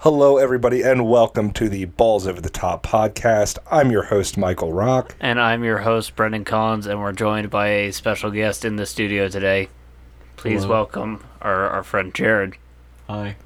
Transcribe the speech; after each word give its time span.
Hello, 0.00 0.38
everybody, 0.38 0.80
and 0.82 1.06
welcome 1.06 1.52
to 1.52 1.68
the 1.68 1.84
Balls 1.84 2.26
Over 2.26 2.40
the 2.40 2.48
Top 2.48 2.86
podcast. 2.86 3.58
I'm 3.70 3.90
your 3.90 4.04
host, 4.04 4.38
Michael 4.38 4.72
Rock. 4.72 5.14
And 5.20 5.38
I'm 5.38 5.62
your 5.62 5.78
host, 5.78 6.16
Brendan 6.16 6.44
Collins, 6.44 6.86
and 6.86 7.00
we're 7.00 7.12
joined 7.12 7.50
by 7.50 7.68
a 7.68 7.92
special 7.92 8.30
guest 8.30 8.64
in 8.64 8.76
the 8.76 8.86
studio 8.86 9.28
today. 9.28 9.68
Please 10.36 10.62
Hello. 10.62 10.74
welcome 10.76 11.24
our, 11.42 11.68
our 11.68 11.82
friend 11.82 12.14
Jared. 12.14 12.56
Hi. 13.08 13.36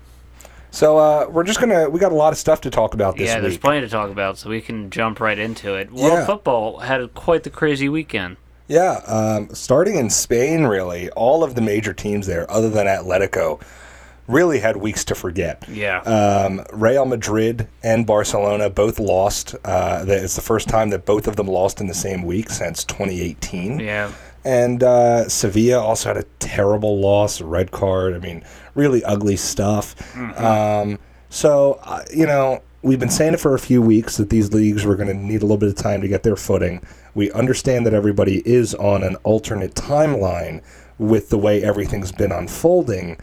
So, 0.71 0.97
uh, 0.99 1.27
we're 1.29 1.43
just 1.45 1.59
gonna, 1.59 1.89
we 1.91 1.99
got 1.99 2.13
a 2.13 2.17
lot 2.17 2.33
of 2.33 2.39
stuff 2.39 2.61
to 2.63 2.71
talk 2.71 2.95
about 2.95 3.15
this 3.17 3.23
week. 3.23 3.29
yeah, 3.35 3.41
there's 3.41 3.59
plenty 3.59 3.81
to 3.81 3.89
talk 3.89 4.11
about, 4.11 4.39
so 4.39 4.49
we 4.49 4.61
can 4.61 4.91
jump 4.91 5.19
right 5.19 5.39
into 5.39 5.75
it. 5.75 5.91
World 5.91 6.13
Yeah. 6.19 6.27
football 6.27 6.79
had 6.81 7.15
quite 7.15 7.43
the 7.43 7.51
crazy 7.51 7.89
weekend. 7.89 8.37
Yeah, 8.69 9.01
um, 9.07 9.53
starting 9.55 9.97
in 9.97 10.09
Spain, 10.09 10.65
really, 10.65 11.11
all 11.11 11.43
of 11.43 11.57
the 11.57 11.61
major 11.61 11.93
teams 11.93 12.27
there, 12.29 12.49
other 12.51 12.71
than 12.71 12.87
Atletico, 12.87 13.61
really 14.27 14.59
had 14.59 14.77
weeks 14.77 15.05
to 15.07 15.15
forget. 15.15 15.65
Yeah. 15.69 15.99
Um, 16.01 16.65
Real 16.73 17.05
Madrid 17.05 17.69
and 17.83 18.07
Barcelona 18.07 18.71
both 18.71 18.99
lost. 18.99 19.55
Uh, 19.65 20.05
it's 20.07 20.37
the 20.37 20.43
first 20.43 20.69
time 20.69 20.91
that 20.91 21.05
both 21.05 21.27
of 21.27 21.37
them 21.37 21.47
lost 21.47 21.81
in 21.81 21.87
the 21.87 21.95
same 21.95 22.23
week 22.23 22.51
since 22.51 22.85
2018. 22.85 23.81
yeah. 23.81 24.13
And 24.47 24.83
uh, 24.83 25.27
Sevilla 25.31 25.81
also 25.81 26.11
had 26.11 26.19
a 26.19 26.27
terrible 26.39 27.01
loss, 27.01 27.41
a 27.41 27.47
red 27.47 27.71
card. 27.71 28.15
I 28.15 28.19
mean, 28.19 28.45
really 28.75 29.03
ugly 29.03 29.37
stuff. 29.37 29.95
Um, 30.39 30.99
so, 31.31 31.81
uh, 31.83 32.03
you 32.15 32.27
know, 32.27 32.63
we've 32.83 33.01
been 33.01 33.09
saying 33.09 33.33
it 33.33 33.41
for 33.41 33.55
a 33.55 33.59
few 33.59 33.81
weeks 33.81 34.19
that 34.19 34.29
these 34.29 34.53
leagues 34.53 34.85
were 34.85 34.97
going 34.97 35.09
to 35.09 35.15
need 35.15 35.39
a 35.41 35.47
little 35.47 35.57
bit 35.57 35.71
of 35.71 35.77
time 35.77 36.03
to 36.03 36.09
get 36.09 36.25
their 36.25 36.37
footing. 36.37 36.83
We 37.15 37.33
understand 37.33 37.87
that 37.87 37.95
everybody 37.95 38.43
is 38.47 38.75
on 38.75 39.03
an 39.03 39.17
alternate 39.25 39.75
timeline 39.75 40.63
with 40.99 41.31
the 41.31 41.39
way 41.39 41.63
everything's 41.63 42.13
been 42.13 42.31
unfolding. 42.31 43.17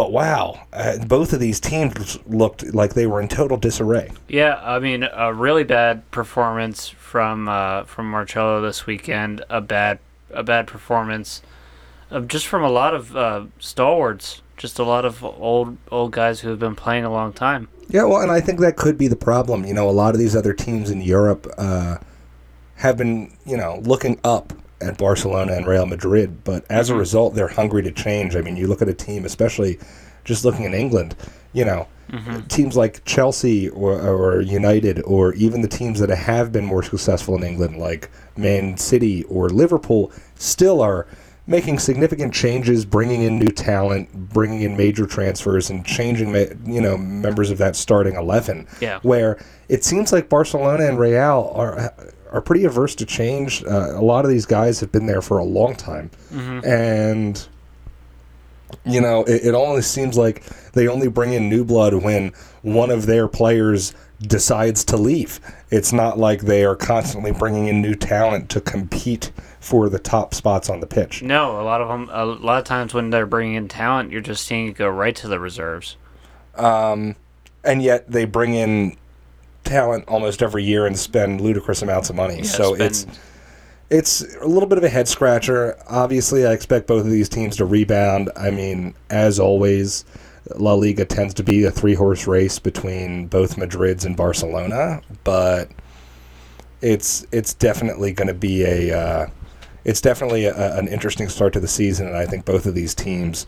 But 0.00 0.12
wow, 0.12 0.62
uh, 0.72 0.96
both 1.04 1.34
of 1.34 1.40
these 1.40 1.60
teams 1.60 2.18
looked 2.26 2.72
like 2.72 2.94
they 2.94 3.06
were 3.06 3.20
in 3.20 3.28
total 3.28 3.58
disarray. 3.58 4.10
Yeah, 4.28 4.58
I 4.64 4.78
mean, 4.78 5.06
a 5.12 5.34
really 5.34 5.62
bad 5.62 6.10
performance 6.10 6.88
from 6.88 7.50
uh, 7.50 7.84
from 7.84 8.10
Marcelo 8.10 8.62
this 8.62 8.86
weekend. 8.86 9.44
A 9.50 9.60
bad 9.60 9.98
a 10.30 10.42
bad 10.42 10.66
performance 10.66 11.42
of 12.08 12.28
just 12.28 12.46
from 12.46 12.62
a 12.62 12.70
lot 12.70 12.94
of 12.94 13.14
uh, 13.14 13.44
stalwarts. 13.58 14.40
Just 14.56 14.78
a 14.78 14.84
lot 14.84 15.04
of 15.04 15.22
old 15.22 15.76
old 15.90 16.12
guys 16.12 16.40
who 16.40 16.48
have 16.48 16.58
been 16.58 16.76
playing 16.76 17.04
a 17.04 17.12
long 17.12 17.34
time. 17.34 17.68
Yeah, 17.90 18.04
well, 18.04 18.22
and 18.22 18.32
I 18.32 18.40
think 18.40 18.58
that 18.60 18.78
could 18.78 18.96
be 18.96 19.06
the 19.06 19.16
problem. 19.16 19.66
You 19.66 19.74
know, 19.74 19.86
a 19.86 19.92
lot 19.92 20.14
of 20.14 20.18
these 20.18 20.34
other 20.34 20.54
teams 20.54 20.88
in 20.88 21.02
Europe 21.02 21.46
uh, 21.58 21.98
have 22.76 22.96
been, 22.96 23.36
you 23.44 23.58
know, 23.58 23.82
looking 23.84 24.18
up 24.24 24.54
at 24.80 24.98
Barcelona 24.98 25.52
and 25.52 25.66
Real 25.66 25.86
Madrid, 25.86 26.44
but 26.44 26.64
as 26.70 26.88
a 26.88 26.92
mm-hmm. 26.92 27.00
result, 27.00 27.34
they're 27.34 27.48
hungry 27.48 27.82
to 27.82 27.90
change. 27.90 28.36
I 28.36 28.40
mean, 28.40 28.56
you 28.56 28.66
look 28.66 28.82
at 28.82 28.88
a 28.88 28.94
team, 28.94 29.24
especially 29.24 29.78
just 30.24 30.44
looking 30.44 30.64
in 30.64 30.74
England, 30.74 31.16
you 31.52 31.64
know, 31.64 31.88
mm-hmm. 32.10 32.40
teams 32.46 32.76
like 32.76 33.04
Chelsea 33.04 33.68
or, 33.68 34.00
or 34.00 34.40
United, 34.40 35.02
or 35.04 35.34
even 35.34 35.62
the 35.62 35.68
teams 35.68 35.98
that 36.00 36.08
have 36.08 36.52
been 36.52 36.64
more 36.64 36.82
successful 36.82 37.36
in 37.36 37.42
England, 37.42 37.78
like 37.78 38.10
Man 38.36 38.76
City 38.76 39.24
or 39.24 39.48
Liverpool, 39.48 40.12
still 40.34 40.80
are 40.80 41.06
making 41.46 41.78
significant 41.78 42.32
changes, 42.32 42.84
bringing 42.84 43.22
in 43.22 43.38
new 43.38 43.48
talent, 43.48 44.12
bringing 44.12 44.62
in 44.62 44.76
major 44.76 45.04
transfers, 45.04 45.68
and 45.68 45.84
changing, 45.84 46.32
you 46.64 46.80
know, 46.80 46.96
members 46.96 47.50
of 47.50 47.58
that 47.58 47.74
starting 47.74 48.14
eleven. 48.14 48.68
Yeah. 48.80 49.00
Where 49.02 49.42
it 49.68 49.82
seems 49.82 50.12
like 50.12 50.28
Barcelona 50.28 50.86
and 50.86 50.98
Real 50.98 51.50
are 51.54 51.92
are 52.30 52.40
pretty 52.40 52.64
averse 52.64 52.94
to 52.96 53.06
change. 53.06 53.62
Uh, 53.64 53.92
a 53.98 54.02
lot 54.02 54.24
of 54.24 54.30
these 54.30 54.46
guys 54.46 54.80
have 54.80 54.90
been 54.92 55.06
there 55.06 55.22
for 55.22 55.38
a 55.38 55.44
long 55.44 55.74
time, 55.76 56.10
and 56.64 57.46
you 58.84 59.00
know, 59.00 59.24
it, 59.24 59.46
it 59.46 59.54
only 59.54 59.82
seems 59.82 60.16
like 60.16 60.44
they 60.72 60.88
only 60.88 61.08
bring 61.08 61.32
in 61.32 61.48
new 61.48 61.64
blood 61.64 61.94
when 61.94 62.32
one 62.62 62.90
of 62.90 63.06
their 63.06 63.26
players 63.28 63.94
decides 64.22 64.84
to 64.84 64.96
leave. 64.96 65.40
It's 65.70 65.92
not 65.92 66.18
like 66.18 66.42
they 66.42 66.64
are 66.64 66.76
constantly 66.76 67.32
bringing 67.32 67.66
in 67.68 67.80
new 67.82 67.94
talent 67.94 68.48
to 68.50 68.60
compete 68.60 69.32
for 69.60 69.88
the 69.88 69.98
top 69.98 70.34
spots 70.34 70.68
on 70.70 70.80
the 70.80 70.86
pitch. 70.86 71.22
No, 71.22 71.60
a 71.60 71.64
lot 71.64 71.80
of 71.80 71.88
them. 71.88 72.08
A 72.12 72.24
lot 72.24 72.58
of 72.58 72.64
times 72.64 72.94
when 72.94 73.10
they're 73.10 73.26
bringing 73.26 73.54
in 73.54 73.68
talent, 73.68 74.10
you're 74.10 74.20
just 74.20 74.46
seeing 74.46 74.68
it 74.68 74.76
go 74.76 74.88
right 74.88 75.16
to 75.16 75.28
the 75.28 75.40
reserves. 75.40 75.96
and 76.56 77.82
yet 77.82 78.10
they 78.10 78.24
bring 78.24 78.54
in 78.54 78.96
talent 79.70 80.04
almost 80.08 80.42
every 80.42 80.64
year 80.64 80.86
and 80.86 80.98
spend 80.98 81.40
ludicrous 81.40 81.80
amounts 81.82 82.10
of 82.10 82.16
money. 82.16 82.38
Yeah, 82.38 82.42
so 82.42 82.74
spend- 82.74 82.90
it's 82.90 83.06
it's 83.90 84.36
a 84.36 84.46
little 84.46 84.68
bit 84.68 84.78
of 84.78 84.84
a 84.84 84.88
head 84.88 85.08
scratcher. 85.08 85.76
Obviously, 85.88 86.46
I 86.46 86.52
expect 86.52 86.86
both 86.86 87.04
of 87.04 87.10
these 87.10 87.28
teams 87.28 87.56
to 87.56 87.64
rebound. 87.64 88.30
I 88.36 88.50
mean, 88.50 88.94
as 89.10 89.40
always, 89.40 90.04
La 90.56 90.74
Liga 90.74 91.04
tends 91.04 91.34
to 91.34 91.42
be 91.42 91.64
a 91.64 91.70
three 91.70 91.94
horse 91.94 92.26
race 92.26 92.58
between 92.58 93.26
both 93.26 93.56
Madrids 93.56 94.04
and 94.04 94.16
Barcelona, 94.16 95.02
but 95.24 95.70
it's 96.82 97.26
it's 97.32 97.54
definitely 97.54 98.12
going 98.12 98.28
to 98.28 98.34
be 98.34 98.64
a 98.64 98.96
uh, 98.96 99.26
it's 99.84 100.00
definitely 100.00 100.44
a, 100.46 100.78
an 100.78 100.88
interesting 100.88 101.28
start 101.28 101.52
to 101.54 101.60
the 101.60 101.68
season, 101.68 102.06
and 102.06 102.16
I 102.16 102.26
think 102.26 102.44
both 102.44 102.66
of 102.66 102.74
these 102.74 102.94
teams 102.94 103.46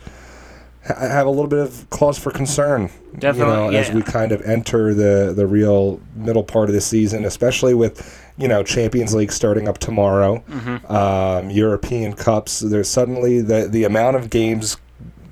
ha- 0.85 0.95
have 0.99 1.27
a 1.27 1.29
little 1.29 1.47
bit 1.47 1.59
of 1.59 1.89
cause 1.89 2.17
for 2.17 2.31
concern. 2.31 2.89
Definitely, 3.17 3.53
you 3.65 3.71
know, 3.71 3.77
as 3.77 3.91
we 3.91 4.01
kind 4.01 4.31
of 4.31 4.41
enter 4.41 4.93
the 4.93 5.33
the 5.35 5.45
real 5.47 5.99
middle 6.15 6.43
part 6.43 6.69
of 6.69 6.73
the 6.75 6.81
season, 6.81 7.25
especially 7.25 7.73
with 7.73 8.19
you 8.37 8.47
know 8.47 8.63
Champions 8.63 9.13
League 9.13 9.31
starting 9.31 9.67
up 9.67 9.77
tomorrow, 9.77 10.43
um, 10.89 11.49
European 11.49 12.13
Cups. 12.13 12.59
There's 12.59 12.89
suddenly 12.89 13.41
the 13.41 13.67
the 13.67 13.83
amount 13.83 14.15
of 14.15 14.29
games 14.29 14.77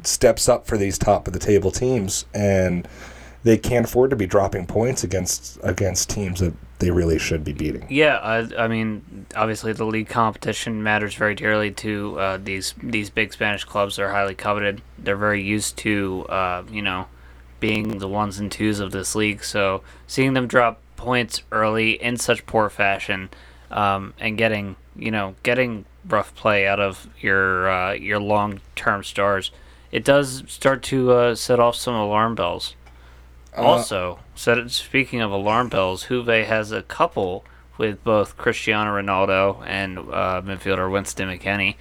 steps 0.03 0.49
up 0.49 0.65
for 0.65 0.77
these 0.77 0.97
top 0.97 1.27
of 1.27 1.33
the 1.33 1.39
table 1.39 1.71
teams, 1.71 2.25
and 2.33 2.87
they 3.43 3.57
can't 3.57 3.85
afford 3.85 4.09
to 4.11 4.15
be 4.15 4.25
dropping 4.27 4.67
points 4.67 5.03
against 5.03 5.57
against 5.63 6.09
teams 6.09 6.39
that 6.39 6.53
they 6.79 6.91
really 6.91 7.19
should 7.19 7.43
be 7.43 7.53
beating. 7.53 7.85
Yeah, 7.89 8.17
I, 8.17 8.63
I 8.63 8.67
mean, 8.67 9.25
obviously 9.35 9.71
the 9.71 9.85
league 9.85 10.09
competition 10.09 10.81
matters 10.81 11.13
very 11.13 11.35
dearly 11.35 11.71
to 11.71 12.19
uh, 12.19 12.37
these 12.37 12.73
these 12.81 13.09
big 13.09 13.33
Spanish 13.33 13.63
clubs. 13.63 13.95
They're 13.95 14.11
highly 14.11 14.35
coveted. 14.35 14.81
They're 14.97 15.15
very 15.15 15.41
used 15.41 15.77
to, 15.77 16.25
uh, 16.29 16.63
you 16.71 16.81
know, 16.81 17.07
being 17.59 17.99
the 17.99 18.07
ones 18.07 18.39
and 18.39 18.51
twos 18.51 18.79
of 18.79 18.91
this 18.91 19.15
league. 19.15 19.43
So 19.43 19.83
seeing 20.07 20.33
them 20.33 20.47
drop 20.47 20.81
points 20.97 21.43
early 21.51 22.01
in 22.01 22.17
such 22.17 22.45
poor 22.45 22.69
fashion, 22.69 23.29
um, 23.69 24.13
and 24.19 24.37
getting, 24.37 24.75
you 24.95 25.11
know, 25.11 25.35
getting 25.43 25.85
rough 26.07 26.33
play 26.35 26.67
out 26.67 26.79
of 26.79 27.07
your 27.19 27.69
uh, 27.69 27.93
your 27.93 28.19
long 28.19 28.59
term 28.75 29.03
stars, 29.03 29.51
it 29.91 30.03
does 30.03 30.43
start 30.47 30.81
to 30.83 31.11
uh, 31.11 31.35
set 31.35 31.59
off 31.59 31.75
some 31.75 31.95
alarm 31.95 32.35
bells. 32.35 32.75
Also, 33.55 34.19
so 34.33 34.67
speaking 34.67 35.21
of 35.21 35.31
alarm 35.31 35.69
bells, 35.69 36.07
Juve 36.07 36.27
has 36.27 36.71
a 36.71 36.81
couple 36.81 37.43
with 37.77 38.03
both 38.03 38.37
Cristiano 38.37 38.91
Ronaldo 38.91 39.65
and 39.65 39.97
uh, 39.97 40.41
midfielder 40.43 40.91
Winston 40.91 41.27
McKennie, 41.27 41.75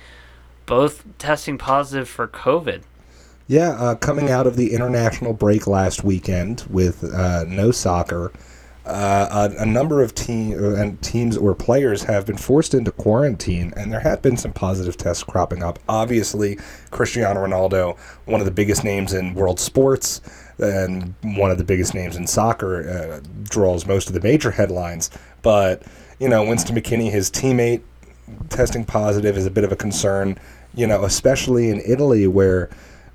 both 0.66 1.04
testing 1.18 1.58
positive 1.58 2.08
for 2.08 2.26
COVID. 2.26 2.82
Yeah, 3.46 3.70
uh, 3.70 3.94
coming 3.96 4.30
out 4.30 4.46
of 4.46 4.56
the 4.56 4.72
international 4.72 5.32
break 5.32 5.66
last 5.66 6.04
weekend 6.04 6.64
with 6.70 7.02
uh, 7.04 7.44
no 7.46 7.70
soccer, 7.70 8.32
uh, 8.86 9.50
a, 9.58 9.62
a 9.62 9.66
number 9.66 10.02
of 10.02 10.14
team 10.14 10.52
uh, 10.52 10.74
and 10.74 11.00
teams 11.02 11.36
or 11.36 11.54
players 11.54 12.04
have 12.04 12.26
been 12.26 12.36
forced 12.36 12.74
into 12.74 12.90
quarantine, 12.90 13.72
and 13.76 13.92
there 13.92 14.00
have 14.00 14.22
been 14.22 14.36
some 14.36 14.52
positive 14.52 14.96
tests 14.96 15.22
cropping 15.22 15.62
up. 15.62 15.78
Obviously, 15.88 16.58
Cristiano 16.90 17.46
Ronaldo, 17.46 17.98
one 18.24 18.40
of 18.40 18.46
the 18.46 18.52
biggest 18.52 18.84
names 18.84 19.12
in 19.12 19.34
world 19.34 19.60
sports, 19.60 20.20
and 20.60 21.14
one 21.22 21.50
of 21.50 21.58
the 21.58 21.64
biggest 21.64 21.94
names 21.94 22.16
in 22.16 22.26
soccer, 22.26 22.88
uh, 22.88 23.20
draws 23.44 23.86
most 23.86 24.08
of 24.08 24.14
the 24.14 24.20
major 24.20 24.50
headlines. 24.50 25.10
But 25.42 25.82
you 26.18 26.28
know, 26.28 26.44
Winston 26.44 26.76
McKennie, 26.76 27.10
his 27.10 27.30
teammate, 27.30 27.82
testing 28.48 28.84
positive 28.84 29.36
is 29.36 29.46
a 29.46 29.50
bit 29.50 29.64
of 29.64 29.72
a 29.72 29.76
concern. 29.76 30.38
You 30.74 30.86
know, 30.86 31.04
especially 31.04 31.70
in 31.70 31.80
Italy 31.84 32.26
where 32.26 32.70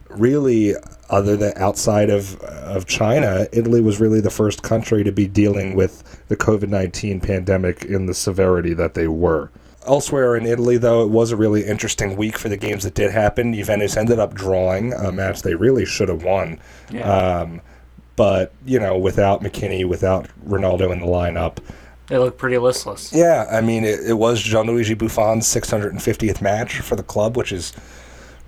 really 0.10 0.74
other 1.10 1.38
than 1.38 1.54
outside 1.56 2.10
of 2.10 2.40
of 2.42 2.86
China, 2.86 3.48
Italy 3.52 3.82
was 3.82 4.00
really 4.00 4.22
the 4.22 4.30
first 4.30 4.64
country 4.64 5.04
to 5.04 5.12
be 5.12 5.28
dealing 5.28 5.76
with 5.76 6.24
the 6.28 6.36
COVID 6.36 6.70
nineteen 6.70 7.20
pandemic 7.20 7.86
in 7.86 8.08
the 8.08 8.14
severity 8.14 8.74
that 8.74 8.94
they 8.94 9.08
were. 9.08 9.50
Elsewhere 9.88 10.36
in 10.36 10.46
Italy, 10.46 10.78
though, 10.78 11.04
it 11.04 11.10
was 11.10 11.32
a 11.32 11.36
really 11.36 11.66
interesting 11.66 12.16
week 12.18 12.38
for 12.38 12.50
the 12.50 12.58
games 12.58 12.84
that 12.84 12.94
did 12.94 13.12
happen. 13.12 13.54
Juventus 13.54 13.96
ended 13.98 14.20
up 14.20 14.34
drawing 14.34 14.94
a 14.94 15.12
match 15.12 15.42
they 15.42 15.56
really 15.56 15.86
should 15.86 16.10
have 16.10 16.24
won. 16.24 16.60
Um, 17.04 17.62
but, 18.16 18.54
you 18.66 18.80
know, 18.80 18.98
without 18.98 19.42
McKennie, 19.42 19.88
without 19.88 20.28
Ronaldo 20.48 20.92
in 20.92 21.00
the 21.00 21.06
lineup, 21.06 21.58
They 22.08 22.18
look 22.18 22.38
pretty 22.38 22.58
listless. 22.58 23.12
yeah, 23.14 23.46
I 23.52 23.62
mean, 23.62 23.84
it, 23.84 24.00
it 24.08 24.14
was 24.14 24.42
Gianluigi 24.42 24.98
Buffon's 24.98 25.46
650th 25.48 26.42
match 26.42 26.80
for 26.80 26.96
the 26.96 27.04
club, 27.04 27.36
which 27.36 27.52
is 27.52 27.74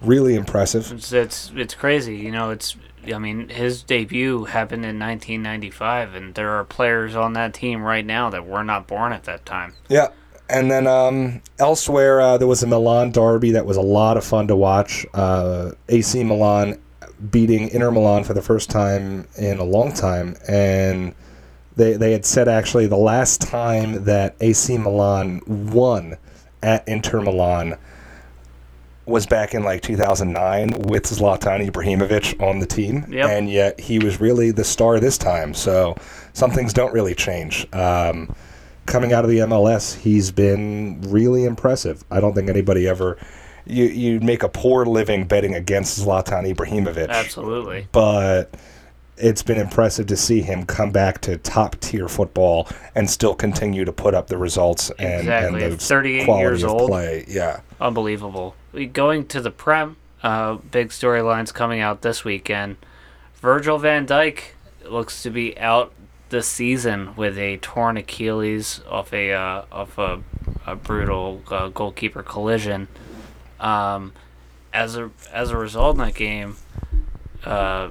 really 0.02 0.36
impressive. 0.36 0.92
It's, 0.92 1.12
it's 1.12 1.52
it's 1.56 1.74
crazy, 1.74 2.16
you 2.16 2.32
know. 2.32 2.52
It's 2.52 2.76
I 3.14 3.18
mean 3.18 3.50
his 3.50 3.82
debut 3.84 4.46
happened 4.46 4.86
in 4.86 5.00
1995, 5.00 6.14
and 6.14 6.36
there 6.36 6.52
are 6.52 6.64
players 6.64 7.16
on 7.16 7.34
that 7.34 7.54
team 7.56 7.82
right 7.82 8.06
now 8.06 8.30
that 8.30 8.46
were 8.46 8.64
not 8.64 8.86
born 8.88 9.12
at 9.12 9.24
that 9.24 9.46
time. 9.46 9.74
Yeah. 9.90 10.10
And 10.50 10.72
then 10.72 10.88
um, 10.88 11.42
elsewhere, 11.60 12.22
uh, 12.22 12.38
there 12.38 12.48
was 12.48 12.64
a 12.64 12.68
Milan 12.68 13.12
derby 13.12 13.52
that 13.52 13.66
was 13.66 13.76
a 13.78 13.82
lot 13.82 14.16
of 14.18 14.24
fun 14.24 14.48
to 14.48 14.56
watch. 14.56 15.06
Uh, 15.14 15.72
AC 15.90 16.24
Milan 16.24 16.80
beating 17.32 17.70
Inter 17.70 17.92
Milan 17.92 18.24
for 18.24 18.34
the 18.34 18.42
first 18.42 18.70
time 18.70 19.28
in 19.38 19.58
a 19.58 19.64
long 19.64 19.92
time, 19.94 20.36
and 20.48 21.14
they 21.76 21.94
they 21.94 22.12
had 22.12 22.26
said 22.26 22.48
actually 22.48 22.88
the 22.88 22.96
last 22.98 23.42
time 23.42 24.06
that 24.06 24.36
AC 24.40 24.78
Milan 24.78 25.42
won 25.48 26.16
at 26.64 26.88
Inter 26.88 27.22
Milan 27.22 27.76
was 29.06 29.26
back 29.26 29.54
in 29.54 29.64
like 29.64 29.82
2009 29.82 30.70
with 30.82 31.04
Zlatan 31.06 31.66
Ibrahimovic 31.70 32.42
on 32.42 32.60
the 32.60 32.66
team, 32.66 33.06
Yep. 33.10 33.30
and 33.30 33.50
yet 33.50 33.80
he 33.80 34.00
was 34.00 34.20
really 34.20 34.52
the 34.52 34.64
star 34.66 35.00
this 35.00 35.18
time. 35.18 35.54
So 35.54 35.96
some 36.34 36.52
things 36.52 36.74
don't 36.74 36.94
really 36.94 37.16
change. 37.16 37.66
Um, 37.74 38.34
coming 38.88 39.14
out 39.14 39.24
of 39.24 39.30
the 39.30 39.40
MLS, 39.40 39.96
he's 39.98 40.32
been 40.32 41.02
really 41.04 41.46
impressive. 41.46 42.04
I 42.10 42.20
don't 42.20 42.34
think 42.34 42.50
anybody 42.50 42.88
ever. 42.88 43.18
You 43.66 43.86
you 43.86 44.20
make 44.22 44.44
a 44.44 44.50
poor 44.50 44.86
living 44.86 45.26
betting 45.28 45.54
against 45.54 46.00
Zlatan 46.00 46.52
Ibrahimovic, 46.52 47.10
Absolutely. 47.10 47.88
but 47.92 48.56
it's 49.18 49.44
been 49.44 49.58
impressive 49.60 50.06
to 50.08 50.16
see 50.16 50.42
him 50.42 50.64
come 50.66 50.92
back 50.92 51.20
to 51.22 51.38
top 51.38 51.76
tier 51.80 52.08
football 52.08 52.68
and 52.96 53.10
still 53.10 53.34
continue 53.36 53.84
to 53.84 53.92
put 53.92 54.14
up 54.14 54.28
the 54.28 54.38
results 54.38 54.90
and, 55.00 55.22
Exactly. 55.22 55.64
and 55.64 55.74
the 55.74 55.78
38 55.78 56.26
quality 56.26 56.44
years 56.44 56.64
of 56.64 56.70
old. 56.70 56.88
play. 56.90 57.26
Yeah. 57.28 57.60
Unbelievable. 57.82 58.56
Going 58.94 59.26
to 59.28 59.42
the 59.42 59.52
Prem. 59.52 59.98
Uh, 60.24 60.56
big 60.72 60.90
storylines 60.90 61.54
coming 61.54 61.80
out 61.80 62.02
this 62.04 62.24
weekend. 62.24 62.78
Virgil 63.42 63.78
van 63.80 64.06
Dijk 64.08 64.40
looks 64.86 65.22
to 65.24 65.30
be 65.30 65.58
out 65.60 65.92
this 66.30 66.48
season 66.48 67.16
with 67.16 67.38
a 67.38 67.58
torn 67.58 67.98
Achilles 67.98 68.82
off 68.90 69.14
a 69.14 69.32
uh, 69.34 69.66
off 69.72 69.98
a, 69.98 70.22
a 70.66 70.76
brutal 70.76 71.42
uh, 71.50 71.68
goalkeeper 71.70 72.24
collision. 72.24 72.88
Um, 73.60 74.14
as 74.74 74.96
a 74.98 75.10
as 75.32 75.52
a 75.52 75.58
result 75.58 75.96
in 75.98 76.04
that 76.04 76.16
game, 76.16 76.58
uh, 77.46 77.90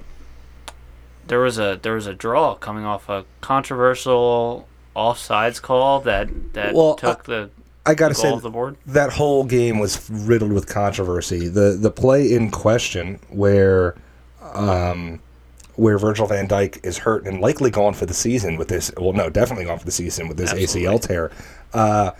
there 1.26 1.40
was 1.40 1.58
a 1.58 1.78
there 1.82 1.94
was 1.94 2.06
a 2.06 2.14
draw 2.14 2.54
coming 2.54 2.84
off 2.84 3.08
a 3.08 3.24
controversial 3.40 4.68
offsides 4.94 5.60
call 5.60 6.00
that 6.00 6.28
that 6.54 6.74
Well, 6.74 6.94
took 6.94 7.24
the 7.24 7.50
I 7.84 7.94
got 7.94 8.08
to 8.08 8.14
goal 8.14 8.22
say 8.22 8.30
off 8.30 8.42
the 8.42 8.50
board. 8.50 8.76
that 8.86 9.12
whole 9.12 9.44
game 9.44 9.78
was 9.78 10.08
riddled 10.10 10.52
with 10.52 10.68
controversy. 10.68 11.48
The 11.48 11.76
the 11.80 11.90
play 11.90 12.32
in 12.32 12.50
question 12.50 13.18
where 13.28 13.96
um, 14.54 15.20
where 15.76 15.98
Virgil 15.98 16.26
van 16.26 16.48
Dijk 16.48 16.84
is 16.84 16.98
hurt 16.98 17.26
and 17.26 17.40
likely 17.40 17.70
gone 17.70 17.94
for 17.94 18.06
the 18.06 18.14
season 18.14 18.56
with 18.56 18.68
this 18.68 18.90
well 18.96 19.12
no, 19.12 19.30
definitely 19.30 19.64
gone 19.64 19.78
for 19.78 19.84
the 19.84 19.92
season 19.92 20.28
with 20.28 20.36
this 20.36 20.52
ACL 20.52 21.00
tear. 21.00 21.30
Uh, 21.72 22.12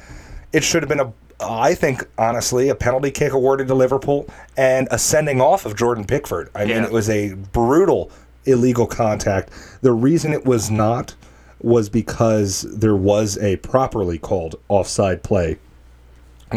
it 0.53 0.62
should 0.62 0.82
have 0.82 0.88
been 0.88 1.00
a 1.00 1.12
I 1.38 1.75
think 1.75 2.06
honestly 2.17 2.69
a 2.69 2.75
penalty 2.75 3.11
kick 3.11 3.32
awarded 3.32 3.69
to 3.69 3.75
Liverpool 3.75 4.29
and 4.56 4.88
a 4.91 4.99
sending 4.99 5.41
off 5.41 5.67
of 5.67 5.76
Jordan 5.76 6.05
Pickford. 6.05 6.50
I 6.55 6.64
mean 6.64 6.82
it 6.85 6.93
was 6.93 7.11
a 7.11 7.35
brutal 7.35 8.11
illegal 8.47 8.87
contact. 8.87 9.50
The 9.82 9.93
reason 9.93 10.32
it 10.32 10.44
was 10.44 10.70
not 10.70 11.14
was 11.61 11.88
because 11.88 12.62
there 12.62 12.97
was 12.97 13.38
a 13.38 13.56
properly 13.56 14.19
called 14.19 14.56
offside 14.69 15.23
play 15.23 15.59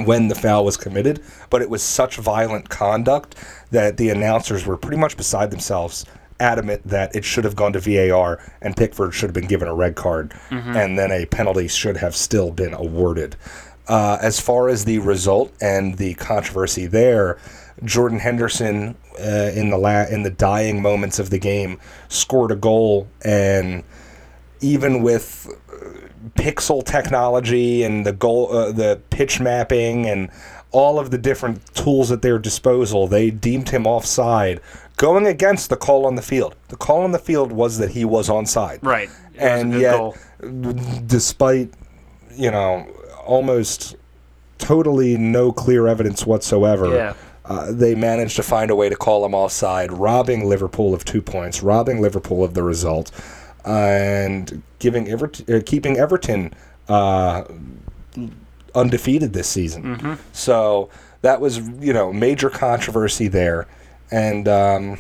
when 0.06 0.28
the 0.28 0.36
foul 0.36 0.66
was 0.66 0.78
committed, 0.78 1.22
but 1.50 1.62
it 1.62 1.70
was 1.70 1.82
such 1.82 2.18
violent 2.18 2.70
conduct 2.70 3.36
that 3.72 3.98
the 3.98 4.10
announcers 4.10 4.66
were 4.66 4.78
pretty 4.78 4.98
much 4.98 5.18
beside 5.18 5.50
themselves, 5.50 6.06
adamant 6.40 6.88
that 6.88 7.16
it 7.16 7.26
should 7.26 7.44
have 7.44 7.56
gone 7.56 7.74
to 7.74 7.80
VAR 7.80 8.40
and 8.62 8.76
Pickford 8.76 9.14
should 9.14 9.28
have 9.30 9.34
been 9.34 9.48
given 9.48 9.68
a 9.68 9.76
red 9.76 9.96
card, 9.96 10.34
and 10.50 10.98
then 10.98 11.12
a 11.12 11.26
penalty 11.26 11.68
should 11.68 11.98
have 11.98 12.16
still 12.16 12.52
been 12.52 12.74
awarded. 12.74 13.36
Uh, 13.88 14.18
as 14.22 14.40
far 14.40 14.70
as 14.70 14.86
the 14.86 15.00
result 15.00 15.52
and 15.62 15.98
the 15.98 16.14
controversy 16.16 16.86
there, 16.86 17.38
Jordan 17.84 18.20
Henderson 18.20 18.96
uh, 19.20 19.52
in 19.56 19.70
the 19.70 19.78
la- 19.78 20.06
in 20.06 20.24
the 20.24 20.30
dying 20.30 20.82
moments 20.82 21.18
of 21.20 21.30
the 21.30 21.40
game 21.40 21.80
scored 22.08 22.52
a 22.52 22.56
goal 22.56 23.08
and 23.24 23.84
even 24.62 25.02
with 25.02 25.48
uh, 25.72 26.30
pixel 26.36 26.84
technology 26.84 27.84
and 27.84 28.06
the 28.06 28.12
goal, 28.14 28.52
uh, 28.52 28.72
the 28.72 29.00
pitch 29.10 29.40
mapping, 29.40 30.06
and 30.06 30.30
all 30.72 31.00
of 31.00 31.12
the 31.12 31.18
different 31.18 31.74
tools 31.74 32.12
at 32.12 32.22
their 32.22 32.38
disposal, 32.38 33.08
they 33.08 33.32
deemed 33.32 33.70
him 33.70 33.88
offside, 33.88 34.60
going 35.00 35.26
against 35.26 35.70
the 35.72 35.76
call 35.78 36.06
on 36.06 36.16
the 36.16 36.22
field. 36.22 36.56
The 36.68 36.76
call 36.76 37.02
on 37.02 37.12
the 37.14 37.20
field 37.20 37.52
was 37.52 37.78
that 37.80 37.92
he 37.92 38.06
was 38.06 38.30
onside, 38.30 38.80
Right. 38.84 39.10
It 39.34 39.40
and 39.42 39.74
yet, 39.74 39.98
goal. 39.98 40.16
despite 41.08 41.74
you 42.36 42.52
know 42.52 42.86
almost 43.26 43.96
totally 44.60 45.18
no 45.18 45.52
clear 45.52 45.88
evidence 45.88 46.26
whatsoever. 46.26 46.94
Yeah. 46.94 47.14
Uh, 47.46 47.72
they 47.72 47.96
managed 47.96 48.36
to 48.36 48.44
find 48.44 48.70
a 48.70 48.76
way 48.76 48.90
to 48.90 48.96
call 48.96 49.26
him 49.26 49.34
offside, 49.34 49.92
robbing 49.92 50.48
Liverpool 50.48 50.94
of 50.94 51.04
two 51.04 51.22
points, 51.22 51.64
robbing 51.64 52.00
Liverpool 52.00 52.44
of 52.44 52.54
the 52.54 52.62
result, 52.62 53.10
and 53.66 54.62
giving 54.78 55.10
Everton, 55.10 55.56
uh, 55.56 55.60
keeping 55.66 55.98
Everton 55.98 56.54
uh, 56.90 57.44
undefeated 58.76 59.34
this 59.34 59.48
season. 59.48 60.18
So 60.34 60.90
that 61.22 61.42
was 61.42 61.58
you 61.80 61.94
know 61.94 62.12
major 62.14 62.50
controversy 62.50 63.28
there, 63.28 63.68
and 64.12 64.48
um, 64.48 64.98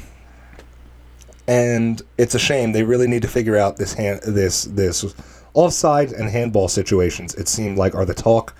and 1.47 2.01
it's 2.17 2.35
a 2.35 2.39
shame. 2.39 2.71
They 2.71 2.83
really 2.83 3.07
need 3.07 3.21
to 3.23 3.27
figure 3.27 3.57
out 3.57 3.77
this 3.77 3.93
hand 3.93 4.21
this 4.25 4.63
this 4.65 5.05
offside 5.53 6.11
and 6.11 6.29
handball 6.29 6.67
situations. 6.67 7.33
It 7.35 7.47
seemed 7.47 7.77
like 7.77 7.95
are 7.95 8.05
the 8.05 8.13
talk 8.13 8.55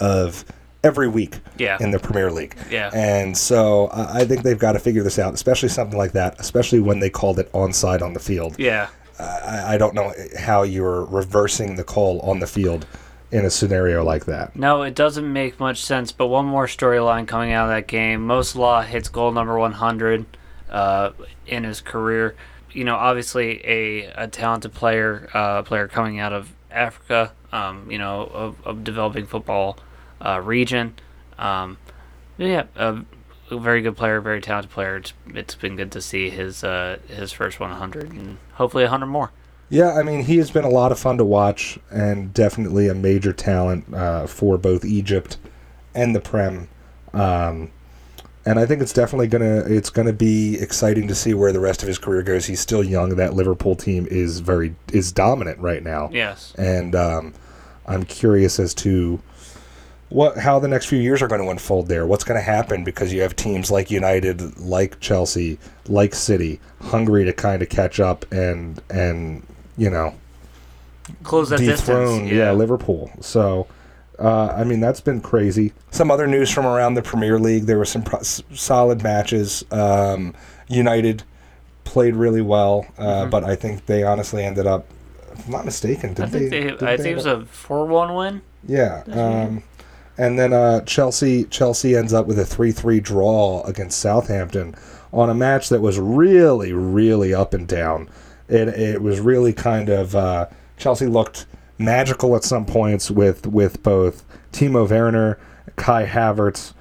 of 0.00 0.44
every 0.82 1.08
week 1.08 1.38
Yeah. 1.56 1.78
in 1.80 1.90
the 1.92 1.98
Premier 1.98 2.30
League. 2.30 2.54
Yeah. 2.70 2.90
And 2.92 3.36
so 3.36 3.86
I 3.88 4.20
I 4.20 4.24
think 4.26 4.42
they've 4.42 4.58
got 4.58 4.72
to 4.72 4.78
figure 4.78 5.02
this 5.02 5.18
out, 5.18 5.32
especially 5.34 5.70
something 5.70 5.96
like 5.98 6.12
that, 6.12 6.38
especially 6.38 6.80
when 6.80 7.00
they 7.00 7.08
called 7.10 7.38
it 7.38 7.50
onside 7.52 8.02
on 8.02 8.12
the 8.12 8.20
field. 8.20 8.56
Yeah. 8.58 8.88
I, 9.18 9.74
I 9.74 9.78
don't 9.78 9.94
know 9.94 10.12
how 10.38 10.64
you're 10.64 11.04
reversing 11.04 11.76
the 11.76 11.84
call 11.84 12.20
on 12.20 12.40
the 12.40 12.46
field 12.48 12.86
in 13.34 13.44
a 13.44 13.50
scenario 13.50 14.04
like 14.04 14.26
that. 14.26 14.54
No, 14.54 14.82
it 14.82 14.94
doesn't 14.94 15.30
make 15.30 15.58
much 15.58 15.82
sense. 15.82 16.12
But 16.12 16.28
one 16.28 16.46
more 16.46 16.68
storyline 16.68 17.26
coming 17.26 17.50
out 17.50 17.64
of 17.64 17.74
that 17.74 17.88
game: 17.88 18.24
Mo 18.24 18.42
Salah 18.42 18.84
hits 18.84 19.08
goal 19.08 19.32
number 19.32 19.58
100 19.58 20.24
uh, 20.70 21.10
in 21.46 21.64
his 21.64 21.80
career. 21.80 22.36
You 22.70 22.84
know, 22.84 22.94
obviously 22.94 23.60
a, 23.66 24.04
a 24.14 24.28
talented 24.28 24.72
player, 24.72 25.28
uh, 25.34 25.62
player 25.62 25.88
coming 25.88 26.20
out 26.20 26.32
of 26.32 26.52
Africa. 26.70 27.32
Um, 27.52 27.90
you 27.90 27.98
know, 27.98 28.22
of, 28.32 28.66
of 28.66 28.84
developing 28.84 29.26
football 29.26 29.78
uh, 30.24 30.40
region. 30.40 30.94
Um, 31.36 31.78
yeah, 32.38 32.64
a 32.76 33.04
very 33.50 33.82
good 33.82 33.96
player, 33.96 34.20
very 34.20 34.40
talented 34.40 34.70
player. 34.70 34.96
It's, 34.96 35.12
it's 35.26 35.54
been 35.56 35.76
good 35.76 35.90
to 35.92 36.00
see 36.00 36.30
his 36.30 36.62
uh, 36.62 36.98
his 37.08 37.32
first 37.32 37.58
100 37.58 38.12
and 38.12 38.38
hopefully 38.54 38.84
100 38.84 39.06
more. 39.06 39.32
Yeah, 39.74 39.94
I 39.94 40.04
mean, 40.04 40.22
he 40.22 40.36
has 40.36 40.52
been 40.52 40.62
a 40.62 40.68
lot 40.68 40.92
of 40.92 41.00
fun 41.00 41.18
to 41.18 41.24
watch 41.24 41.80
and 41.90 42.32
definitely 42.32 42.86
a 42.88 42.94
major 42.94 43.32
talent 43.32 43.92
uh, 43.92 44.28
for 44.28 44.56
both 44.56 44.84
Egypt 44.84 45.36
and 45.96 46.14
the 46.14 46.20
Prem. 46.20 46.68
Um, 47.12 47.72
and 48.46 48.60
I 48.60 48.66
think 48.66 48.82
it's 48.82 48.92
definitely 48.92 49.26
gonna 49.26 49.64
it's 49.66 49.90
gonna 49.90 50.12
be 50.12 50.56
exciting 50.60 51.08
to 51.08 51.14
see 51.14 51.34
where 51.34 51.50
the 51.50 51.58
rest 51.58 51.82
of 51.82 51.88
his 51.88 51.98
career 51.98 52.22
goes. 52.22 52.46
He's 52.46 52.60
still 52.60 52.84
young. 52.84 53.16
That 53.16 53.34
Liverpool 53.34 53.74
team 53.74 54.06
is 54.08 54.38
very 54.38 54.76
is 54.92 55.10
dominant 55.10 55.58
right 55.58 55.82
now. 55.82 56.08
Yes. 56.12 56.54
and 56.56 56.94
um, 56.94 57.34
I'm 57.86 58.04
curious 58.04 58.60
as 58.60 58.74
to 58.74 59.20
what 60.08 60.38
how 60.38 60.60
the 60.60 60.68
next 60.68 60.86
few 60.86 61.00
years 61.00 61.20
are 61.20 61.26
going 61.26 61.42
to 61.42 61.50
unfold 61.50 61.88
there. 61.88 62.06
What's 62.06 62.22
going 62.22 62.38
to 62.38 62.44
happen 62.44 62.84
because 62.84 63.12
you 63.12 63.22
have 63.22 63.34
teams 63.34 63.72
like 63.72 63.90
United, 63.90 64.56
like 64.56 65.00
Chelsea, 65.00 65.58
like 65.88 66.14
City, 66.14 66.60
hungry 66.80 67.24
to 67.24 67.32
kind 67.32 67.60
of 67.60 67.68
catch 67.70 67.98
up 67.98 68.30
and 68.30 68.80
and 68.88 69.42
you 69.76 69.90
know 69.90 70.14
Close 71.22 71.50
that 71.50 71.58
dethrone 71.60 72.20
distance. 72.20 72.32
yeah. 72.32 72.52
Liverpool. 72.52 73.10
So. 73.20 73.66
Uh, 74.16 74.46
I 74.56 74.62
mean 74.62 74.78
that's 74.78 75.00
been 75.00 75.20
crazy. 75.20 75.72
Some 75.90 76.08
other 76.08 76.28
news 76.28 76.48
from 76.48 76.66
around 76.66 76.94
the 76.94 77.02
Premier 77.02 77.36
League. 77.36 77.64
There 77.64 77.78
were 77.78 77.84
some 77.84 78.02
pro- 78.04 78.22
solid 78.22 79.02
matches. 79.02 79.64
Um, 79.72 80.34
United 80.68 81.24
played 81.82 82.14
really 82.14 82.40
well, 82.40 82.86
uh, 82.96 83.26
but 83.26 83.42
I 83.42 83.56
think 83.56 83.86
they 83.86 84.04
honestly 84.04 84.44
ended 84.44 84.68
up. 84.68 84.86
If 85.32 85.46
I'm 85.46 85.50
not 85.50 85.64
mistaken, 85.64 86.14
did 86.14 86.26
Mm-hmm. 86.26 86.36
I 86.36 86.38
think 86.38 86.50
they? 86.52 86.60
they, 86.60 86.70
did 86.70 86.82
I 86.84 86.96
they 86.96 87.02
think 87.02 87.06
it 87.06 87.08
end 87.08 87.16
was 87.16 87.26
a 87.26 87.44
four-one 87.46 88.14
win. 88.14 88.42
yeah. 88.68 89.02
Um, 89.10 89.64
and 90.16 90.38
then 90.38 90.52
uh, 90.52 90.82
Chelsea 90.82 91.42
Chelsea 91.46 91.96
ends 91.96 92.12
up 92.12 92.26
with 92.28 92.38
a 92.38 92.44
3-3 92.44 93.02
draw 93.02 93.64
against 93.64 93.98
Southampton 93.98 94.76
on 95.12 95.28
a 95.28 95.34
match 95.34 95.70
that 95.70 95.80
was 95.80 95.98
really 95.98 96.72
really 96.72 97.34
up 97.34 97.52
and 97.52 97.66
down. 97.66 98.08
It 98.48 98.68
it 98.68 99.02
was 99.02 99.20
really 99.20 99.52
kind 99.52 99.88
of 99.88 100.14
uh, 100.14 100.46
Chelsea 100.76 101.06
looked 101.06 101.46
magical 101.78 102.36
at 102.36 102.44
some 102.44 102.66
points 102.66 103.10
with 103.10 103.46
with 103.46 103.82
both 103.82 104.24
Timo 104.52 104.88
Werner, 104.88 105.38
Kai 105.76 106.06
Havertz 106.06 106.74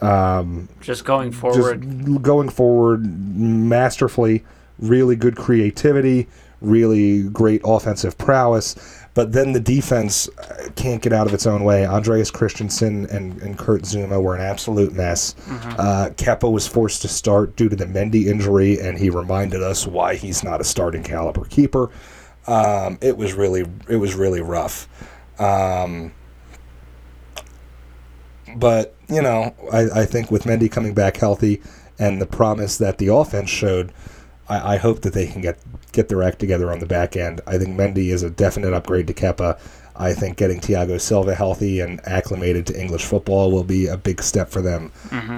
um, 0.00 0.68
Just 0.80 1.04
going 1.04 1.32
forward. 1.32 1.82
just 1.82 2.22
going 2.22 2.48
forward 2.48 3.04
masterfully, 3.36 4.44
really 4.78 5.16
good 5.16 5.36
creativity, 5.36 6.28
really 6.60 7.24
great 7.24 7.60
offensive 7.64 8.16
prowess. 8.16 8.97
But 9.18 9.32
then 9.32 9.50
the 9.50 9.58
defense 9.58 10.28
uh, 10.38 10.68
can't 10.76 11.02
get 11.02 11.12
out 11.12 11.26
of 11.26 11.34
its 11.34 11.44
own 11.44 11.64
way. 11.64 11.84
Andreas 11.84 12.30
Christensen 12.30 13.04
and, 13.06 13.42
and 13.42 13.58
Kurt 13.58 13.82
Zouma 13.82 14.22
were 14.22 14.36
an 14.36 14.40
absolute 14.40 14.92
mess. 14.92 15.34
Uh, 15.76 16.10
Kepa 16.14 16.48
was 16.48 16.68
forced 16.68 17.02
to 17.02 17.08
start 17.08 17.56
due 17.56 17.68
to 17.68 17.74
the 17.74 17.86
Mendy 17.86 18.26
injury, 18.26 18.78
and 18.78 18.96
he 18.96 19.10
reminded 19.10 19.60
us 19.60 19.88
why 19.88 20.14
he's 20.14 20.44
not 20.44 20.60
a 20.60 20.64
starting 20.64 21.02
caliber 21.02 21.44
keeper. 21.46 21.90
Um, 22.46 22.96
it 23.00 23.16
was 23.16 23.34
really 23.34 23.64
it 23.88 23.96
was 23.96 24.14
really 24.14 24.40
rough. 24.40 24.86
Um, 25.40 26.12
but 28.54 28.94
you 29.08 29.20
know, 29.20 29.52
I, 29.72 30.02
I 30.02 30.04
think 30.06 30.30
with 30.30 30.44
Mendy 30.44 30.70
coming 30.70 30.94
back 30.94 31.16
healthy 31.16 31.60
and 31.98 32.22
the 32.22 32.26
promise 32.26 32.78
that 32.78 32.98
the 32.98 33.08
offense 33.08 33.50
showed, 33.50 33.92
I, 34.48 34.74
I 34.74 34.76
hope 34.76 35.02
that 35.02 35.12
they 35.12 35.26
can 35.26 35.40
get 35.42 35.58
get 35.92 36.08
their 36.08 36.22
act 36.22 36.38
together 36.38 36.70
on 36.70 36.78
the 36.78 36.86
back 36.86 37.16
end. 37.16 37.40
I 37.46 37.58
think 37.58 37.78
Mendy 37.78 38.08
is 38.12 38.22
a 38.22 38.30
definite 38.30 38.72
upgrade 38.72 39.06
to 39.08 39.14
Kepa. 39.14 39.58
I 39.96 40.14
think 40.14 40.36
getting 40.36 40.60
Thiago 40.60 41.00
Silva 41.00 41.34
healthy 41.34 41.80
and 41.80 42.00
acclimated 42.06 42.66
to 42.68 42.80
English 42.80 43.04
football 43.04 43.50
will 43.50 43.64
be 43.64 43.86
a 43.86 43.96
big 43.96 44.22
step 44.22 44.48
for 44.48 44.62
them. 44.62 44.92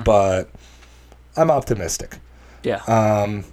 But 0.05 0.51
I'm 1.37 1.51
optimistic. 1.51 2.19
Yeah. 2.63 2.83
Um, 2.85 3.45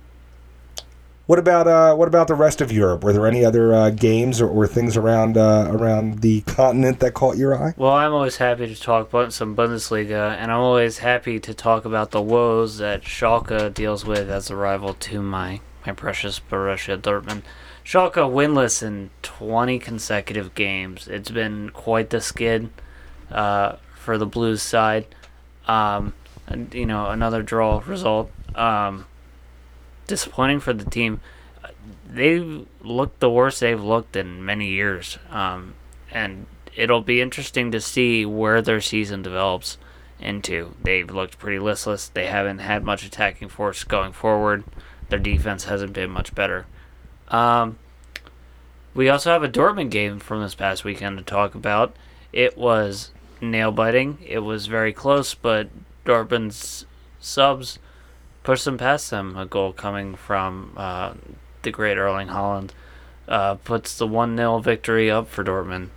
what 1.28 1.40
about 1.40 1.68
uh, 1.68 1.94
what 1.94 2.08
about 2.08 2.28
the 2.28 2.36
rest 2.36 2.62
of 2.62 2.72
Europe? 2.72 3.04
Were 3.04 3.14
there 3.14 3.28
any 3.28 3.44
other 3.44 3.74
uh, 3.74 3.90
games 3.90 4.42
or, 4.42 4.50
or 4.50 4.66
things 4.66 4.96
around 4.96 5.38
uh, 5.38 5.68
around 5.70 6.22
the 6.22 6.42
continent 6.42 7.00
that 7.02 7.14
caught 7.14 7.38
your 7.38 7.56
eye? 7.56 7.74
Well, 7.78 7.92
I'm 7.92 8.14
always 8.14 8.38
happy 8.38 8.74
to 8.74 8.82
talk 8.82 9.10
about 9.10 9.34
some 9.34 9.56
Bundesliga, 9.56 10.36
and 10.38 10.52
I'm 10.52 10.62
always 10.62 11.00
happy 11.00 11.40
to 11.42 11.54
talk 11.54 11.84
about 11.84 12.12
the 12.12 12.22
woes 12.22 12.78
that 12.78 13.04
Schalke 13.04 13.74
deals 13.74 14.06
with 14.06 14.30
as 14.30 14.50
a 14.50 14.56
rival 14.56 14.94
to 14.94 15.22
my, 15.22 15.60
my 15.86 15.92
precious 15.92 16.40
Borussia 16.40 16.98
Dortmund. 16.98 17.44
Schalke 17.84 18.16
winless 18.16 18.82
in 18.82 19.10
20 19.22 19.80
consecutive 19.80 20.56
games. 20.56 21.08
It's 21.08 21.32
been 21.32 21.70
quite 21.70 22.10
the 22.10 22.22
skid 22.22 22.70
uh, 23.32 23.78
for 23.96 24.18
the 24.18 24.26
Blues 24.26 24.62
side. 24.62 25.08
Um, 25.68 26.14
and, 26.48 26.74
you 26.74 26.86
know, 26.86 27.10
another 27.10 27.44
draw 27.44 27.82
result. 27.86 28.32
Um, 28.56 29.06
disappointing 30.08 30.60
for 30.60 30.74
the 30.74 30.90
team. 30.90 31.22
They've 32.10 32.66
looked 32.82 33.20
the 33.20 33.30
worst 33.30 33.60
they've 33.60 33.82
looked 33.82 34.16
in 34.16 34.44
many 34.44 34.70
years. 34.70 35.18
Um, 35.30 35.76
and 36.12 36.48
it'll 36.76 37.02
be 37.02 37.22
interesting 37.22 37.72
to 37.72 37.82
see 37.82 38.26
where 38.26 38.62
their 38.62 38.82
season 38.82 39.22
develops 39.22 39.78
into. 40.20 40.74
They've 40.82 41.10
looked 41.10 41.38
pretty 41.38 41.60
listless. 41.60 42.08
They 42.08 42.28
haven't 42.28 42.60
had 42.60 42.84
much 42.84 43.06
attacking 43.06 43.50
force 43.50 43.84
going 43.84 44.14
forward. 44.14 44.64
Their 45.10 45.20
defense 45.20 45.66
hasn't 45.66 45.94
been 45.94 46.10
much 46.10 46.34
better. 46.34 46.66
Um, 47.30 47.78
we 48.94 49.10
also 49.10 49.32
have 49.32 49.44
a 49.44 49.50
Dortmund 49.50 49.92
game 49.92 50.20
from 50.20 50.42
this 50.42 50.56
past 50.56 50.84
weekend 50.84 51.18
to 51.18 51.24
talk 51.24 51.56
about. 51.56 51.96
It 52.34 52.58
was 52.58 53.12
nail 53.42 53.72
biting. 53.72 54.18
It 54.26 54.40
was 54.40 54.68
very 54.68 54.94
close, 54.94 55.34
but 55.34 55.70
Dortmund's 56.06 56.86
subs 57.20 57.80
them 58.56 58.78
past 58.78 59.10
them. 59.12 59.36
A 59.38 59.46
goal 59.46 59.74
coming 59.74 60.16
from 60.16 60.74
uh, 60.78 61.14
the 61.64 61.72
great 61.72 61.98
Erling 61.98 62.28
Haaland 62.30 62.70
uh, 63.28 63.56
puts 63.56 63.98
the 63.98 64.08
1 64.08 64.36
0 64.38 64.60
victory 64.60 65.10
up 65.12 65.28
for 65.30 65.44
Dortmund. 65.44 65.90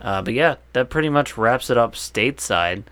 Uh, 0.00 0.22
but 0.22 0.34
yeah, 0.34 0.56
that 0.72 0.90
pretty 0.90 1.08
much 1.08 1.36
wraps 1.38 1.70
it 1.70 1.78
up 1.78 1.94
stateside. 1.94 2.84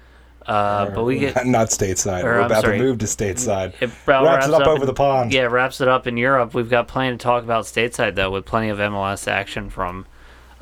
Uh, 0.46 0.90
but 0.90 1.04
we 1.04 1.18
get 1.20 1.46
not 1.46 1.68
stateside. 1.68 2.22
or, 2.22 2.24
We're 2.34 2.40
I'm 2.40 2.46
about 2.46 2.62
sorry. 2.64 2.78
to 2.78 2.84
move 2.84 2.98
to 2.98 3.06
stateside. 3.06 3.72
it 3.80 3.90
about 4.04 4.24
Wraps 4.24 4.46
it 4.46 4.52
up 4.54 4.66
over 4.66 4.82
in- 4.82 4.86
the 4.86 4.92
pond. 4.94 5.32
Yeah, 5.32 5.42
wraps 5.44 5.80
it 5.80 5.88
up 5.88 6.06
in 6.06 6.16
Europe. 6.16 6.52
We've 6.54 6.68
got 6.68 6.86
plenty 6.86 7.16
to 7.16 7.22
talk 7.22 7.44
about 7.44 7.64
stateside 7.64 8.14
though, 8.14 8.30
with 8.30 8.44
plenty 8.44 8.68
of 8.68 8.78
MLS 8.78 9.26
action 9.26 9.70
from 9.70 10.06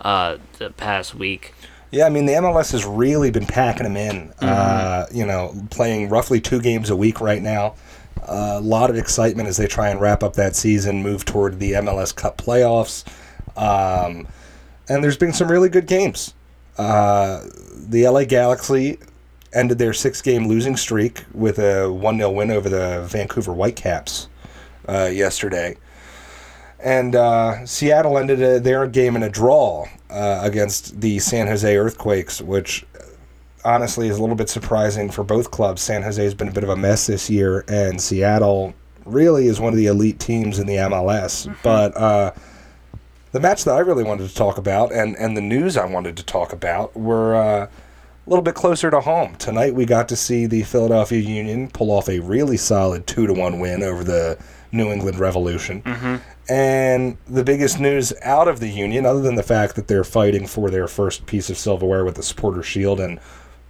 uh, 0.00 0.38
the 0.58 0.70
past 0.70 1.14
week. 1.16 1.54
Yeah, 1.90 2.06
I 2.06 2.10
mean 2.10 2.26
the 2.26 2.32
MLS 2.34 2.72
has 2.72 2.86
really 2.86 3.30
been 3.30 3.44
packing 3.44 3.82
them 3.84 3.96
in. 3.96 4.32
Uh, 4.40 5.06
you 5.12 5.26
know, 5.26 5.52
playing 5.70 6.08
roughly 6.08 6.40
two 6.40 6.60
games 6.60 6.88
a 6.88 6.96
week 6.96 7.20
right 7.20 7.42
now. 7.42 7.74
A 8.22 8.60
lot 8.60 8.90
of 8.90 8.96
excitement 8.96 9.48
as 9.48 9.56
they 9.56 9.66
try 9.66 9.88
and 9.88 10.00
wrap 10.00 10.22
up 10.22 10.34
that 10.34 10.56
season, 10.56 11.02
move 11.02 11.24
toward 11.24 11.58
the 11.58 11.72
MLS 11.72 12.14
Cup 12.14 12.36
playoffs, 12.38 13.04
um, 13.56 14.26
and 14.88 15.02
there's 15.02 15.16
been 15.16 15.32
some 15.32 15.50
really 15.50 15.68
good 15.68 15.86
games. 15.86 16.34
Uh, 16.78 17.44
the 17.74 18.06
LA 18.06 18.24
Galaxy 18.24 18.98
ended 19.52 19.78
their 19.78 19.92
six-game 19.92 20.48
losing 20.48 20.76
streak 20.76 21.24
with 21.34 21.58
a 21.58 21.90
one 21.92 22.16
0 22.16 22.30
win 22.30 22.50
over 22.50 22.68
the 22.68 23.04
Vancouver 23.06 23.52
Whitecaps 23.52 24.28
uh, 24.88 25.10
yesterday. 25.12 25.76
And 26.80 27.14
uh, 27.14 27.64
Seattle 27.64 28.18
ended 28.18 28.42
uh 28.42 28.58
their 28.58 28.86
game 28.88 29.14
in 29.14 29.22
a 29.22 29.28
draw 29.28 29.86
uh, 30.10 30.40
against 30.42 31.00
the 31.00 31.18
San 31.20 31.46
Jose 31.46 31.76
Earthquakes, 31.76 32.40
which 32.40 32.84
honestly 33.64 34.08
is 34.08 34.18
a 34.18 34.20
little 34.20 34.36
bit 34.36 34.48
surprising 34.48 35.10
for 35.10 35.24
both 35.24 35.50
clubs. 35.50 35.82
San 35.82 36.02
Jose 36.02 36.22
has 36.22 36.34
been 36.34 36.48
a 36.48 36.52
bit 36.52 36.64
of 36.64 36.70
a 36.70 36.76
mess 36.76 37.06
this 37.06 37.30
year, 37.30 37.64
and 37.68 38.00
Seattle 38.00 38.74
really 39.04 39.46
is 39.46 39.60
one 39.60 39.72
of 39.72 39.76
the 39.76 39.86
elite 39.86 40.18
teams 40.18 40.58
in 40.58 40.66
the 40.66 40.76
MLS. 40.76 41.54
But 41.62 41.96
uh, 41.96 42.32
the 43.32 43.40
match 43.40 43.64
that 43.64 43.74
I 43.74 43.80
really 43.80 44.04
wanted 44.04 44.28
to 44.28 44.34
talk 44.34 44.58
about, 44.58 44.92
and, 44.92 45.16
and 45.16 45.36
the 45.36 45.40
news 45.40 45.76
I 45.76 45.86
wanted 45.86 46.16
to 46.18 46.24
talk 46.24 46.52
about, 46.52 46.96
were 46.96 47.34
uh, 47.34 47.66
a 47.66 48.30
little 48.30 48.42
bit 48.42 48.54
closer 48.54 48.90
to 48.90 49.00
home. 49.00 49.34
Tonight 49.36 49.74
we 49.74 49.84
got 49.84 50.08
to 50.10 50.16
see 50.16 50.46
the 50.46 50.62
Philadelphia 50.62 51.18
Union 51.20 51.68
pull 51.70 51.90
off 51.90 52.08
a 52.08 52.20
really 52.20 52.56
solid 52.56 53.06
2 53.06 53.26
to 53.26 53.32
1 53.32 53.58
win 53.58 53.82
over 53.82 54.04
the 54.04 54.38
New 54.70 54.90
England 54.90 55.18
Revolution. 55.18 55.82
And 56.48 57.16
the 57.28 57.44
biggest 57.44 57.78
news 57.78 58.12
out 58.22 58.48
of 58.48 58.60
the 58.60 58.68
Union, 58.68 59.06
other 59.06 59.20
than 59.20 59.36
the 59.36 59.42
fact 59.42 59.76
that 59.76 59.88
they're 59.88 60.04
fighting 60.04 60.46
for 60.46 60.70
their 60.70 60.88
first 60.88 61.26
piece 61.26 61.50
of 61.50 61.56
silverware 61.56 62.04
with 62.04 62.16
the 62.16 62.22
Supporter 62.22 62.62
Shield 62.62 63.00
and 63.00 63.20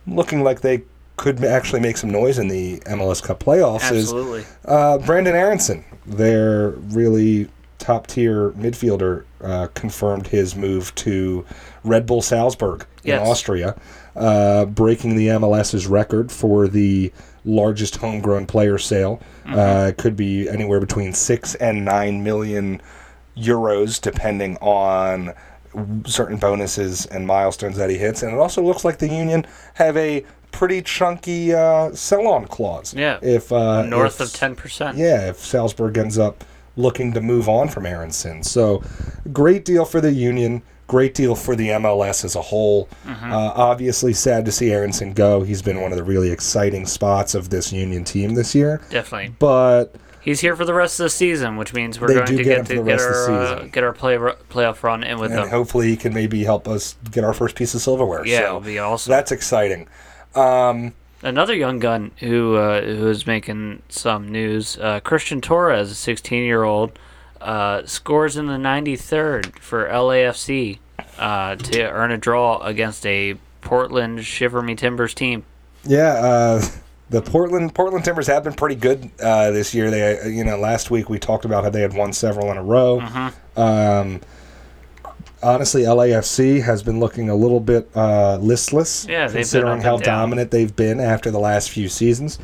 looking 0.06 0.42
like 0.42 0.60
they 0.60 0.82
could 1.16 1.44
actually 1.44 1.80
make 1.80 1.96
some 1.96 2.10
noise 2.10 2.38
in 2.38 2.48
the 2.48 2.78
MLS 2.80 3.22
Cup 3.22 3.40
playoffs, 3.40 3.82
Absolutely. 3.82 4.40
is 4.40 4.46
uh, 4.64 4.98
Brenden 4.98 5.34
Aaronson, 5.34 5.84
their 6.06 6.70
really 6.70 7.48
top 7.78 8.06
tier 8.06 8.50
midfielder, 8.52 9.24
uh, 9.42 9.68
confirmed 9.74 10.26
his 10.28 10.56
move 10.56 10.94
to 10.96 11.44
Red 11.84 12.06
Bull 12.06 12.22
Salzburg 12.22 12.86
Yes. 13.04 13.20
in 13.20 13.26
Austria, 13.28 13.80
uh, 14.16 14.64
breaking 14.66 15.16
the 15.16 15.26
MLS's 15.28 15.86
record 15.86 16.30
for 16.30 16.68
the 16.68 17.12
largest 17.44 17.96
homegrown 17.96 18.46
player 18.46 18.78
sale. 18.78 19.20
Uh, 19.46 19.86
it 19.90 19.98
could 19.98 20.16
be 20.16 20.48
anywhere 20.48 20.78
between 20.80 21.12
six 21.12 21.56
and 21.56 21.84
nine 21.84 22.22
million 22.22 22.80
euros, 23.36 24.00
depending 24.00 24.56
on 24.58 25.34
certain 26.06 26.36
bonuses 26.36 27.06
and 27.06 27.26
milestones 27.26 27.76
that 27.76 27.90
he 27.90 27.98
hits. 27.98 28.22
And 28.22 28.32
it 28.32 28.38
also 28.38 28.62
looks 28.62 28.84
like 28.84 28.98
the 28.98 29.08
Union 29.08 29.46
have 29.74 29.96
a 29.96 30.24
pretty 30.50 30.82
chunky 30.82 31.54
uh, 31.54 31.92
sell-on 31.94 32.46
clause. 32.46 32.94
Yeah. 32.94 33.18
If 33.22 33.50
uh, 33.52 33.82
North 33.82 34.20
if- 34.20 34.28
of 34.28 34.32
ten 34.32 34.54
percent. 34.54 34.98
yeah, 34.98 35.28
if 35.28 35.38
Salzburg 35.38 35.96
ends 35.98 36.18
up 36.18 36.44
looking 36.76 37.12
to 37.12 37.20
move 37.20 37.48
on 37.48 37.68
from 37.68 37.84
Aaronson. 37.86 38.42
So, 38.42 38.82
great 39.32 39.64
deal 39.64 39.84
for 39.84 40.00
the 40.00 40.12
Union. 40.12 40.62
Great 40.88 41.14
deal 41.14 41.34
for 41.34 41.56
the 41.56 41.68
MLS 41.68 42.24
as 42.24 42.34
a 42.36 42.42
whole. 42.42 42.86
Mm-hmm. 43.06 43.32
Uh, 43.32 43.52
obviously, 43.54 44.12
sad 44.12 44.44
to 44.44 44.52
see 44.52 44.70
Aaronson 44.72 45.14
go. 45.14 45.42
He's 45.42 45.62
been 45.62 45.80
one 45.80 45.90
of 45.90 45.96
the 45.96 46.04
really 46.04 46.30
exciting 46.30 46.84
spots 46.86 47.34
of 47.34 47.48
this 47.48 47.72
Union 47.72 48.04
team 48.04 48.34
this 48.34 48.54
year. 48.54 48.80
Definitely. 48.90 49.34
But 49.38 49.94
He's 50.22 50.40
here 50.40 50.54
for 50.54 50.64
the 50.64 50.74
rest 50.74 51.00
of 51.00 51.04
the 51.04 51.10
season, 51.10 51.56
which 51.56 51.74
means 51.74 52.00
we're 52.00 52.08
They 52.08 52.14
going 52.14 52.26
to 52.26 52.36
get 52.36 52.44
get, 52.44 52.66
to 52.66 52.74
get 52.76 52.84
rest 52.84 53.08
of 53.08 53.26
the 53.26 53.32
our 53.32 53.44
uh, 53.56 53.64
get 53.64 53.84
our 53.84 53.92
play 53.92 54.16
playoff 54.16 54.82
run 54.82 55.02
in 55.02 55.18
with 55.18 55.32
and 55.32 55.40
them. 55.40 55.48
hopefully, 55.48 55.88
he 55.88 55.96
can 55.96 56.14
maybe 56.14 56.44
help 56.44 56.68
us 56.68 56.96
get 57.10 57.24
our 57.24 57.34
first 57.34 57.56
piece 57.56 57.74
of 57.74 57.80
silverware. 57.80 58.24
Yeah, 58.26 58.38
so 58.38 58.44
it'll 58.44 58.60
be 58.60 58.78
awesome. 58.78 59.10
That's 59.10 59.32
exciting. 59.32 59.88
Um, 60.34 60.94
Another 61.24 61.54
young 61.54 61.78
gun 61.78 62.12
who 62.18 62.56
uh, 62.56 62.82
who 62.82 63.08
is 63.08 63.26
making 63.26 63.82
some 63.88 64.28
news. 64.30 64.78
Uh, 64.78 65.00
Cristian 65.00 65.40
Torres, 65.42 65.90
a 65.90 65.94
16 65.94 66.42
year 66.44 66.62
old, 66.62 66.98
uh, 67.40 67.82
scores 67.86 68.36
in 68.36 68.46
the 68.46 68.56
93rd 68.56 69.58
for 69.58 69.86
LAFC 69.88 70.78
uh, 71.18 71.56
to 71.56 71.82
earn 71.90 72.10
a 72.12 72.18
draw 72.18 72.58
against 72.62 73.04
a 73.06 73.36
Portland 73.60 74.24
Shiver 74.24 74.62
Me 74.62 74.74
Timbers 74.74 75.14
team. 75.14 75.44
Yeah, 75.84 76.14
uh, 76.14 76.62
the 77.12 77.20
Portland 77.22 77.74
Portland 77.74 78.04
Timbers 78.04 78.26
have 78.26 78.42
been 78.42 78.54
pretty 78.54 78.74
good 78.74 79.10
uh, 79.22 79.50
this 79.50 79.74
year. 79.74 79.90
They, 79.90 80.18
uh, 80.18 80.26
you 80.26 80.44
know, 80.44 80.56
last 80.56 80.90
week 80.90 81.08
we 81.08 81.18
talked 81.18 81.44
about 81.44 81.62
how 81.62 81.70
they 81.70 81.82
had 81.82 81.94
won 81.94 82.12
several 82.12 82.50
in 82.50 82.56
a 82.56 82.62
row. 82.62 83.00
Mm-hmm. 83.00 83.60
Um, 83.60 84.20
honestly, 85.42 85.82
LAFC 85.82 86.62
has 86.62 86.82
been 86.82 86.98
looking 86.98 87.28
a 87.28 87.34
little 87.34 87.60
bit 87.60 87.88
uh, 87.94 88.38
listless, 88.38 89.06
Yeah, 89.06 89.28
considering 89.28 89.82
how 89.82 89.98
dominant 89.98 90.50
they've 90.50 90.74
been 90.74 91.00
after 91.00 91.30
the 91.30 91.38
last 91.38 91.70
few 91.70 91.88
seasons. 91.88 92.38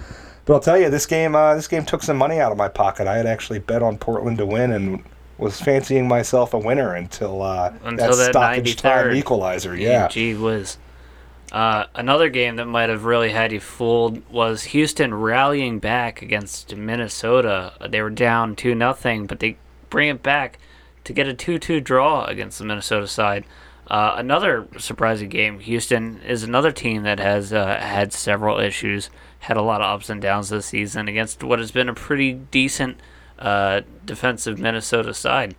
But 0.44 0.54
I'll 0.54 0.60
tell 0.60 0.78
you, 0.78 0.90
this 0.90 1.06
game 1.06 1.34
uh, 1.34 1.54
this 1.54 1.66
game 1.66 1.84
took 1.84 2.02
some 2.02 2.18
money 2.18 2.38
out 2.38 2.52
of 2.52 2.58
my 2.58 2.68
pocket. 2.68 3.06
I 3.06 3.16
had 3.16 3.26
actually 3.26 3.58
bet 3.60 3.82
on 3.82 3.96
Portland 3.96 4.38
to 4.38 4.46
win 4.46 4.72
and 4.72 5.02
was 5.38 5.60
fancying 5.60 6.06
myself 6.06 6.52
a 6.52 6.58
winner 6.58 6.94
until 6.94 7.42
uh, 7.42 7.72
Until 7.84 8.10
that 8.10 8.16
that 8.16 8.30
stoppage 8.32 8.76
time 8.76 9.14
equalizer. 9.14 9.74
Yeah. 9.74 10.08
Gee 10.08 10.34
whiz. 10.34 10.76
Uh, 11.50 11.84
another 11.94 12.28
game 12.28 12.56
that 12.56 12.66
might 12.66 12.90
have 12.90 13.04
really 13.04 13.30
had 13.30 13.52
you 13.52 13.60
fooled 13.60 14.28
was 14.30 14.64
Houston 14.64 15.14
rallying 15.14 15.78
back 15.78 16.20
against 16.20 16.76
Minnesota. 16.76 17.72
They 17.88 18.02
were 18.02 18.10
down 18.10 18.54
2 18.54 18.74
nothing, 18.74 19.26
but 19.26 19.40
they 19.40 19.56
bring 19.88 20.08
it 20.08 20.22
back 20.22 20.58
to 21.04 21.12
get 21.12 21.26
a 21.26 21.32
2-2 21.32 21.82
draw 21.82 22.24
against 22.24 22.58
the 22.58 22.64
Minnesota 22.64 23.06
side. 23.06 23.44
Uh, 23.86 24.14
another 24.16 24.68
surprising 24.76 25.30
game. 25.30 25.60
Houston 25.60 26.20
is 26.20 26.42
another 26.42 26.70
team 26.70 27.04
that 27.04 27.18
has 27.18 27.52
uh, 27.52 27.78
had 27.78 28.12
several 28.12 28.58
issues, 28.58 29.08
had 29.40 29.56
a 29.56 29.62
lot 29.62 29.80
of 29.80 29.86
ups 29.86 30.10
and 30.10 30.20
downs 30.20 30.50
this 30.50 30.66
season 30.66 31.08
against 31.08 31.42
what 31.42 31.58
has 31.58 31.70
been 31.70 31.88
a 31.88 31.94
pretty 31.94 32.34
decent 32.34 33.00
uh, 33.38 33.80
defensive 34.04 34.58
Minnesota 34.58 35.14
side. 35.14 35.54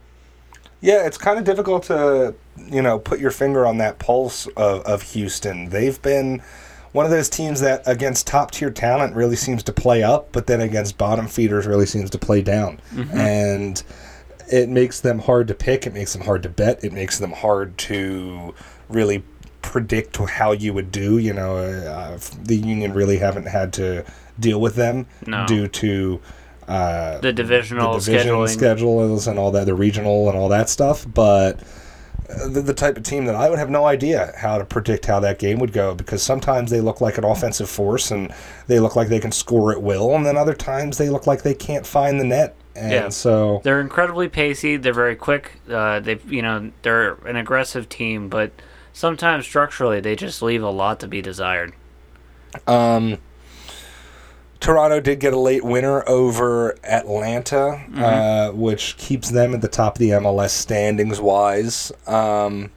Yeah, 0.82 1.06
it's 1.06 1.18
kind 1.18 1.38
of 1.38 1.44
difficult 1.44 1.84
to, 1.84 2.34
you 2.58 2.82
know, 2.82 3.00
put 3.00 3.20
your 3.20 3.32
finger 3.32 3.66
on 3.66 3.78
that 3.80 4.00
pulse 4.00 4.48
of, 4.48 4.82
of 4.84 5.02
Houston. 5.02 5.70
They've 5.70 6.02
been 6.02 6.42
one 6.92 7.06
of 7.06 7.12
those 7.12 7.30
teams 7.30 7.60
that 7.62 7.84
against 7.86 8.28
top 8.28 8.52
tier 8.52 8.72
talent 8.72 9.16
really 9.16 9.36
seems 9.36 9.62
to 9.64 9.74
play 9.74 10.04
up, 10.04 10.32
but 10.32 10.48
then 10.48 10.62
against 10.62 10.98
bottom 10.98 11.28
feeders 11.28 11.68
really 11.68 11.86
seems 11.86 12.10
to 12.12 12.18
play 12.18 12.42
down. 12.42 12.80
Mm-hmm. 12.94 13.18
And 13.18 13.84
it 14.52 14.70
makes 14.70 15.02
them 15.02 15.20
hard 15.20 15.48
to 15.50 15.54
pick. 15.54 15.86
It 15.86 15.94
makes 15.94 16.14
them 16.14 16.24
hard 16.24 16.44
to 16.44 16.50
bet. 16.50 16.84
It 16.84 16.94
makes 16.94 17.20
them 17.20 17.32
hard 17.32 17.78
to 17.80 18.56
really 18.88 19.24
predict 19.62 20.18
how 20.18 20.52
you 20.54 20.74
would 20.74 20.92
do. 20.92 21.18
You 21.18 21.34
know, 21.34 21.58
uh, 21.58 22.18
the 22.42 22.56
Union 22.56 22.94
really 22.94 23.18
haven't 23.18 23.48
had 23.48 23.74
to 23.74 24.06
deal 24.40 24.60
with 24.60 24.76
them 24.76 25.06
no. 25.28 25.46
due 25.46 25.68
to 25.68 26.22
uh, 26.70 27.20
the 27.20 27.34
divisional 27.34 27.94
the 27.94 28.00
division 28.00 28.36
scheduling. 28.36 28.50
schedules 28.50 29.28
and 29.28 29.38
all 29.40 29.52
that, 29.52 29.66
the 29.66 29.74
regional 29.74 30.30
and 30.30 30.38
all 30.38 30.50
that 30.50 30.70
stuff. 30.70 31.06
But 31.12 31.60
the, 32.28 32.62
the 32.62 32.74
type 32.74 32.96
of 32.96 33.04
team 33.04 33.26
that 33.26 33.36
I 33.36 33.50
would 33.50 33.58
have 33.60 33.70
no 33.70 33.86
idea 33.86 34.34
how 34.38 34.58
to 34.60 34.66
predict 34.66 35.06
how 35.08 35.20
that 35.22 35.40
game 35.40 35.60
would 35.60 35.74
go 35.74 35.96
because 35.96 36.22
sometimes 36.22 36.70
they 36.70 36.80
look 36.80 37.02
like 37.02 37.18
an 37.18 37.24
offensive 37.24 37.70
force 37.70 38.12
and 38.12 38.32
they 38.68 38.80
look 38.80 38.96
like 38.96 39.08
they 39.10 39.20
can 39.20 39.32
score 39.32 39.72
at 39.72 39.82
will, 39.82 40.16
and 40.16 40.26
then 40.26 40.38
other 40.38 40.54
times 40.54 40.98
they 40.98 41.10
look 41.10 41.26
like 41.28 41.42
they 41.42 41.56
can't 41.56 41.86
find 41.88 42.20
the 42.20 42.26
net. 42.26 42.56
And 42.76 42.92
Yeah. 42.92 43.10
so 43.10 43.62
They're 43.64 43.82
incredibly 43.82 44.30
pacey. 44.30 44.78
They're 44.78 44.94
very 44.94 45.16
quick. 45.16 45.60
Uh, 45.70 46.00
they, 46.00 46.20
you 46.28 46.42
know, 46.42 46.72
they're 46.84 47.14
an 47.26 47.36
aggressive 47.36 47.90
team, 47.90 48.30
but 48.30 48.52
sometimes 48.94 49.46
structurally 49.46 50.00
they 50.00 50.16
just 50.16 50.42
leave 50.42 50.62
a 50.64 50.70
lot 50.70 51.00
to 51.00 51.08
be 51.08 51.22
desired. 51.22 51.74
Um, 52.68 53.18
Toronto 54.60 55.00
did 55.00 55.20
get 55.20 55.34
a 55.34 55.39
late 55.39 55.63
winner 55.63 56.08
over 56.08 56.75
Atlanta, 56.84 57.82
uh, 57.96 58.51
which 58.51 58.98
keeps 58.98 59.30
them 59.30 59.54
at 59.54 59.62
the 59.62 59.68
top 59.70 59.96
of 59.96 60.00
the 60.00 60.10
MLS 60.10 60.50
standings 60.50 61.22
wise. 61.22 61.92
Um, 62.06 62.72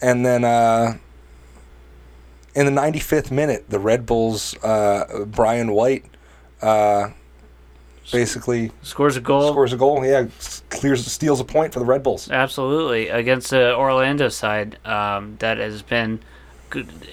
and 0.00 0.24
then 0.24 0.44
uh, 0.44 0.94
in 2.54 2.66
the 2.72 2.80
95th 2.80 3.30
minute, 3.30 3.68
the 3.68 3.80
Red 3.80 4.06
Bulls, 4.06 4.56
uh, 4.62 5.24
Brian 5.26 5.72
White, 5.72 6.04
uh, 6.60 7.10
basically 8.12 8.70
Scores 8.82 9.16
a 9.16 9.20
goal. 9.20 9.50
scores 9.50 9.72
a 9.72 9.76
goal. 9.76 10.04
Yeah, 10.04 10.26
clears, 10.70 11.04
steals 11.10 11.40
a 11.40 11.44
point 11.44 11.72
for 11.72 11.80
the 11.80 11.84
Red 11.84 12.02
Bulls. 12.04 12.30
Absolutely, 12.30 13.08
against 13.08 13.50
the 13.50 13.74
Orlando 13.74 14.28
side 14.28 14.78
um, 14.86 15.36
that 15.40 15.58
has 15.58 15.82
been. 15.82 16.20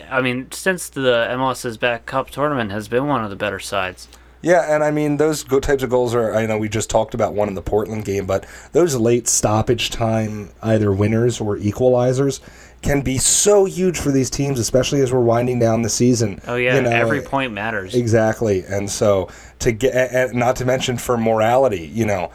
I 0.10 0.22
mean, 0.22 0.51
since 0.51 0.89
the 0.89 1.28
MLS's 1.32 1.78
back 1.78 2.06
Cup 2.06 2.30
tournament 2.30 2.72
has 2.72 2.88
been 2.88 3.08
one 3.08 3.24
of 3.24 3.30
the 3.30 3.36
better 3.36 3.60
sides. 3.60 4.08
Yeah, 4.42 4.74
and 4.74 4.84
I 4.86 4.92
mean 4.92 5.18
those 5.18 5.44
go- 5.44 5.60
types 5.60 5.84
of 5.84 5.89
goals 5.89 6.16
are. 6.16 6.34
I 6.34 6.46
know 6.46 6.58
we 6.58 6.70
just 6.70 6.89
talked 6.89 7.13
about 7.13 7.34
one 7.34 7.50
in 7.50 7.56
the 7.56 7.62
Portland 7.62 8.06
game, 8.06 8.25
but 8.25 8.46
those 8.72 8.96
late 8.96 9.28
stoppage 9.28 9.89
time 9.89 10.51
either 10.62 10.94
winners 10.94 11.42
or 11.42 11.58
equalizers 11.58 12.39
can 12.82 13.01
be 13.01 13.18
so 13.18 13.66
huge 13.66 14.00
for 14.00 14.12
these 14.12 14.30
teams, 14.30 14.58
especially 14.58 15.01
as 15.01 15.12
we're 15.12 15.20
winding 15.20 15.60
down 15.60 15.82
the 15.82 15.89
season. 15.89 16.39
Oh 16.48 16.56
yeah, 16.56 16.75
You 16.75 16.84
know, 16.84 16.89
every 16.89 17.22
point 17.22 17.51
matters. 17.51 17.94
Exactly, 17.96 18.63
and 18.63 18.89
so 18.89 19.28
to 19.60 19.74
get, 19.74 19.94
and 20.13 20.34
not 20.39 20.56
to 20.58 20.66
mention 20.66 20.98
for 20.98 21.18
morality, 21.18 21.86
you 21.94 22.06
know, 22.06 22.32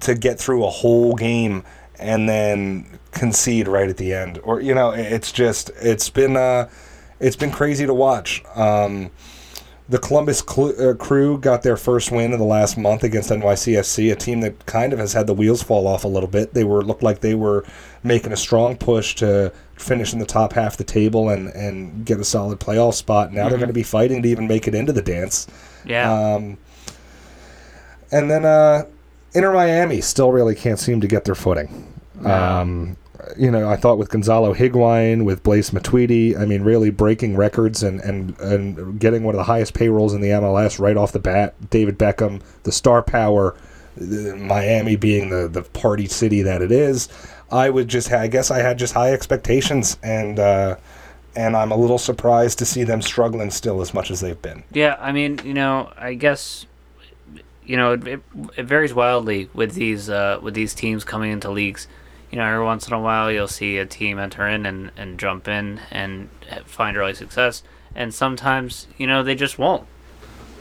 to 0.00 0.14
get 0.14 0.38
through 0.38 0.64
a 0.64 0.70
whole 0.70 1.16
game 1.16 1.64
and 1.98 2.28
then 2.28 2.98
concede 3.10 3.68
right 3.68 3.88
at 3.88 3.96
the 3.96 4.12
end, 4.14 4.38
or 4.42 4.60
you 4.60 4.74
know, 4.74 4.90
it's 4.90 5.32
just 5.32 5.70
it's 5.80 6.08
been 6.10 6.36
uh, 6.36 6.68
it's 7.20 7.36
been 7.36 7.50
crazy 7.50 7.86
to 7.86 7.94
watch. 7.94 8.42
Um, 8.54 9.10
the 9.88 9.98
Columbus 9.98 10.42
cl- 10.46 10.90
uh, 10.90 10.94
Crew 10.94 11.38
got 11.38 11.62
their 11.62 11.76
first 11.78 12.10
win 12.12 12.32
in 12.34 12.38
the 12.38 12.44
last 12.44 12.76
month 12.76 13.02
against 13.04 13.30
NYCFC, 13.30 14.12
a 14.12 14.14
team 14.14 14.40
that 14.42 14.66
kind 14.66 14.92
of 14.92 14.98
has 14.98 15.14
had 15.14 15.26
the 15.26 15.32
wheels 15.32 15.62
fall 15.62 15.86
off 15.86 16.04
a 16.04 16.08
little 16.08 16.28
bit. 16.28 16.52
They 16.52 16.64
were 16.64 16.82
looked 16.84 17.02
like 17.02 17.20
they 17.20 17.34
were 17.34 17.64
making 18.02 18.32
a 18.32 18.36
strong 18.36 18.76
push 18.76 19.14
to 19.16 19.50
finish 19.76 20.12
in 20.12 20.18
the 20.18 20.26
top 20.26 20.52
half 20.52 20.72
of 20.72 20.76
the 20.78 20.84
table 20.84 21.30
and, 21.30 21.48
and 21.48 22.04
get 22.04 22.20
a 22.20 22.24
solid 22.24 22.60
playoff 22.60 22.94
spot. 22.94 23.32
Now 23.32 23.48
they're 23.48 23.56
going 23.58 23.68
to 23.68 23.72
be 23.74 23.82
fighting 23.82 24.22
to 24.22 24.28
even 24.28 24.46
make 24.46 24.68
it 24.68 24.74
into 24.74 24.92
the 24.92 25.00
dance. 25.00 25.46
yeah, 25.86 26.34
Um, 26.34 26.58
and 28.12 28.30
then 28.30 28.44
uh, 28.44 28.84
Inter 29.34 29.52
Miami 29.52 30.00
still 30.00 30.32
really 30.32 30.54
can't 30.54 30.78
seem 30.78 31.00
to 31.00 31.06
get 31.06 31.24
their 31.24 31.34
footing. 31.34 31.92
Um, 32.24 32.96
you 33.36 33.50
know, 33.50 33.68
I 33.68 33.76
thought 33.76 33.98
with 33.98 34.10
Gonzalo 34.10 34.54
Higuain, 34.54 35.24
with 35.24 35.42
Blaise 35.42 35.70
Matuidi, 35.70 36.38
I 36.38 36.44
mean, 36.44 36.62
really 36.62 36.90
breaking 36.90 37.36
records 37.36 37.82
and, 37.82 38.00
and, 38.00 38.38
and 38.40 38.98
getting 38.98 39.22
one 39.22 39.34
of 39.34 39.38
the 39.38 39.44
highest 39.44 39.74
payrolls 39.74 40.14
in 40.14 40.20
the 40.20 40.28
MLS 40.28 40.78
right 40.78 40.96
off 40.96 41.12
the 41.12 41.18
bat. 41.18 41.54
David 41.70 41.98
Beckham, 41.98 42.42
the 42.62 42.72
star 42.72 43.02
power, 43.02 43.54
Miami 44.00 44.96
being 44.96 45.30
the, 45.30 45.48
the 45.48 45.62
party 45.62 46.06
city 46.06 46.42
that 46.42 46.62
it 46.62 46.72
is. 46.72 47.08
I 47.50 47.70
would 47.70 47.88
just, 47.88 48.12
I 48.12 48.28
guess 48.28 48.50
I 48.50 48.58
had 48.58 48.78
just 48.78 48.94
high 48.94 49.12
expectations, 49.12 49.96
and 50.02 50.38
uh, 50.38 50.76
and 51.34 51.56
I'm 51.56 51.72
a 51.72 51.76
little 51.76 51.98
surprised 51.98 52.58
to 52.58 52.66
see 52.66 52.84
them 52.84 53.00
struggling 53.00 53.50
still 53.50 53.80
as 53.80 53.94
much 53.94 54.10
as 54.10 54.20
they've 54.20 54.40
been. 54.40 54.64
yeah. 54.72 54.96
I 55.00 55.12
mean, 55.12 55.40
you 55.44 55.54
know, 55.54 55.92
I 55.96 56.14
guess, 56.14 56.66
you 57.68 57.76
know, 57.76 57.92
it, 57.92 58.08
it, 58.08 58.20
it 58.56 58.62
varies 58.64 58.94
wildly 58.94 59.48
with 59.54 59.74
these 59.74 60.08
uh, 60.10 60.40
with 60.42 60.54
these 60.54 60.74
teams 60.74 61.04
coming 61.04 61.30
into 61.30 61.50
leagues. 61.50 61.86
You 62.30 62.38
know, 62.38 62.44
every 62.44 62.64
once 62.64 62.86
in 62.88 62.92
a 62.94 63.00
while 63.00 63.30
you'll 63.30 63.46
see 63.48 63.78
a 63.78 63.86
team 63.86 64.18
enter 64.18 64.46
in 64.46 64.66
and, 64.66 64.90
and 64.96 65.18
jump 65.18 65.46
in 65.48 65.80
and 65.90 66.28
find 66.64 66.96
early 66.96 67.14
success, 67.14 67.62
and 67.94 68.12
sometimes 68.12 68.88
you 68.96 69.06
know 69.06 69.22
they 69.22 69.34
just 69.34 69.58
won't. 69.58 69.86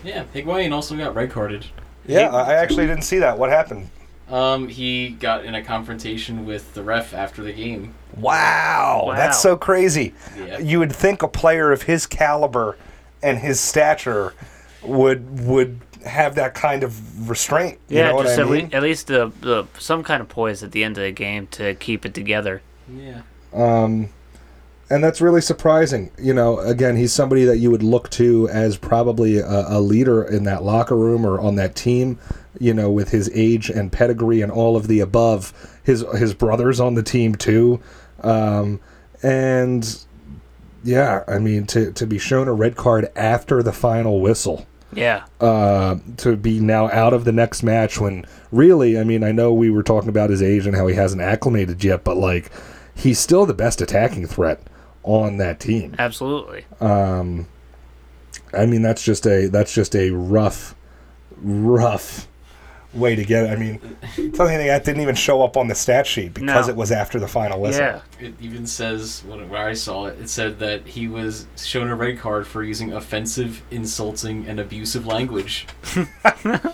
Yeah, 0.03 0.25
Higuain 0.33 0.71
also 0.71 0.95
got 0.95 1.15
red 1.15 1.31
carded. 1.31 1.65
Yeah, 2.05 2.29
I 2.29 2.51
I 2.51 2.53
actually 2.55 2.85
didn't 2.87 3.03
see 3.03 3.19
that. 3.19 3.37
What 3.39 3.49
happened? 3.49 3.89
Um, 4.29 4.67
he 4.67 5.09
got 5.09 5.45
in 5.45 5.55
a 5.55 5.63
confrontation 5.63 6.45
with 6.45 6.73
the 6.73 6.83
ref 6.83 7.13
after 7.13 7.41
the 7.41 7.53
game. 7.53 7.93
Wow, 8.17 9.05
Wow. 9.07 9.15
that's 9.15 9.41
so 9.41 9.55
crazy. 9.55 10.13
Yeah. 10.37 10.57
You 10.59 10.79
would 10.79 10.93
think 10.93 11.23
a 11.23 11.29
player 11.29 11.71
of 11.71 11.83
his 11.83 12.05
caliber 12.05 12.77
and 13.23 13.37
his 13.39 13.59
stature 13.61 14.33
would 14.83 15.45
would 15.47 15.79
have 16.07 16.35
that 16.35 16.53
kind 16.53 16.83
of 16.83 17.29
restraint. 17.29 17.79
You 17.89 17.97
Yeah, 17.97 18.09
know 18.09 18.15
what 18.15 18.25
just 18.27 18.39
I 18.39 18.43
at, 18.43 18.49
mean? 18.49 18.69
le- 18.71 18.75
at 18.77 18.83
least 18.83 19.07
the, 19.07 19.31
the 19.41 19.65
some 19.79 20.03
kind 20.03 20.21
of 20.21 20.29
poise 20.29 20.63
at 20.63 20.71
the 20.71 20.83
end 20.83 20.97
of 20.97 21.03
the 21.03 21.11
game 21.11 21.47
to 21.47 21.75
keep 21.75 22.05
it 22.05 22.13
together. 22.13 22.61
Yeah. 22.91 23.21
Um, 23.53 24.09
and 24.89 25.03
that's 25.03 25.19
really 25.19 25.41
surprising. 25.41 26.11
You 26.17 26.33
know, 26.33 26.59
again, 26.59 26.95
he's 26.95 27.11
somebody 27.11 27.43
that 27.45 27.57
you 27.57 27.69
would 27.71 27.83
look 27.83 28.09
to 28.11 28.47
as 28.49 28.77
probably 28.77 29.37
a, 29.39 29.65
a 29.67 29.79
leader 29.81 30.23
in 30.23 30.43
that 30.45 30.63
locker 30.63 30.95
room 30.95 31.25
or 31.25 31.39
on 31.39 31.55
that 31.55 31.75
team. 31.75 32.19
You 32.59 32.73
know, 32.73 32.89
with 32.89 33.09
his 33.11 33.29
age 33.35 33.69
and 33.69 33.91
pedigree 33.91 34.41
and 34.41 34.51
all 34.51 34.75
of 34.75 34.87
the 34.87 34.99
above. 34.99 35.53
His 35.83 36.03
his 36.17 36.33
brothers 36.33 36.79
on 36.79 36.95
the 36.95 37.03
team 37.03 37.35
too, 37.35 37.79
um, 38.23 38.79
and 39.23 40.03
yeah, 40.83 41.23
I 41.27 41.37
mean 41.39 41.65
to 41.67 41.91
to 41.93 42.07
be 42.07 42.17
shown 42.17 42.47
a 42.47 42.53
red 42.53 42.75
card 42.75 43.09
after 43.15 43.61
the 43.63 43.71
final 43.71 44.19
whistle 44.19 44.65
Yeah, 44.97 45.25
uh, 45.39 45.97
to 46.17 46.35
be 46.35 46.59
now 46.59 46.89
out 46.89 47.13
of 47.13 47.23
the 47.23 47.31
next 47.31 47.61
match 47.61 47.99
when 47.99 48.25
really, 48.51 48.99
I 48.99 49.03
mean, 49.03 49.23
I 49.23 49.31
know 49.31 49.53
we 49.53 49.69
were 49.69 49.83
talking 49.83 50.09
about 50.09 50.31
his 50.31 50.41
age 50.41 50.65
and 50.65 50.75
how 50.75 50.87
he 50.87 50.95
hasn't 50.95 51.21
acclimated 51.21 51.83
yet, 51.83 52.03
but 52.03 52.17
like 52.17 52.51
he's 52.95 53.19
still 53.19 53.45
the 53.45 53.53
best 53.53 53.79
attacking 53.79 54.25
threat 54.25 54.59
on 55.03 55.37
that 55.37 55.59
team. 55.59 55.95
absolutely. 55.99 56.65
Um, 56.79 57.47
I 58.53 58.65
mean, 58.65 58.81
that's 58.81 59.03
just 59.03 59.27
a 59.27 59.45
that's 59.47 59.71
just 59.71 59.95
a 59.95 60.09
rough, 60.09 60.73
rough 61.37 62.27
way 62.93 63.15
to 63.15 63.23
get 63.25 63.45
it. 63.45 63.49
I 63.51 63.55
mean, 63.57 63.79
something 64.15 64.57
that 64.57 64.83
didn't 64.85 65.01
even 65.01 65.15
show 65.15 65.43
up 65.43 65.57
on 65.57 65.67
the 65.67 65.75
stat 65.75 66.07
sheet 66.07 66.33
because 66.33 66.67
No. 66.67 66.71
it 66.73 66.75
was 66.77 66.91
after 66.91 67.19
the 67.19 67.27
final 67.27 67.59
whistle. 67.61 67.81
Yeah, 67.83 67.99
It 68.19 68.33
even 68.41 68.65
says 68.65 69.23
when, 69.27 69.47
when 69.49 69.61
I 69.61 69.73
saw 69.73 70.05
it, 70.05 70.19
it 70.19 70.29
said 70.29 70.59
that 70.59 70.87
he 70.87 71.07
was 71.07 71.47
shown 71.57 71.89
a 71.89 71.95
red 71.95 72.17
card 72.19 72.47
for 72.47 72.63
using 72.63 72.93
offensive, 72.93 73.61
insulting, 73.71 74.47
and 74.47 74.59
abusive 74.59 75.05
language. 75.05 75.67
So, 75.83 76.05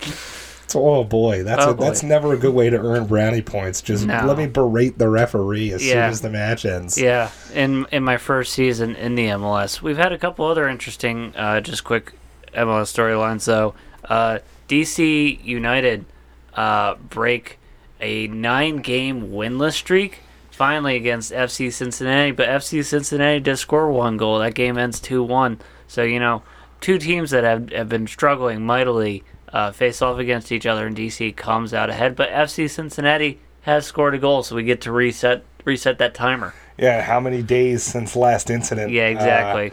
oh 0.74 1.04
boy, 1.04 1.42
that's 1.42 1.64
Oh, 1.64 1.70
a, 1.70 1.74
boy. 1.74 1.84
that's 1.84 2.02
never 2.02 2.32
a 2.32 2.36
good 2.38 2.54
way 2.54 2.70
to 2.70 2.78
earn 2.78 3.06
brownie 3.06 3.42
points. 3.42 3.82
Just 3.82 4.06
No. 4.06 4.24
let 4.26 4.38
me 4.38 4.46
berate 4.46 4.98
the 4.98 5.08
referee 5.08 5.72
as 5.72 5.82
soon 5.82 5.98
as 5.98 6.22
the 6.22 6.30
match 6.30 6.64
ends. 6.64 6.98
yeah. 6.98 7.30
In 7.54 7.86
in 7.92 8.02
my 8.02 8.16
first 8.16 8.52
season 8.54 8.96
in 8.96 9.14
the 9.14 9.26
MLS, 9.28 9.82
we've 9.82 9.98
had 9.98 10.12
a 10.12 10.18
couple 10.18 10.46
other 10.46 10.66
interesting, 10.68 11.34
uh, 11.36 11.60
just 11.60 11.84
quick 11.84 12.12
MLS 12.54 12.90
storylines. 12.92 13.44
though. 13.44 13.74
uh, 14.08 14.38
DC 14.72 15.44
United 15.44 16.06
uh, 16.54 16.94
break 16.94 17.58
a 18.00 18.26
nine-game 18.28 19.30
winless 19.30 19.74
streak 19.74 20.20
finally 20.50 20.96
against 20.96 21.30
FC 21.30 21.70
Cincinnati, 21.70 22.30
but 22.30 22.48
FC 22.48 22.82
Cincinnati 22.82 23.38
does 23.38 23.60
score 23.60 23.92
one 23.92 24.16
goal. 24.16 24.38
That 24.38 24.54
game 24.54 24.78
ends 24.78 24.98
two-one. 24.98 25.60
So 25.88 26.02
you 26.02 26.18
know, 26.18 26.42
two 26.80 26.98
teams 26.98 27.30
that 27.32 27.44
have 27.44 27.70
have 27.70 27.90
been 27.90 28.06
struggling 28.06 28.64
mightily 28.64 29.24
uh, 29.52 29.72
face 29.72 30.00
off 30.00 30.18
against 30.18 30.50
each 30.50 30.64
other, 30.64 30.86
and 30.86 30.96
DC 30.96 31.36
comes 31.36 31.74
out 31.74 31.90
ahead. 31.90 32.16
But 32.16 32.30
FC 32.30 32.70
Cincinnati 32.70 33.40
has 33.62 33.84
scored 33.86 34.14
a 34.14 34.18
goal, 34.18 34.42
so 34.42 34.56
we 34.56 34.62
get 34.62 34.80
to 34.82 34.92
reset 34.92 35.44
reset 35.66 35.98
that 35.98 36.14
timer. 36.14 36.54
Yeah, 36.78 37.02
how 37.02 37.20
many 37.20 37.42
days 37.42 37.82
since 37.82 38.16
last 38.16 38.48
incident? 38.48 38.90
Yeah, 38.90 39.04
Uh, 39.04 39.10
exactly. 39.10 39.72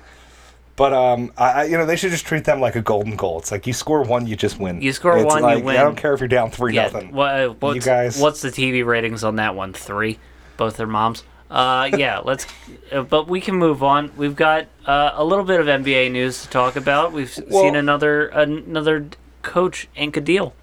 But 0.79 0.93
um, 0.93 1.31
I, 1.37 1.43
I- 1.51 1.63
you 1.65 1.77
know, 1.77 1.85
they 1.85 1.95
should 1.97 2.09
just 2.11 2.25
treat 2.25 2.45
them 2.45 2.59
like 2.61 2.75
a 2.75 2.81
golden 2.81 3.15
goal. 3.17 3.37
It's 3.37 3.51
like 3.51 3.67
you 3.67 3.73
score 3.73 4.01
one, 4.01 4.25
you 4.25 4.35
just 4.35 4.59
win. 4.59 4.81
You 4.81 4.93
score 4.93 5.17
It's 5.17 5.25
one, 5.25 5.43
you 5.57 5.63
win. 5.63 5.75
I 5.77 5.83
don't 5.83 5.97
care 5.97 6.13
if 6.13 6.21
you're 6.21 6.29
down 6.29 6.49
three 6.51 6.73
yeah. 6.73 6.83
nothing. 6.83 7.11
What, 7.11 7.35
uh, 7.39 7.49
what's, 7.59 7.85
guys- 7.85 8.19
what's 8.19 8.41
the 8.41 8.49
TV 8.49 8.85
ratings 8.85 9.23
on 9.25 9.35
that 9.35 9.53
one? 9.55 9.73
Three. 9.73 10.17
Both 10.57 10.77
their 10.77 10.87
moms. 10.87 11.23
Uh, 11.51 11.89
yeah, 11.97 12.19
let's. 12.23 12.47
Uh, 12.91 13.01
but 13.01 13.27
we 13.27 13.41
can 13.41 13.55
move 13.55 13.83
on. 13.83 14.11
We've 14.15 14.35
got 14.35 14.67
uh, 14.85 15.11
a 15.15 15.23
little 15.25 15.45
bit 15.45 15.59
of 15.59 15.67
NBA 15.67 16.11
news 16.11 16.43
to 16.43 16.49
talk 16.49 16.75
about. 16.77 17.11
We've 17.11 17.37
Well- 17.49 17.61
seen 17.63 17.75
another 17.75 18.27
another 18.27 19.07
coach 19.41 19.87
ink 19.95 20.15
a 20.17 20.21
deal. 20.21 20.53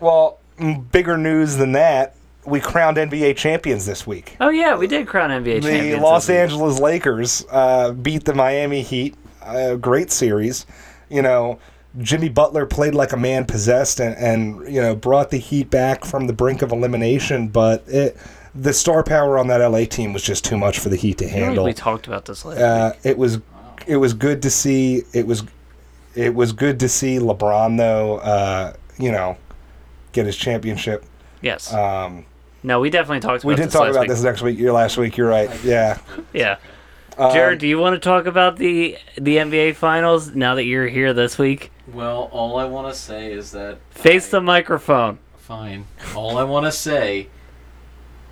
Well, 0.00 0.38
bigger 0.90 1.18
news 1.18 1.56
than 1.56 1.72
that, 1.72 2.14
we 2.46 2.60
crowned 2.60 2.96
NBA 2.96 3.36
champions 3.36 3.84
this 3.86 4.06
week. 4.06 4.36
Oh 4.40 4.48
yeah, 4.50 4.76
we 4.76 4.86
did 4.86 5.06
crown 5.06 5.30
NBA 5.30 5.62
The 5.62 5.68
champions. 5.68 6.02
Los. 6.02 6.30
Angeles 6.30 6.80
Lakers 6.80 7.44
uh, 7.50 7.92
beat 7.92 8.24
the 8.24 8.34
Miami 8.34 8.82
Heat. 8.82 9.14
A 9.46 9.76
great 9.76 10.10
series. 10.10 10.66
You 11.08 11.22
know, 11.22 11.58
Jimmy 11.98 12.28
Butler 12.28 12.66
played 12.66 12.94
like 12.94 13.12
a 13.12 13.16
man 13.16 13.44
possessed 13.44 14.00
and, 14.00 14.16
and 14.16 14.72
you 14.72 14.80
know 14.80 14.94
brought 14.94 15.30
the 15.30 15.38
Heat 15.38 15.70
back 15.70 16.04
from 16.04 16.26
the 16.26 16.32
brink 16.32 16.62
of 16.62 16.72
elimination. 16.72 17.48
But 17.48 17.84
it, 17.86 18.16
the 18.54 18.72
star 18.72 19.02
power 19.02 19.38
on 19.38 19.46
that 19.48 19.58
LA 19.58 19.84
team 19.84 20.12
was 20.12 20.22
just 20.22 20.44
too 20.44 20.56
much 20.56 20.78
for 20.78 20.88
the 20.88 20.96
Heat 20.96 21.18
to 21.18 21.26
I 21.26 21.28
feel 21.28 21.38
like 21.38 21.46
handle. 21.46 21.64
we 21.64 21.72
talked 21.74 22.06
about 22.06 22.24
this 22.24 22.44
last 22.44 22.58
Uh, 22.58 22.92
it 23.04 23.16
was 23.18 23.38
it 23.86 23.96
was 23.96 24.14
good 24.14 24.42
to 24.42 24.50
see. 24.50 25.02
It 25.12 25.26
was 25.26 25.44
it 26.14 26.34
was 26.34 26.52
good 26.52 26.80
to 26.80 26.88
see 26.88 27.18
LeBron 27.18 27.76
though. 27.76 28.18
Uh, 28.18 28.72
you 28.98 29.12
know, 29.12 29.36
get 30.12 30.26
his 30.26 30.36
championship. 30.36 31.04
Yes. 31.42 31.72
Um, 31.72 32.24
no, 32.62 32.80
we 32.80 32.90
definitely 32.90 33.20
talked 33.20 33.44
about 33.44 33.48
we 33.48 33.54
did 33.54 33.66
this 33.66 33.74
talk 33.74 33.88
about 33.88 34.00
week. 34.00 34.08
this 34.08 34.22
next 34.22 34.42
week. 34.42 34.58
Your 34.58 34.72
last 34.72 34.96
week. 34.96 35.16
You're 35.16 35.28
right. 35.28 35.50
Yeah. 35.62 35.98
Yeah. 36.32 36.56
Um, 37.18 37.32
Jared, 37.32 37.58
do 37.58 37.66
you 37.66 37.78
want 37.78 37.94
to 37.94 38.00
talk 38.00 38.26
about 38.26 38.56
the 38.56 38.98
the 39.16 39.36
NBA 39.36 39.76
finals 39.76 40.34
now 40.34 40.54
that 40.56 40.64
you're 40.64 40.88
here 40.88 41.14
this 41.14 41.38
week? 41.38 41.72
Well, 41.92 42.28
all 42.32 42.58
I 42.58 42.64
want 42.64 42.92
to 42.92 42.98
say 42.98 43.32
is 43.32 43.52
that 43.52 43.78
Face 43.90 44.28
I- 44.28 44.38
the 44.38 44.40
microphone. 44.42 45.18
Fine. 45.38 45.86
All 46.14 46.38
I 46.38 46.42
want 46.42 46.66
to 46.66 46.72
say 46.72 47.28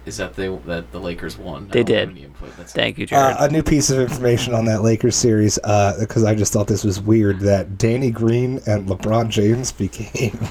is 0.05 0.17
that 0.19 0.35
they 0.35 0.49
that 0.67 0.93
the 0.93 1.01
Lakers 1.01 1.39
won. 1.39 1.69
They 1.69 1.83
did. 1.83 2.11
any 2.11 2.25
input. 2.25 2.51
Thank 2.51 2.99
you, 2.99 3.07
Jared. 3.07 3.37
Uh, 3.37 3.45
a 3.45 3.49
new 3.49 3.63
piece 3.63 3.89
of 3.89 4.01
information 4.01 4.53
on 4.53 4.65
that 4.67 4.83
Lakers 4.83 5.17
series 5.17 5.55
because 5.57 6.25
I 6.25 6.35
just 6.35 6.53
thought 6.53 6.67
this 6.67 6.85
was 6.85 7.01
weird 7.01 7.41
that 7.41 7.79
Danny 7.79 8.11
Green 8.11 8.61
and 8.67 8.89
LeBron 8.89 9.29
James 9.29 9.73
became. 9.85 10.39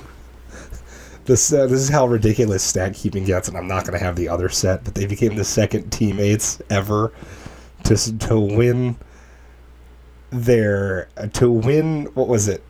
This, 1.25 1.53
uh, 1.53 1.67
this 1.67 1.79
is 1.79 1.87
how 1.87 2.05
ridiculous 2.05 2.61
stat 2.63 2.95
keeping 2.95 3.23
gets, 3.23 3.47
and 3.47 3.55
I'm 3.57 3.65
not 3.65 3.85
going 3.85 3.97
to 3.97 4.03
have 4.03 4.17
the 4.17 4.27
other 4.27 4.49
set, 4.49 4.83
but 4.83 4.93
they 4.93 5.05
became 5.05 5.37
the 5.37 5.45
second 5.45 5.89
teammates 5.89 6.61
ever 6.69 7.13
to 7.83 8.17
to 8.19 8.39
win 8.39 8.95
their 10.29 11.09
uh, 11.17 11.27
to 11.27 11.51
win 11.51 12.05
what 12.13 12.27
was 12.27 12.47
it 12.47 12.63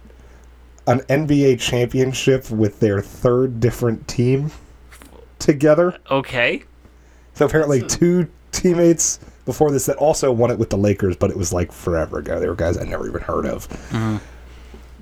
an 0.87 0.99
NBA 1.01 1.59
championship 1.59 2.49
with 2.49 2.79
their 2.79 3.01
third 3.01 3.59
different 3.59 4.07
team 4.07 4.51
together. 5.39 5.97
okay. 6.11 6.63
So 7.35 7.45
apparently, 7.45 7.81
two 7.81 8.29
teammates 8.51 9.19
before 9.45 9.71
this 9.71 9.85
that 9.87 9.97
also 9.97 10.31
won 10.31 10.51
it 10.51 10.59
with 10.59 10.69
the 10.69 10.77
Lakers, 10.77 11.15
but 11.15 11.31
it 11.31 11.37
was 11.37 11.51
like 11.51 11.71
forever 11.71 12.19
ago. 12.19 12.39
They 12.39 12.47
were 12.47 12.55
guys 12.55 12.77
I 12.77 12.83
never 12.83 13.07
even 13.07 13.21
heard 13.21 13.45
of. 13.45 13.67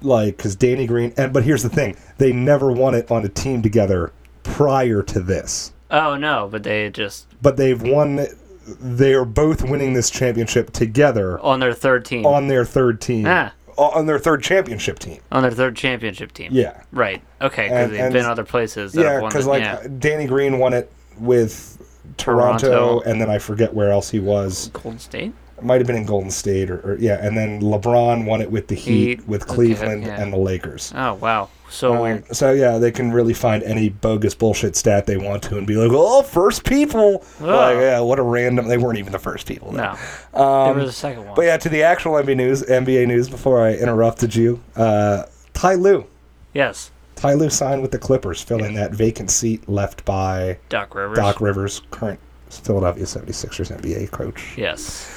Like, 0.03 0.37
because 0.37 0.55
Danny 0.55 0.87
Green, 0.87 1.13
and 1.17 1.33
but 1.33 1.43
here's 1.43 1.61
the 1.61 1.69
thing: 1.69 1.97
they 2.17 2.31
never 2.31 2.71
won 2.71 2.95
it 2.95 3.11
on 3.11 3.25
a 3.25 3.29
team 3.29 3.61
together 3.61 4.11
prior 4.43 5.03
to 5.03 5.19
this. 5.19 5.73
Oh 5.89 6.15
no, 6.15 6.47
but 6.49 6.63
they 6.63 6.89
just 6.89 7.27
But 7.41 7.57
they've 7.57 7.81
won. 7.81 8.25
They 8.67 9.13
are 9.13 9.25
both 9.25 9.63
winning 9.63 9.93
this 9.93 10.09
championship 10.09 10.71
together 10.71 11.39
on 11.39 11.59
their 11.59 11.73
third 11.73 12.05
team. 12.05 12.25
on 12.25 12.47
their 12.47 12.63
third 12.65 13.01
team, 13.01 13.25
Ah. 13.27 13.53
on 13.77 14.05
their 14.05 14.19
third 14.19 14.43
championship 14.43 14.99
team. 14.99 15.19
on 15.31 15.41
their 15.41 15.51
third 15.51 15.75
championship 15.75 16.31
team. 16.31 16.49
Yeah, 16.53 16.73
Right. 16.91 17.21
Okay, 17.41 17.63
because 17.63 17.89
they've 17.91 17.99
and- 17.99 18.13
been 18.13 18.25
other 18.25 18.43
places. 18.43 18.93
That 18.93 19.01
yeah, 19.01 19.19
because 19.21 19.47
like 19.47 19.63
yeah. 19.63 19.79
Danny 19.99 20.25
Green 20.27 20.59
won 20.59 20.73
it 20.73 20.91
with 21.19 21.77
Toronto, 22.17 22.67
Toronto. 22.69 23.09
and 23.09 23.19
then 23.19 23.29
I 23.29 23.39
forget 23.39 23.73
where 23.73 23.89
else 23.89 24.09
he 24.11 24.19
was. 24.19 24.69
Golden 24.73 24.99
State. 24.99 25.33
It 25.61 25.65
might 25.65 25.79
have 25.79 25.87
been 25.87 25.95
in 25.95 26.05
Golden 26.05 26.31
State 26.31 26.69
or, 26.71 26.79
or 26.79 26.97
yeah, 26.99 27.23
and 27.25 27.37
then 27.37 27.61
LeBron 27.61 28.25
won 28.25 28.41
it 28.41 28.49
with 28.51 28.67
the 28.67 28.75
Heat, 28.75 29.19
Heat, 29.19 29.27
with 29.27 29.45
Cleveland 29.47 30.03
yeah. 30.03 30.19
and 30.21 30.33
the 30.33 30.37
Lakers. 30.37 30.91
Oh 30.95 31.13
wow, 31.15 31.49
so 31.69 31.93
Um, 31.93 31.99
weird. 32.01 32.35
so 32.35 32.51
yeah, 32.51 32.77
they 32.79 32.89
can 32.91 33.11
really 33.11 33.33
find 33.33 33.61
any 33.63 33.89
bogus 33.89 34.33
bullshit 34.33 34.75
stat 34.75 35.05
they 35.05 35.17
want 35.17 35.43
to 35.43 35.57
and 35.59 35.67
be 35.67 35.75
like, 35.75 35.91
"Oh, 35.93 36.23
first 36.23 36.63
people." 36.65 37.23
Like, 37.39 37.77
yeah, 37.77 37.99
what 37.99 38.17
a 38.17 38.23
random. 38.23 38.67
They 38.67 38.77
weren't 38.77 38.97
even 38.97 39.11
the 39.11 39.19
first 39.19 39.47
people. 39.47 39.71
No, 39.71 39.91
Um, 40.33 40.73
they 40.75 40.81
were 40.81 40.85
the 40.87 40.91
second 40.91 41.25
one. 41.25 41.35
but 41.35 41.43
yeah, 41.43 41.57
to 41.57 41.69
the 41.69 41.83
actual 41.83 42.13
NBA 42.13 42.35
news, 42.37 42.63
NBA 42.63 43.05
news. 43.07 43.29
Before 43.29 43.61
I 43.65 43.73
interrupted 43.75 44.33
you, 44.35 44.59
uh, 44.75 45.23
Ty 45.53 45.75
Lue. 45.75 46.05
yes, 46.53 46.89
Ty 47.15 47.33
Lue 47.35 47.51
signed 47.51 47.83
with 47.83 47.91
the 47.91 47.99
Clippers, 47.99 48.41
filling 48.41 48.73
that 48.73 48.91
vacant 48.93 49.29
seat 49.29 49.69
left 49.69 50.03
by 50.05 50.57
Doc 50.69 50.95
Rivers. 50.95 51.17
Doc 51.17 51.39
Rivers, 51.39 51.81
current 51.91 52.19
Philadelphia 52.49 53.05
76ers 53.05 53.69
NBA 53.71 54.09
coach. 54.11 54.55
Yes. 54.57 55.07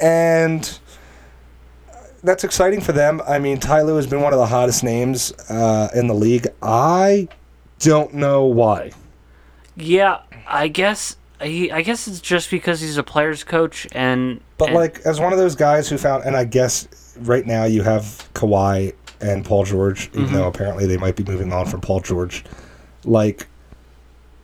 And 0.00 0.78
that's 2.22 2.44
exciting 2.44 2.80
for 2.80 2.92
them. 2.92 3.20
I 3.26 3.38
mean, 3.38 3.58
Ty 3.58 3.82
Lue 3.82 3.96
has 3.96 4.06
been 4.06 4.20
one 4.22 4.32
of 4.32 4.38
the 4.38 4.46
hottest 4.46 4.82
names 4.82 5.32
uh, 5.50 5.88
in 5.94 6.06
the 6.06 6.14
league. 6.14 6.46
I 6.62 7.28
don't 7.80 8.14
know 8.14 8.44
why. 8.44 8.92
Yeah, 9.76 10.20
I 10.46 10.68
guess. 10.68 11.16
He, 11.42 11.70
I 11.70 11.82
guess 11.82 12.06
it's 12.08 12.20
just 12.20 12.50
because 12.50 12.80
he's 12.80 12.96
a 12.96 13.02
players 13.02 13.44
coach 13.44 13.86
and. 13.92 14.40
But 14.56 14.68
and- 14.68 14.76
like, 14.76 15.00
as 15.00 15.20
one 15.20 15.32
of 15.32 15.38
those 15.38 15.54
guys 15.56 15.88
who 15.88 15.98
found, 15.98 16.24
and 16.24 16.36
I 16.36 16.44
guess 16.44 16.88
right 17.20 17.44
now 17.44 17.64
you 17.64 17.82
have 17.82 18.28
Kawhi 18.34 18.94
and 19.20 19.44
Paul 19.44 19.64
George, 19.64 20.08
even 20.12 20.26
Mm-hmm. 20.26 20.34
though 20.34 20.46
apparently 20.48 20.86
they 20.86 20.96
might 20.96 21.16
be 21.16 21.24
moving 21.24 21.52
on 21.52 21.66
from 21.66 21.80
Paul 21.80 22.00
George. 22.00 22.44
Like, 23.04 23.46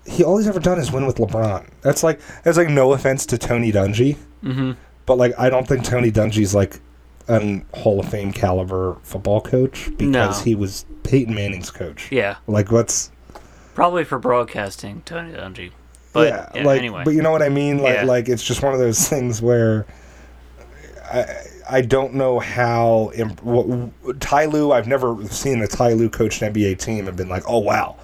he 0.05 0.25
all 0.25 0.37
he's 0.39 0.49
ever 0.49 0.61
done 0.61 0.79
is 0.79 0.91
win 0.93 1.07
with 1.07 1.17
LeBron. 1.17 1.69
That's 1.83 2.03
like 2.03 2.21
that's 2.43 2.59
like 2.59 2.69
no 2.69 2.93
offense 2.93 3.25
to 3.27 3.39
Tony 3.39 3.71
Dungy, 3.73 4.17
Mhm. 4.43 4.77
But 5.07 5.17
like 5.19 5.33
I 5.39 5.51
don't 5.51 5.67
think 5.67 5.85
Tony 5.85 6.11
Dungy's 6.11 6.55
like 6.55 6.81
an 7.29 7.65
Hall 7.75 8.01
of 8.01 8.09
Fame 8.09 8.33
caliber 8.33 8.97
football 9.03 9.41
coach 9.41 9.91
because 9.97 10.39
No. 10.39 10.45
he 10.45 10.55
was 10.55 10.85
Peyton 11.05 11.35
Manning's 11.35 11.71
coach. 11.71 12.11
Yeah, 12.11 12.37
Like 12.47 12.71
what's 12.73 13.11
probably 13.75 14.05
for 14.05 14.19
broadcasting, 14.19 15.03
Tony 15.05 15.33
Dungy. 15.33 15.71
But 16.13 16.29
yeah, 16.29 16.49
yeah, 16.55 16.65
like 16.65 16.79
anyway. 16.81 17.03
but 17.05 17.13
you 17.15 17.23
know 17.23 17.31
what 17.31 17.43
I 17.43 17.49
mean? 17.49 17.79
Like 17.79 17.95
Yeah. 17.97 18.05
like 18.05 18.29
it's 18.29 18.43
just 18.43 18.63
one 18.63 18.73
of 18.73 18.81
those 18.81 19.09
things 19.09 19.41
where 19.41 19.87
I 21.13 21.27
I 21.69 21.81
don't 21.83 22.15
know 22.15 22.41
how 22.41 23.13
imp- 23.15 23.43
what, 23.45 24.21
Ty 24.21 24.47
Lue. 24.47 24.73
I've 24.73 24.89
never 24.89 25.17
seen 25.29 25.63
a 25.63 25.69
Ty 25.69 25.93
Lue 25.93 26.11
coached 26.11 26.43
NBA 26.43 26.79
team 26.81 27.07
and 27.07 27.17
been 27.17 27.29
like, 27.29 27.45
oh 27.47 27.59
wow, 27.59 27.97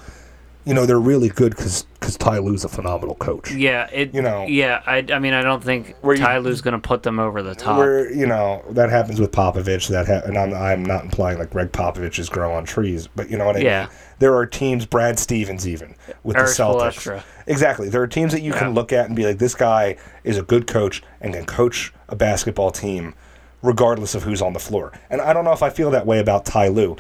you 0.67 0.75
know 0.75 0.85
they're 0.85 1.01
really 1.01 1.29
good 1.29 1.57
because 1.57 1.85
because 1.95 2.17
Ty 2.19 2.39
Lue's 2.39 2.65
a 2.65 2.69
phenomenal 2.69 3.15
coach. 3.15 3.53
yeah, 3.53 3.89
it. 3.93 4.13
you 4.13 4.21
know- 4.21 4.45
Yeah, 4.47 4.83
I. 4.87 5.05
I 5.13 5.19
mean, 5.19 5.33
I 5.33 5.43
don't 5.43 5.63
think 5.65 5.95
Where 6.03 6.17
Ty 6.17 6.39
Lue's 6.39 6.61
gonna 6.61 6.79
put 6.79 7.03
them 7.03 7.19
over 7.19 7.43
the 7.43 7.55
top. 7.55 7.79
Where 7.79 8.13
you 8.13 8.27
know 8.27 8.63
that 8.71 8.91
happens 8.91 9.21
with 9.21 9.31
Popovich. 9.33 9.89
That 9.89 10.07
ha- 10.07 10.23
and 10.27 10.37
I'm 10.37 10.53
I'm 10.53 10.85
not 10.85 11.05
implying 11.05 11.39
like 11.39 11.51
Gregg 11.51 11.73
Popovich's 11.73 12.29
grow 12.29 12.53
on 12.53 12.65
trees, 12.65 13.07
but 13.15 13.31
you 13.31 13.39
know 13.39 13.47
what 13.47 13.57
I 13.57 13.61
Yeah. 13.61 13.81
mean. 13.83 13.89
There 14.19 14.35
are 14.35 14.47
teams, 14.47 14.87
Brad 14.87 15.19
Stevens 15.19 15.69
even 15.69 15.95
with 16.25 16.37
the 16.37 16.43
Celtics. 16.45 16.95
Spoelstra. 16.95 17.23
Exactly. 17.47 17.89
There 17.89 18.03
are 18.03 18.07
teams 18.07 18.33
that 18.33 18.41
you 18.43 18.53
Yeah. 18.53 18.59
can 18.59 18.75
look 18.75 18.93
at 18.93 19.07
and 19.07 19.15
be 19.15 19.25
like, 19.27 19.39
this 19.39 19.55
guy 19.55 19.97
is 20.25 20.37
a 20.39 20.43
good 20.43 20.67
coach 20.67 21.03
and 21.21 21.35
can 21.35 21.45
coach 21.45 21.93
a 22.09 22.17
basketball 22.17 22.71
team 22.71 23.15
regardless 23.63 24.15
of 24.15 24.23
who's 24.23 24.43
on 24.43 24.53
the 24.53 24.59
floor. 24.59 24.93
And 25.11 25.21
I 25.21 25.33
don't 25.33 25.45
know 25.45 25.53
if 25.53 25.63
I 25.63 25.71
feel 25.71 25.91
that 25.91 26.07
way 26.07 26.19
about 26.19 26.45
Ty 26.45 26.69
Lue. 26.69 26.97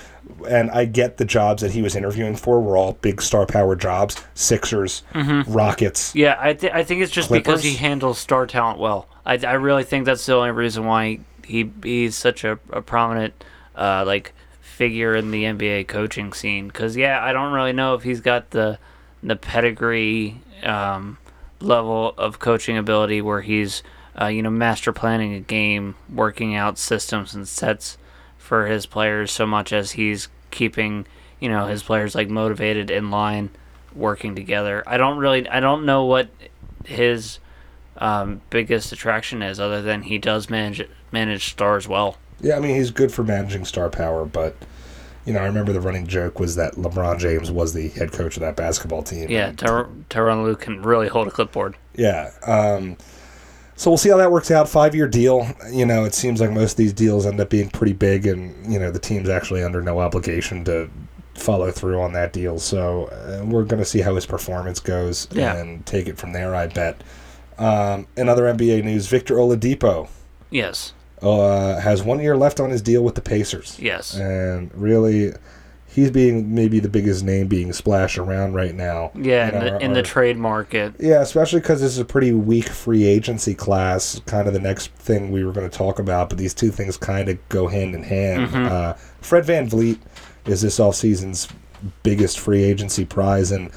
And 0.48 0.70
I 0.70 0.84
get 0.84 1.16
the 1.16 1.24
jobs 1.24 1.62
that 1.62 1.72
he 1.72 1.82
was 1.82 1.94
interviewing 1.94 2.36
for 2.36 2.60
were 2.60 2.76
all 2.76 2.94
big 2.94 3.22
star 3.22 3.46
power 3.46 3.76
jobs 3.76 4.16
Sixers, 4.34 5.02
Rockets. 5.14 6.14
Yeah, 6.14 6.36
I, 6.38 6.54
th- 6.54 6.72
I 6.72 6.82
think 6.84 7.02
it's 7.02 7.12
just 7.12 7.30
because 7.30 7.62
he 7.62 7.76
handles 7.76 8.18
star 8.18 8.46
talent 8.46 8.78
well. 8.78 9.08
I, 9.24 9.38
I 9.38 9.54
really 9.54 9.84
think 9.84 10.04
that's 10.06 10.24
the 10.26 10.34
only 10.34 10.50
reason 10.50 10.84
why 10.84 11.20
he 11.44 11.70
he's 11.82 12.16
such 12.16 12.44
a, 12.44 12.58
a 12.70 12.82
prominent 12.82 13.44
uh, 13.76 14.04
like 14.06 14.32
figure 14.60 15.14
in 15.14 15.30
the 15.30 15.44
NBA 15.44 15.88
coaching 15.88 16.32
scene. 16.32 16.68
Because 16.68 16.96
yeah, 16.96 17.22
I 17.22 17.32
don't 17.32 17.52
really 17.52 17.72
know 17.72 17.94
if 17.94 18.02
he's 18.02 18.20
got 18.20 18.50
the 18.50 18.78
the 19.22 19.36
pedigree 19.36 20.40
um, 20.62 21.18
level 21.60 22.14
of 22.18 22.38
coaching 22.38 22.76
ability 22.76 23.22
where 23.22 23.40
he's 23.40 23.82
uh, 24.20 24.26
you 24.26 24.42
know 24.42 24.50
master 24.50 24.92
planning 24.92 25.34
a 25.34 25.40
game, 25.40 25.94
working 26.12 26.54
out 26.54 26.78
systems 26.78 27.34
and 27.34 27.46
sets 27.46 27.98
for 28.38 28.66
his 28.66 28.86
players 28.86 29.30
so 29.32 29.44
much 29.46 29.72
as 29.72 29.92
he's 29.92 30.28
keeping 30.50 31.06
you 31.40 31.48
know 31.48 31.66
his 31.66 31.82
players 31.82 32.14
like 32.14 32.28
motivated 32.30 32.90
in 32.90 33.10
line 33.10 33.50
working 33.94 34.34
together 34.36 34.82
i 34.86 34.96
don't 34.96 35.18
really 35.18 35.48
i 35.48 35.58
don't 35.58 35.84
know 35.84 36.04
what 36.04 36.28
his 36.84 37.40
um, 37.98 38.40
biggest 38.50 38.92
attraction 38.92 39.42
is 39.42 39.58
other 39.58 39.82
than 39.82 40.02
he 40.02 40.16
does 40.18 40.48
manage 40.48 40.86
manage 41.10 41.50
stars 41.50 41.88
well 41.88 42.16
Yeah, 42.40 42.56
I 42.56 42.60
mean, 42.60 42.76
he's 42.76 42.90
good 42.90 43.10
for 43.10 43.24
managing 43.24 43.64
star 43.64 43.88
power, 43.90 44.24
but 44.24 44.54
you 45.24 45.32
know, 45.32 45.40
I 45.40 45.46
remember 45.46 45.72
the 45.72 45.80
running 45.80 46.06
joke 46.06 46.38
was 46.38 46.54
that 46.56 46.74
LeBron 46.74 47.18
James 47.18 47.50
was 47.50 47.72
the 47.74 47.88
head 47.88 48.12
coach 48.12 48.36
of 48.36 48.42
that 48.42 48.54
basketball 48.54 49.02
team. 49.02 49.28
Yeah, 49.28 49.48
And- 49.48 49.58
Tyr- 49.58 49.88
Tyronn 50.08 50.44
Lue 50.44 50.54
can 50.54 50.82
really 50.82 51.08
hold 51.08 51.26
a 51.26 51.30
clipboard. 51.32 51.74
yeah. 51.96 52.30
Um, 52.46 52.96
so 53.76 53.90
we'll 53.90 53.98
see 53.98 54.08
how 54.10 54.16
that 54.16 54.30
works 54.32 54.50
out. 54.50 54.68
Five 54.68 54.94
year 54.94 55.06
deal. 55.06 55.46
You 55.70 55.86
know, 55.86 56.04
it 56.04 56.14
seems 56.14 56.40
like 56.40 56.50
most 56.50 56.72
of 56.72 56.76
these 56.78 56.92
deals 56.92 57.26
end 57.26 57.38
up 57.40 57.50
being 57.50 57.68
pretty 57.70 57.92
big, 57.92 58.26
and 58.26 58.72
you 58.72 58.78
know 58.78 58.90
the 58.90 58.98
team's 58.98 59.28
actually 59.28 59.62
under 59.62 59.80
no 59.82 60.00
obligation 60.00 60.64
to 60.64 60.90
follow 61.34 61.70
through 61.70 62.00
on 62.00 62.12
that 62.14 62.32
deal. 62.32 62.58
So 62.58 63.04
uh, 63.06 63.44
we're 63.44 63.64
going 63.64 63.78
to 63.80 63.84
see 63.84 64.00
how 64.00 64.14
his 64.14 64.24
performance 64.26 64.80
goes 64.80 65.28
Yeah. 65.32 65.54
and 65.56 65.84
take 65.84 66.08
it 66.08 66.16
from 66.16 66.32
there. 66.32 66.54
I 66.54 66.66
bet. 66.68 67.02
Um, 67.58 68.06
in 68.16 68.28
other 68.28 68.44
NBA 68.44 68.84
news, 68.84 69.06
Victor 69.06 69.36
Oladipo 69.36 70.08
Yes, 70.50 70.92
uh, 71.22 71.78
has 71.80 72.02
one 72.02 72.20
year 72.20 72.36
left 72.36 72.60
on 72.60 72.70
his 72.70 72.82
deal 72.82 73.02
with 73.02 73.14
the 73.14 73.22
Pacers. 73.22 73.78
yes. 73.80 74.14
And 74.14 74.70
really, 74.74 75.32
he's 75.96 76.10
being 76.12 76.54
maybe 76.54 76.78
the 76.78 76.88
biggest 76.88 77.24
name 77.24 77.48
being 77.48 77.72
splashed 77.72 78.18
around 78.18 78.54
right 78.54 78.74
now. 78.74 79.10
Yeah, 79.16 79.48
in, 79.48 79.54
our- 79.56 79.78
the, 79.78 79.84
in 79.84 79.92
the 79.94 80.02
trade 80.02 80.36
market. 80.36 80.94
yeah, 81.00 81.20
especially 81.22 81.58
because 81.60 81.80
this 81.80 81.90
is 81.92 81.98
a 81.98 82.04
pretty 82.04 82.30
weak 82.32 82.68
free 82.68 83.04
agency 83.04 83.54
class. 83.54 84.20
Kind 84.26 84.46
of 84.46 84.54
the 84.54 84.60
next 84.60 84.92
thing 84.92 85.32
we 85.32 85.44
were 85.44 85.52
going 85.52 85.68
to 85.68 85.76
talk 85.76 85.98
about, 85.98 86.28
but 86.28 86.38
these 86.38 86.54
two 86.54 86.70
things 86.70 86.96
kind 86.96 87.28
of 87.28 87.38
go 87.48 87.66
hand 87.66 87.94
in 87.96 88.04
hand. 88.04 88.48
Mhm. 88.50 88.70
Uh, 88.70 88.92
Fred 89.20 89.44
VanVleet 89.44 89.98
is 90.44 90.60
this 90.62 90.78
offseason's 90.78 91.48
biggest 92.04 92.38
free 92.38 92.62
agency 92.62 93.04
prize, 93.04 93.50
and 93.50 93.70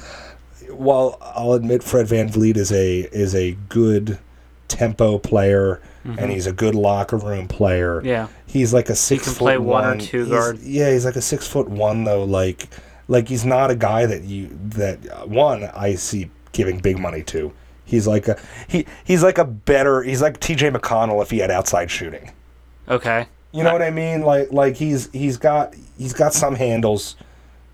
while 0.70 1.18
I'll 1.20 1.54
admit 1.54 1.82
Fred 1.82 2.06
VanVleet 2.06 2.56
is 2.56 2.70
a 2.70 3.00
is 3.12 3.34
a 3.34 3.52
good 3.68 4.18
tempo 4.68 5.18
player 5.18 5.80
and 6.16 6.30
he's 6.30 6.46
a 6.46 6.52
good 6.52 6.74
locker 6.74 7.18
room 7.18 7.46
player. 7.46 7.96
Mm-hmm. 7.98 8.06
Yeah, 8.06 8.28
He's 8.50 8.74
like 8.74 8.88
a 8.90 8.96
six 8.96 9.24
can 9.24 9.32
foot 9.34 9.38
play 9.38 9.58
one 9.58 9.98
or 9.98 10.00
two 10.00 10.24
he's- 10.24 10.28
guard. 10.28 10.58
Yeah, 10.60 10.90
he's 10.90 11.04
like 11.04 11.16
a 11.16 11.22
six 11.22 11.46
foot 11.46 11.68
one 11.68 12.02
though. 12.04 12.24
Like, 12.24 12.68
like 13.06 13.28
he's 13.28 13.44
not 13.44 13.70
a 13.70 13.76
guy 13.76 14.06
that 14.06 14.24
you 14.24 14.48
that 14.70 14.98
uh, 15.08 15.26
one 15.26 15.64
I 15.72 15.94
see 15.94 16.30
giving 16.52 16.78
big 16.78 16.98
money 16.98 17.22
to. 17.24 17.52
He's 17.84 18.06
like 18.08 18.26
a 18.28 18.38
he 18.68 18.86
he's 19.04 19.22
like 19.22 19.38
a 19.38 19.44
better 19.44 20.02
he's 20.02 20.20
like 20.20 20.40
T.J. 20.40 20.70
McConnell 20.70 21.22
if 21.22 21.30
he 21.30 21.38
had 21.38 21.50
outside 21.50 21.90
shooting. 21.90 22.32
okay. 22.88 23.26
You 23.52 23.64
know 23.64 23.72
what 23.72 23.82
I 23.82 23.90
mean? 23.90 24.22
Like 24.22 24.52
like 24.52 24.76
he's 24.76 25.10
he's 25.12 25.36
got 25.36 25.74
he's 25.98 26.12
got 26.12 26.32
some 26.34 26.54
handles, 26.54 27.16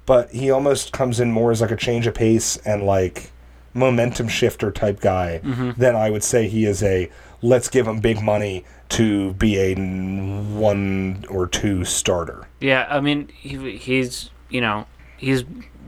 but 0.06 0.30
he 0.30 0.50
almost 0.50 0.92
comes 0.92 1.20
in 1.20 1.30
more 1.32 1.50
as 1.52 1.60
like 1.60 1.70
a 1.70 1.76
change 1.76 2.06
of 2.06 2.14
pace 2.14 2.56
and 2.58 2.82
like 2.84 3.30
momentum 3.74 4.26
shifter 4.28 4.70
type 4.70 5.00
guy 5.00 5.38
than 5.76 5.94
I 5.94 6.08
would 6.08 6.22
say 6.24 6.48
he 6.48 6.64
is 6.64 6.82
a 6.82 7.10
let's 7.42 7.68
give 7.68 7.86
him 7.86 8.00
big 8.00 8.22
money 8.22 8.64
to 8.90 9.34
be 9.34 9.58
a 9.58 9.74
one 9.74 11.24
or 11.28 11.46
two 11.46 11.84
starter. 11.84 12.46
Yeah, 12.60 12.86
I 12.88 13.00
mean, 13.00 13.28
he, 13.28 13.76
he's, 13.76 14.30
you 14.48 14.60
know, 14.60 14.86
he's 15.16 15.44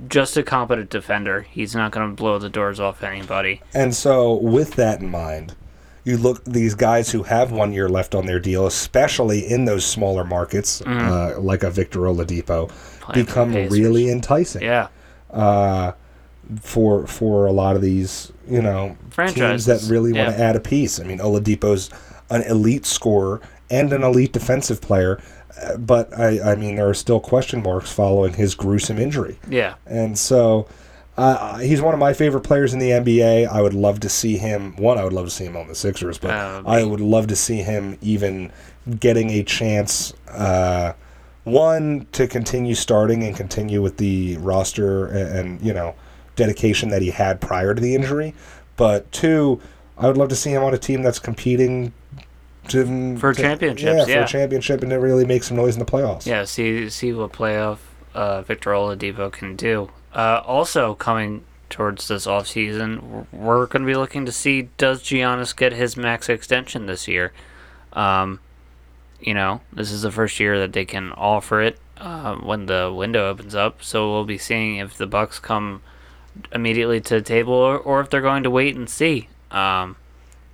just 0.09 0.37
a 0.37 0.43
competent 0.43 0.91
defender. 0.91 1.43
He's 1.43 1.75
not 1.75 1.93
going 1.93 2.09
to 2.09 2.15
blow 2.15 2.39
the 2.39 2.49
doors 2.49 2.81
off 2.81 3.03
anybody. 3.03 3.63
And 3.75 3.95
so, 3.95 4.35
with 4.35 4.75
that 4.75 5.01
in 5.01 5.11
mind, 5.11 5.55
you 6.05 6.17
look 6.17 6.45
these 6.45 6.75
guys 6.75 7.11
who 7.11 7.23
have 7.25 7.53
one 7.53 7.73
year 7.73 7.89
left 7.89 8.15
on 8.15 8.27
their 8.27 8.41
deal, 8.41 8.67
especially 8.67 9.41
in 9.41 9.65
those 9.65 9.85
smaller 9.85 10.25
markets, 10.25 10.81
uh, 10.83 11.37
like 11.39 11.63
a 11.63 11.71
Victor 11.71 12.01
Oladipo, 12.01 12.71
Playing 13.01 13.27
become 13.27 13.53
really 13.53 14.11
enticing 14.11 14.63
Yeah, 14.63 14.89
uh, 15.31 15.93
for 16.61 17.07
for 17.07 17.47
a 17.47 17.53
lot 17.53 17.77
of 17.77 17.83
these 17.83 18.33
you 18.49 18.63
know 18.63 18.97
teams 19.01 19.15
Franchises, 19.15 19.67
that 19.67 19.93
really 19.93 20.13
want 20.13 20.35
to 20.35 20.41
add 20.41 20.57
a 20.57 20.61
piece. 20.61 20.99
I 20.99 21.05
mean, 21.05 21.19
Oladipo's 21.19 21.91
an 22.31 22.43
elite 22.43 22.87
scorer 22.87 23.41
and 23.71 23.93
an 23.93 24.03
elite 24.03 24.33
defensive 24.33 24.81
player, 24.81 25.21
but 25.79 26.17
I, 26.19 26.53
I 26.53 26.55
mean 26.57 26.77
there 26.77 26.89
are 26.89 26.95
still 26.95 27.21
question 27.21 27.63
marks 27.63 27.91
following 27.93 28.35
his 28.35 28.55
gruesome 28.55 28.99
injury. 28.99 29.39
yeah, 29.49 29.75
And 29.87 30.19
so 30.19 30.69
uh, 31.17 31.59
he's 31.59 31.83
one 31.83 31.95
of 31.95 32.01
my 32.01 32.13
favorite 32.13 32.43
players 32.43 32.73
in 32.73 32.79
the 32.79 32.91
NBA. 32.91 33.49
I 33.49 33.61
would 33.61 33.75
love 33.75 33.99
to 34.01 34.09
see 34.09 34.37
him. 34.37 34.77
One, 34.77 34.99
I 34.99 35.05
would 35.05 35.13
love 35.13 35.25
to 35.25 35.31
see 35.33 35.45
him 35.45 35.57
on 35.57 35.67
the 35.67 35.75
Sixers, 35.75 36.17
but 36.19 36.31
Uh, 36.31 36.63
I 36.65 36.85
would 36.85 37.01
love 37.01 37.27
to 37.27 37.37
see 37.37 37.57
him 37.57 37.99
even 38.01 38.53
getting 39.01 39.31
a 39.31 39.43
chance. 39.43 40.13
Uh, 40.31 40.93
one 41.45 42.07
to 42.13 42.27
continue 42.29 42.75
starting 42.75 43.25
and 43.25 43.35
continue 43.37 43.83
with 43.83 43.97
the 43.97 44.37
roster 44.37 45.07
and, 45.07 45.39
and 45.39 45.63
you 45.63 45.73
know 45.73 45.95
dedication 46.37 46.91
that 46.91 47.03
he 47.03 47.11
had 47.11 47.41
prior 47.41 47.75
to 47.75 47.81
the 47.81 47.95
injury, 47.95 48.33
but 48.77 49.11
two, 49.11 49.61
I 49.97 50.07
would 50.07 50.17
love 50.17 50.29
to 50.29 50.37
see 50.37 50.51
him 50.53 50.63
on 50.63 50.73
a 50.73 50.79
team 50.79 51.03
that's 51.03 51.19
competing. 51.19 51.93
For 52.69 53.33
to- 53.33 53.41
championships, 53.41 54.09
yeah, 54.09 54.15
for 54.19 54.23
a 54.23 54.27
championship, 54.27 54.83
and 54.83 54.93
it 54.93 54.97
really 54.97 55.25
makes 55.25 55.49
some 55.49 55.57
noise 55.57 55.75
in 55.75 55.81
the 55.81 55.85
playoffs. 55.91 56.27
yeah. 56.27 56.45
See, 56.45 56.89
see 56.91 57.13
what 57.13 57.33
playoff 57.33 57.79
uh, 58.15 58.43
Victor 58.43 58.71
Oladipo 58.71 59.31
can 59.33 59.57
do. 59.57 59.91
Uh, 60.15 60.43
also, 60.45 60.95
coming 60.95 61.45
towards 61.71 62.09
this 62.09 62.27
offseason, 62.27 63.27
we're 63.33 63.67
going 63.67 63.83
to 63.83 63.87
be 63.87 63.95
looking 63.97 64.25
to 64.27 64.33
see 64.33 64.69
does 64.79 65.03
Giannis 65.03 65.55
get 65.55 65.73
his 65.73 65.97
max 65.97 66.29
extension 66.29 66.87
this 66.87 67.07
year. 67.07 67.33
Um, 67.93 68.41
you 69.21 69.35
know, 69.35 69.61
this 69.73 69.91
is 69.91 70.03
the 70.03 70.11
first 70.11 70.39
year 70.41 70.59
that 70.61 70.73
they 70.73 70.85
can 70.85 71.13
offer 71.13 71.61
it 71.61 71.79
uh, 71.99 72.37
when 72.37 72.67
the 72.67 72.93
window 72.95 73.29
opens 73.29 73.55
up. 73.55 73.83
So 73.83 74.11
we'll 74.11 74.25
be 74.25 74.39
seeing 74.39 74.77
if 74.77 74.97
the 74.97 75.07
Bucks 75.07 75.39
come 75.39 75.83
immediately 76.53 77.01
to 77.01 77.15
the 77.15 77.23
table 77.23 77.53
or, 77.53 77.77
or 77.79 78.01
if 78.01 78.11
they're 78.11 78.21
going 78.21 78.45
to 78.45 78.51
wait 78.51 78.77
and 78.77 78.89
see. 78.89 79.29
Um, 79.51 79.97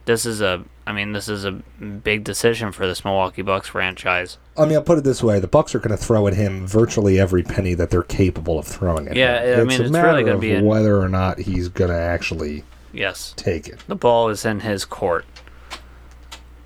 this 0.06 0.24
is 0.26 0.40
a, 0.40 0.64
I 0.86 0.92
mean, 0.92 1.12
this 1.12 1.28
is 1.28 1.44
a 1.44 1.52
big 1.52 2.24
decision 2.24 2.70
for 2.72 2.86
this 2.86 3.04
Milwaukee 3.04 3.40
Bucks 3.42 3.68
franchise. 3.68 4.36
I 4.56 4.66
mean, 4.66 4.74
I'll 4.74 4.82
put 4.82 4.98
it 4.98 5.04
this 5.04 5.22
way: 5.22 5.40
the 5.40 5.46
Bucks 5.48 5.74
are 5.74 5.78
going 5.78 5.96
to 5.96 6.02
throw 6.02 6.26
at 6.26 6.34
him 6.34 6.66
virtually 6.66 7.18
every 7.18 7.42
penny 7.42 7.72
that 7.74 7.90
they're 7.90 8.02
capable 8.02 8.58
of 8.58 8.66
throwing 8.66 9.08
at 9.08 9.16
Yeah, 9.16 9.42
him. 9.42 9.60
I 9.60 9.64
mean, 9.64 9.80
a 9.80 9.84
it's 9.84 9.92
matter 9.92 10.08
really 10.08 10.22
gonna 10.24 10.34
of 10.34 10.40
be 10.40 10.60
whether 10.60 11.00
or 11.00 11.08
not 11.08 11.38
he's 11.38 11.68
going 11.68 11.90
to 11.90 11.96
actually 11.98 12.64
Yes, 12.92 13.32
take 13.36 13.66
it. 13.66 13.78
the 13.88 13.96
ball 13.96 14.28
is 14.28 14.44
in 14.44 14.60
his 14.60 14.84
court. 14.84 15.24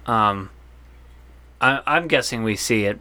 Um, 0.06 0.50
I, 1.60 1.80
I'm 1.86 2.08
guessing 2.08 2.42
we 2.42 2.56
see 2.56 2.84
it 2.84 2.98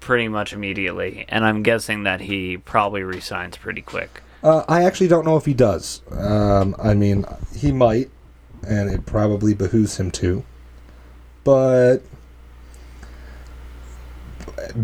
pretty 0.00 0.28
much 0.28 0.52
immediately, 0.52 1.24
and 1.28 1.44
I'm 1.44 1.62
guessing 1.62 2.02
that 2.04 2.20
he 2.22 2.56
probably 2.56 3.02
resigns 3.02 3.56
pretty 3.56 3.82
quick. 3.82 4.22
Uh, 4.42 4.64
I 4.68 4.84
actually 4.84 5.08
don't 5.08 5.24
know 5.24 5.36
if 5.36 5.44
he 5.44 5.54
does. 5.54 6.02
Um, 6.10 6.74
I 6.82 6.94
mean, 6.94 7.24
he 7.54 7.72
might, 7.72 8.10
and 8.66 8.90
it 8.90 9.06
probably 9.06 9.54
behooves 9.54 9.98
him 9.98 10.10
to. 10.12 10.44
But 11.44 11.98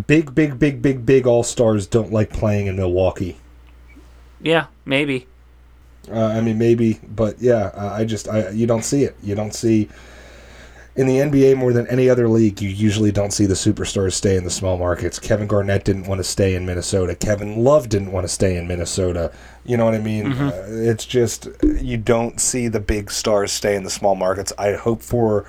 big, 0.07 0.35
big, 0.35 0.59
big, 0.59 0.83
big, 0.83 1.07
big 1.07 1.27
all 1.27 1.43
stars 1.43 1.87
don't 1.87 2.13
like 2.13 2.31
playing 2.31 2.67
in 2.67 2.77
Milwaukee. 2.77 3.39
Yeah, 4.41 4.67
maybe. 4.85 5.27
Uh, 6.11 6.27
I 6.27 6.41
mean, 6.41 6.59
maybe, 6.59 7.01
but 7.09 7.41
yeah, 7.41 7.73
I 7.77 8.05
just 8.05 8.29
I 8.29 8.51
you 8.51 8.67
don't 8.67 8.85
see 8.85 9.05
it. 9.05 9.17
You 9.23 9.35
don't 9.35 9.55
see 9.55 9.89
in 10.97 11.07
the 11.07 11.19
NBA 11.19 11.57
more 11.57 11.73
than 11.73 11.87
any 11.89 12.09
other 12.09 12.29
league. 12.29 12.61
You 12.61 12.71
usually 12.71 13.13
don't 13.13 13.33
see 13.33 13.47
the 13.47 13.55
superstars 13.55 14.15
stay 14.15 14.37
in 14.37 14.45
the 14.45 14.51
small 14.51 14.79
markets. 14.79 15.19
Kevin 15.19 15.47
Garnett 15.47 15.85
didn't 15.85 16.07
want 16.07 16.19
to 16.19 16.25
stay 16.25 16.55
in 16.55 16.65
Minnesota. 16.65 17.15
Kevin 17.15 17.63
Love 17.63 17.89
didn't 17.89 18.13
want 18.13 18.25
to 18.25 18.33
stay 18.33 18.57
in 18.57 18.67
Minnesota. 18.67 19.31
You 19.65 19.77
know 19.77 19.85
what 19.85 19.95
I 19.95 19.99
mean? 19.99 20.33
Uh, 20.33 20.65
it's 20.69 21.05
just 21.05 21.49
you 21.63 21.97
don't 21.99 22.41
see 22.41 22.69
the 22.69 22.81
big 22.81 23.11
stars 23.11 23.53
stay 23.53 23.77
in 23.77 23.85
the 23.85 23.91
small 23.91 24.15
markets. 24.15 24.53
I 24.59 24.73
hope 24.73 25.03
for 25.03 25.47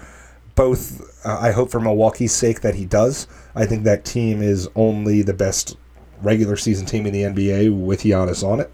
both. 0.56 1.02
Uh, 1.26 1.38
I 1.40 1.52
hope 1.52 1.72
for 1.72 1.80
Milwaukee's 1.80 2.34
sake 2.34 2.62
that 2.62 2.76
he 2.76 2.86
does. 2.86 3.28
I 3.56 3.66
think 3.66 3.84
that 3.86 4.04
team 4.06 4.42
is 4.42 4.68
only 4.76 5.22
the 5.22 5.34
best 5.34 5.78
regular 6.24 6.58
season 6.58 6.86
team 6.88 7.06
in 7.06 7.14
the 7.14 7.22
NBA 7.22 7.80
with 7.80 8.02
Giannis 8.02 8.44
on 8.44 8.60
it, 8.60 8.72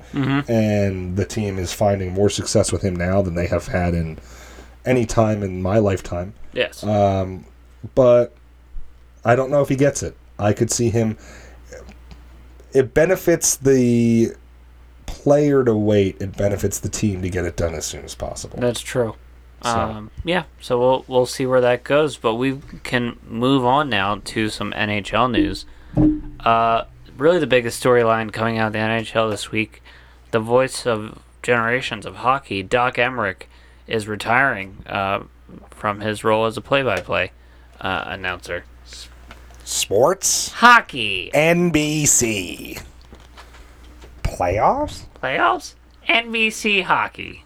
and 0.49 1.17
the 1.17 1.25
team 1.25 1.59
is 1.59 1.73
finding 1.73 2.13
more 2.13 2.29
success 2.29 2.71
with 2.71 2.81
him 2.81 2.95
now 2.95 3.21
than 3.21 3.35
they 3.35 3.47
have 3.47 3.67
had 3.67 3.93
in 3.93 4.17
any 4.85 5.05
time 5.05 5.43
in 5.43 5.61
my 5.61 5.77
lifetime. 5.79 6.33
Yes. 6.53 6.83
Um, 6.83 7.45
but 7.95 8.33
I 9.25 9.35
don't 9.35 9.49
know 9.51 9.61
if 9.61 9.69
he 9.69 9.75
gets 9.75 10.03
it. 10.03 10.15
I 10.39 10.53
could 10.53 10.71
see 10.71 10.89
him. 10.89 11.17
It 12.73 12.93
benefits 12.93 13.55
the 13.55 14.31
player 15.05 15.63
to 15.63 15.75
wait. 15.75 16.19
It 16.21 16.35
benefits 16.35 16.79
the 16.79 16.89
team 16.89 17.21
to 17.21 17.29
get 17.29 17.45
it 17.45 17.55
done 17.55 17.75
as 17.75 17.85
soon 17.85 18.03
as 18.03 18.15
possible. 18.15 18.59
That's 18.59 18.81
true. 18.81 19.15
So- 19.63 19.69
Um, 19.69 20.11
yeah, 20.25 20.43
so 20.59 20.77
we'll 20.79 21.05
we'll 21.07 21.25
see 21.25 21.45
where 21.45 21.61
that 21.61 21.83
goes, 21.85 22.17
but 22.17 22.35
we 22.35 22.59
can 22.83 23.17
move 23.27 23.63
on 23.63 23.89
now 23.89 24.19
to 24.25 24.49
some 24.49 24.73
NHL 24.73 25.31
news. 25.31 25.65
Uh, 26.41 26.83
really, 27.17 27.39
the 27.39 27.47
biggest 27.47 27.81
storyline 27.81 28.33
coming 28.33 28.57
out 28.57 28.67
of 28.67 28.73
the 28.73 28.79
NHL 28.79 29.29
this 29.29 29.51
week: 29.51 29.81
the 30.31 30.39
voice 30.39 30.85
of 30.85 31.19
generations 31.43 32.05
of 32.05 32.17
hockey, 32.17 32.61
Doc 32.63 32.95
Emrick, 32.95 33.43
is 33.87 34.07
retiring 34.07 34.83
uh, 34.87 35.23
from 35.71 36.01
his 36.01 36.23
role 36.23 36.45
as 36.45 36.57
a 36.57 36.61
play-by-play 36.61 37.31
uh, 37.81 38.03
announcer. 38.07 38.63
Sports 39.65 40.51
Hockey 40.51 41.31
NBC 41.33 42.83
playoffs. 44.23 45.05
playoffs, 45.21 45.75
NBC 46.07 46.83
hockey. 46.83 47.43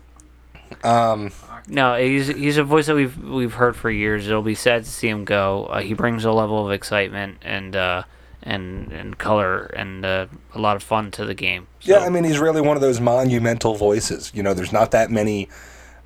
Um, 0.83 1.31
No, 1.67 1.95
he's 1.95 2.27
he's 2.27 2.57
a 2.57 2.63
voice 2.63 2.87
that 2.87 2.95
we've 2.95 3.17
we've 3.23 3.53
heard 3.53 3.75
for 3.75 3.89
years. 3.91 4.27
It'll 4.27 4.41
be 4.41 4.55
sad 4.55 4.83
to 4.85 4.89
see 4.89 5.09
him 5.09 5.25
go. 5.25 5.65
Uh, 5.65 5.81
he 5.81 5.93
brings 5.93 6.25
a 6.25 6.31
level 6.31 6.65
of 6.65 6.71
excitement 6.71 7.37
and 7.41 7.75
uh, 7.75 8.03
and 8.43 8.91
and 8.91 9.17
color 9.17 9.65
and 9.65 10.05
uh, 10.05 10.25
a 10.53 10.59
lot 10.59 10.75
of 10.75 10.83
fun 10.83 11.11
to 11.11 11.25
the 11.25 11.33
game. 11.33 11.67
Yeah, 11.81 11.99
I 11.99 12.09
mean, 12.09 12.23
he's 12.23 12.39
really 12.39 12.61
one 12.61 12.77
of 12.77 12.81
those 12.81 12.99
monumental 12.99 13.75
voices. 13.75 14.31
You 14.33 14.43
know, 14.43 14.53
there's 14.53 14.73
not 14.73 14.91
that 14.91 15.11
many 15.11 15.49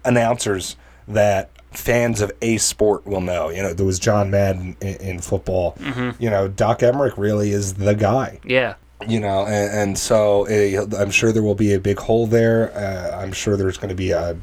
announcers 0.06 0.76
that 1.08 1.50
fans 1.72 2.22
of 2.22 2.32
a 2.42 2.58
sport 2.58 3.06
will 3.06 3.22
know. 3.22 3.50
You 3.50 3.64
know, 3.64 3.74
there 3.74 3.86
was 3.86 4.00
John 4.00 4.30
Madden 4.32 4.76
in, 4.82 4.96
in 4.98 5.20
football. 5.20 5.76
You 6.20 6.30
know, 6.30 6.48
Doc 6.48 6.80
Emrick 6.80 7.18
really 7.18 7.52
is 7.52 7.76
the 7.76 7.96
guy. 7.96 8.40
yeah, 8.44 8.76
You 9.08 9.20
know, 9.20 9.46
and, 9.46 9.74
and 9.74 9.98
so 9.98 10.48
uh, 10.48 10.86
I'm 10.98 11.12
sure 11.12 11.32
there 11.32 11.44
will 11.44 11.56
be 11.56 11.74
a 11.74 11.80
big 11.80 11.98
hole 12.00 12.28
there. 12.28 12.72
Uh, 12.76 13.22
I'm 13.22 13.32
sure 13.32 13.56
there's 13.58 13.78
going 13.78 13.90
to 13.90 13.96
be 13.96 14.12
a 14.12 14.38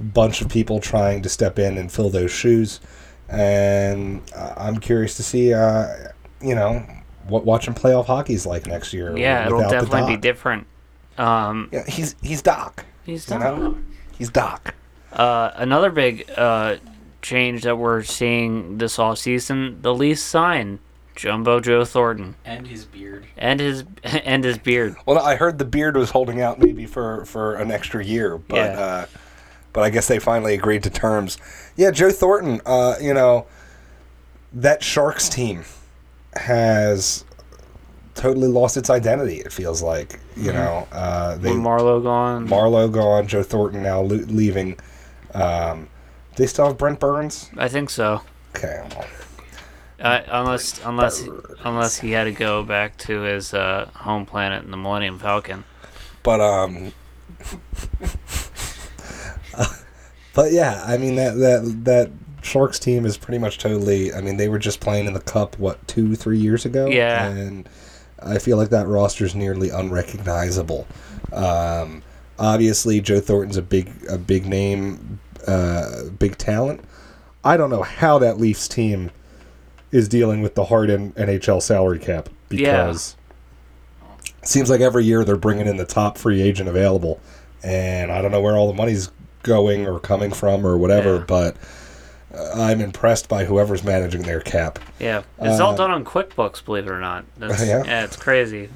bunch 0.00 0.40
of 0.40 0.48
people 0.48 0.80
trying 0.80 1.22
to 1.22 1.28
step 1.28 1.58
in 1.58 1.78
and 1.78 1.90
fill 1.92 2.10
those 2.10 2.30
shoes. 2.30 2.80
And 3.28 4.22
uh, 4.34 4.54
I'm 4.56 4.78
curious 4.78 5.16
to 5.16 5.22
see, 5.22 5.52
uh, 5.54 5.88
you 6.40 6.54
know, 6.54 6.84
what 7.28 7.44
watching 7.44 7.74
playoff 7.74 8.06
hockey 8.06 8.34
is 8.34 8.46
like 8.46 8.66
next 8.66 8.92
year. 8.92 9.16
yeah, 9.16 9.46
it'll 9.46 9.60
definitely 9.60 10.16
be 10.16 10.20
different. 10.20 10.66
Um, 11.16 11.68
Yeah, 11.72 11.84
he's 11.88 12.16
he's 12.22 12.42
Doc. 12.42 12.84
he's 13.04 13.30
You 13.30 13.38
know, 13.38 13.78
he's 14.18 14.30
Doc. 14.30 14.74
Uh, 15.14 15.52
another 15.56 15.90
big 15.90 16.28
uh, 16.36 16.76
change 17.22 17.62
that 17.62 17.76
we're 17.78 18.02
seeing 18.02 18.78
this 18.78 18.98
off 18.98 19.18
season: 19.18 19.80
the 19.82 19.94
Leafs 19.94 20.20
sign 20.22 20.78
Jumbo 21.14 21.60
Joe 21.60 21.84
Thornton 21.84 22.34
And 22.44 22.66
his 22.66 22.84
beard. 22.84 23.24
and 23.36 23.60
his 23.60 23.84
and 24.02 24.42
his 24.44 24.58
beard. 24.58 24.96
Well, 25.06 25.18
I 25.18 25.36
heard 25.36 25.58
the 25.58 25.64
beard 25.64 25.96
was 25.96 26.10
holding 26.10 26.40
out 26.40 26.58
maybe 26.58 26.86
for 26.86 27.24
for 27.26 27.54
an 27.54 27.70
extra 27.70 28.04
year, 28.04 28.38
but 28.38 28.56
Yeah. 28.56 28.62
uh, 28.80 29.06
but 29.72 29.82
I 29.82 29.90
guess 29.90 30.06
they 30.08 30.18
finally 30.18 30.54
agreed 30.54 30.82
to 30.84 30.90
terms. 30.90 31.38
Yeah, 31.76 31.90
Joe 31.90 32.10
Thornton. 32.10 32.60
Uh, 32.66 32.94
you 33.00 33.14
know, 33.14 33.46
that 34.52 34.82
Sharks 34.82 35.28
team 35.28 35.64
has 36.36 37.24
totally 38.14 38.48
lost 38.48 38.76
its 38.76 38.90
identity. 38.90 39.38
It 39.38 39.52
feels 39.52 39.82
like 39.82 40.18
you 40.36 40.52
know 40.52 40.86
uh, 40.92 41.36
they 41.36 41.50
With 41.52 41.60
Marleau 41.60 42.02
gone. 42.02 42.48
Marleau 42.48 42.90
gone, 42.90 43.26
Joe 43.28 43.42
Thornton 43.44 43.82
now 43.82 44.00
lo- 44.00 44.24
leaving. 44.28 44.76
Um, 45.34 45.88
they 46.36 46.46
still 46.46 46.66
have 46.66 46.78
Brent 46.78 47.00
Burns. 47.00 47.50
I 47.56 47.68
think 47.68 47.90
so. 47.90 48.22
Okay, 48.56 48.82
well, 48.90 49.06
Uh, 50.00 50.20
unless 50.28 50.84
unless 50.84 51.22
unless 51.64 51.98
he 51.98 52.12
had 52.12 52.24
to 52.24 52.32
go 52.32 52.62
back 52.62 52.96
to 52.98 53.20
his 53.22 53.54
uh, 53.54 53.90
home 53.94 54.26
planet 54.26 54.64
in 54.64 54.70
the 54.70 54.76
Millennium 54.76 55.18
Falcon. 55.18 55.64
But 56.22 56.40
um, 56.40 56.92
but 60.34 60.52
yeah, 60.52 60.82
I 60.86 60.96
mean 60.96 61.16
that 61.16 61.34
that 61.36 61.84
that 61.84 62.10
Sharks 62.42 62.78
team 62.78 63.06
is 63.06 63.16
pretty 63.16 63.38
much 63.38 63.58
totally. 63.58 64.12
I 64.12 64.20
mean, 64.20 64.36
they 64.36 64.48
were 64.48 64.58
just 64.58 64.80
playing 64.80 65.06
in 65.06 65.14
the 65.14 65.20
Cup 65.20 65.58
what 65.58 65.86
two 65.88 66.14
three 66.16 66.38
years 66.38 66.64
ago. 66.64 66.86
Yeah. 66.86 67.26
and 67.28 67.68
I 68.22 68.38
feel 68.38 68.56
like 68.56 68.70
that 68.70 68.86
roster 68.86 69.24
is 69.24 69.34
nearly 69.34 69.70
unrecognizable. 69.70 70.86
Um, 71.32 72.02
obviously, 72.38 73.00
Joe 73.00 73.20
Thornton's 73.20 73.56
a 73.56 73.62
big 73.62 73.90
a 74.08 74.18
big 74.18 74.46
name, 74.46 75.20
uh, 75.46 76.04
big 76.18 76.36
talent. 76.38 76.80
I 77.44 77.56
don't 77.56 77.70
know 77.70 77.82
how 77.82 78.18
that 78.18 78.38
Leafs 78.38 78.68
team 78.68 79.10
is 79.90 80.08
dealing 80.08 80.42
with 80.42 80.54
the 80.54 80.64
hard 80.64 80.88
NHL 80.88 81.60
salary 81.62 81.98
cap 81.98 82.28
Yeah. 82.50 82.86
because 82.86 83.16
it 84.42 84.48
seems 84.48 84.70
like 84.70 84.80
every 84.80 85.04
year 85.04 85.24
they're 85.24 85.36
bringing 85.36 85.66
in 85.66 85.76
the 85.76 85.84
top 85.84 86.18
free 86.18 86.40
agent 86.42 86.68
available, 86.68 87.20
and 87.62 88.10
I 88.10 88.20
don't 88.22 88.30
know 88.32 88.40
where 88.40 88.56
all 88.56 88.66
the 88.68 88.74
money's 88.74 89.10
going 89.42 89.86
or 89.86 90.00
coming 90.00 90.32
from 90.32 90.66
or 90.66 90.76
whatever, 90.78 91.16
Yeah. 91.16 91.24
but 91.26 91.56
uh, 92.34 92.52
I'm 92.62 92.80
impressed 92.80 93.28
by 93.28 93.44
whoever's 93.44 93.84
managing 93.84 94.22
their 94.22 94.40
cap. 94.40 94.78
Yeah, 94.98 95.22
it's 95.40 95.60
all 95.60 95.74
Uh, 95.74 95.76
done 95.76 95.90
on 95.92 96.04
QuickBooks, 96.04 96.64
believe 96.64 96.86
it 96.86 96.90
or 96.90 96.98
not. 97.00 97.24
That's, 97.36 97.62
Yeah. 97.66 97.82
yeah. 97.84 98.04
it's 98.04 98.16
crazy. 98.16 98.70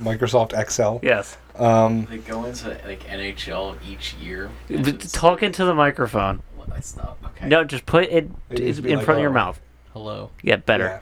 Microsoft 0.00 0.58
Excel. 0.58 1.00
Yes, 1.02 1.36
Um, 1.56 2.06
They 2.06 2.18
go 2.18 2.44
into 2.44 2.68
like 2.86 3.04
NHL 3.04 3.76
each 3.88 4.14
year. 4.14 4.50
B- 4.68 4.92
talk 4.92 5.42
into 5.42 5.64
the 5.64 5.74
microphone. 5.74 6.42
Well, 6.56 6.66
that's 6.68 6.96
not 6.96 7.16
okay. 7.26 7.48
No, 7.48 7.64
just 7.64 7.86
put 7.86 8.04
it, 8.04 8.30
It 8.50 8.58
needs 8.58 8.80
to 8.80 8.88
in 8.88 8.96
like 8.96 9.04
front 9.04 9.18
of 9.18 9.22
your 9.22 9.30
mouth. 9.30 9.60
Hello. 9.92 10.30
Yeah, 10.42 10.56
better. 10.56 10.84
yeah. 10.84 11.00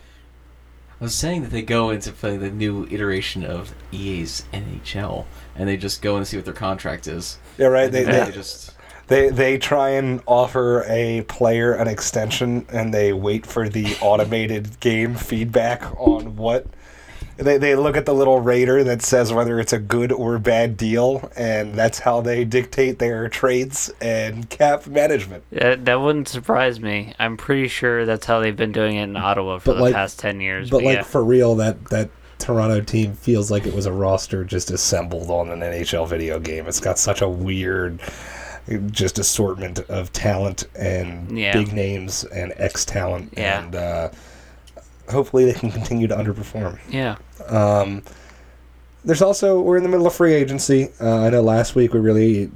I 1.00 1.04
was 1.04 1.14
saying 1.14 1.42
that 1.42 1.50
they 1.50 1.62
go 1.62 1.90
into 1.90 2.12
play 2.12 2.36
the 2.36 2.50
new 2.50 2.86
iteration 2.90 3.44
of 3.44 3.74
EA's 3.90 4.44
NHL, 4.52 5.24
and 5.56 5.68
they 5.68 5.76
just 5.76 6.00
go 6.00 6.16
and 6.16 6.26
see 6.26 6.36
what 6.36 6.44
their 6.44 6.54
contract 6.54 7.08
is. 7.08 7.38
Yeah, 7.58 7.66
right. 7.68 7.86
And 7.86 7.94
They, 7.94 8.04
they, 8.04 8.30
just 8.30 8.76
they 9.08 9.28
they 9.30 9.58
try 9.58 9.90
and 9.90 10.20
offer 10.26 10.84
a 10.86 11.22
player 11.22 11.72
an 11.72 11.88
extension, 11.88 12.66
and 12.68 12.94
they 12.94 13.12
wait 13.12 13.46
for 13.46 13.68
the 13.68 13.96
automated 14.00 14.78
game 14.80 15.14
feedback 15.14 15.82
on 15.98 16.36
what. 16.36 16.66
They, 17.42 17.58
they 17.58 17.74
look 17.76 17.96
at 17.96 18.06
the 18.06 18.14
little 18.14 18.40
radar 18.40 18.82
that 18.84 19.02
says 19.02 19.32
whether 19.32 19.58
it's 19.60 19.72
a 19.72 19.78
good 19.78 20.12
or 20.12 20.38
bad 20.38 20.76
deal, 20.76 21.30
and 21.36 21.74
that's 21.74 21.98
how 21.98 22.20
they 22.20 22.44
dictate 22.44 22.98
their 22.98 23.28
trades 23.28 23.92
and 24.00 24.48
cap 24.48 24.86
management. 24.86 25.44
That, 25.50 25.84
that 25.84 26.00
wouldn't 26.00 26.28
surprise 26.28 26.80
me. 26.80 27.14
I'm 27.18 27.36
pretty 27.36 27.68
sure 27.68 28.06
that's 28.06 28.26
how 28.26 28.40
they've 28.40 28.56
been 28.56 28.72
doing 28.72 28.96
it 28.96 29.02
in 29.04 29.16
Ottawa 29.16 29.58
for 29.58 29.72
But 29.72 29.74
the 29.76 29.82
like- 29.82 29.94
past 29.94 30.18
ten 30.18 30.40
years. 30.40 30.70
But 30.70 30.78
But, 30.78 30.84
like 30.84 30.96
yeah, 30.96 31.02
for 31.02 31.22
real, 31.24 31.54
that 31.56 31.84
that 31.90 32.10
Toronto 32.38 32.80
team 32.80 33.12
feels 33.14 33.50
like 33.50 33.66
it 33.66 33.74
was 33.74 33.86
a 33.86 33.92
roster 33.92 34.42
just 34.44 34.70
assembled 34.72 35.30
on 35.30 35.50
an 35.50 35.60
NHL 35.60 36.08
video 36.08 36.40
game. 36.40 36.66
It's 36.66 36.80
got 36.80 36.98
such 36.98 37.22
a 37.22 37.28
weird, 37.28 38.00
just 38.90 39.18
assortment 39.20 39.78
of 39.88 40.12
talent 40.12 40.64
and 40.76 41.36
Yeah. 41.38 41.52
big 41.52 41.72
names 41.72 42.24
and 42.24 42.52
ex 42.56 42.84
talent, 42.84 43.34
Yeah. 43.36 43.62
and 43.62 43.74
uh, 43.76 44.08
hopefully 45.10 45.44
they 45.44 45.52
can 45.52 45.70
continue 45.70 46.06
to 46.08 46.16
underperform. 46.16 46.78
yeah, 46.88 47.16
Um, 47.48 48.02
there's 49.04 49.22
also 49.22 49.60
we're 49.60 49.76
in 49.76 49.82
the 49.82 49.88
middle 49.88 50.06
of 50.06 50.14
free 50.14 50.32
agency. 50.34 50.90
Uh, 51.00 51.22
I 51.22 51.30
know 51.30 51.42
last 51.42 51.74
week 51.74 51.92
we 51.92 52.00
really 52.00 52.50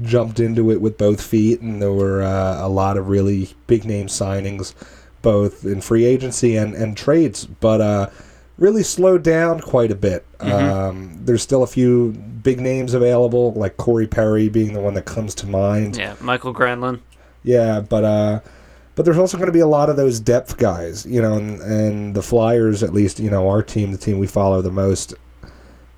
jumped 0.00 0.40
into 0.40 0.70
it 0.72 0.80
with 0.80 0.98
both 0.98 1.22
feet, 1.22 1.60
and 1.60 1.80
there 1.80 1.92
were 1.92 2.22
uh, 2.22 2.64
a 2.64 2.68
lot 2.68 2.96
of 2.96 3.08
really 3.08 3.50
big 3.68 3.84
name 3.84 4.08
signings, 4.08 4.74
both 5.22 5.64
in 5.64 5.80
free 5.80 6.04
agency 6.04 6.56
and 6.56 6.74
and 6.74 6.96
trades. 6.96 7.46
But 7.46 7.80
uh, 7.80 8.10
really 8.58 8.82
slowed 8.82 9.22
down 9.22 9.60
quite 9.60 9.90
a 9.92 9.94
bit. 9.94 10.26
Um, 10.40 11.20
there's 11.24 11.42
still 11.42 11.62
a 11.62 11.68
few 11.68 12.12
big 12.42 12.60
names 12.60 12.94
available, 12.94 13.52
like 13.52 13.76
Corey 13.76 14.08
Perry 14.08 14.48
being 14.48 14.72
the 14.72 14.80
one 14.80 14.94
that 14.94 15.04
comes 15.04 15.34
to 15.36 15.46
mind. 15.46 15.96
yeah. 15.96 16.16
Michael 16.20 16.52
Granlund. 16.52 16.98
Yeah, 17.44 17.78
but 17.80 18.04
uh, 18.04 18.40
but 18.94 19.04
there's 19.04 19.18
also 19.18 19.36
going 19.36 19.46
to 19.46 19.52
be 19.52 19.60
a 19.60 19.66
lot 19.66 19.88
of 19.88 19.96
those 19.96 20.20
depth 20.20 20.58
guys, 20.58 21.06
you 21.06 21.20
know, 21.22 21.34
and, 21.34 21.60
and 21.62 22.14
the 22.14 22.22
Flyers, 22.22 22.82
at 22.82 22.92
least, 22.92 23.18
you 23.20 23.30
know, 23.30 23.48
our 23.48 23.62
team, 23.62 23.92
the 23.92 23.98
team 23.98 24.18
we 24.18 24.26
follow 24.26 24.60
the 24.62 24.70
most, 24.70 25.14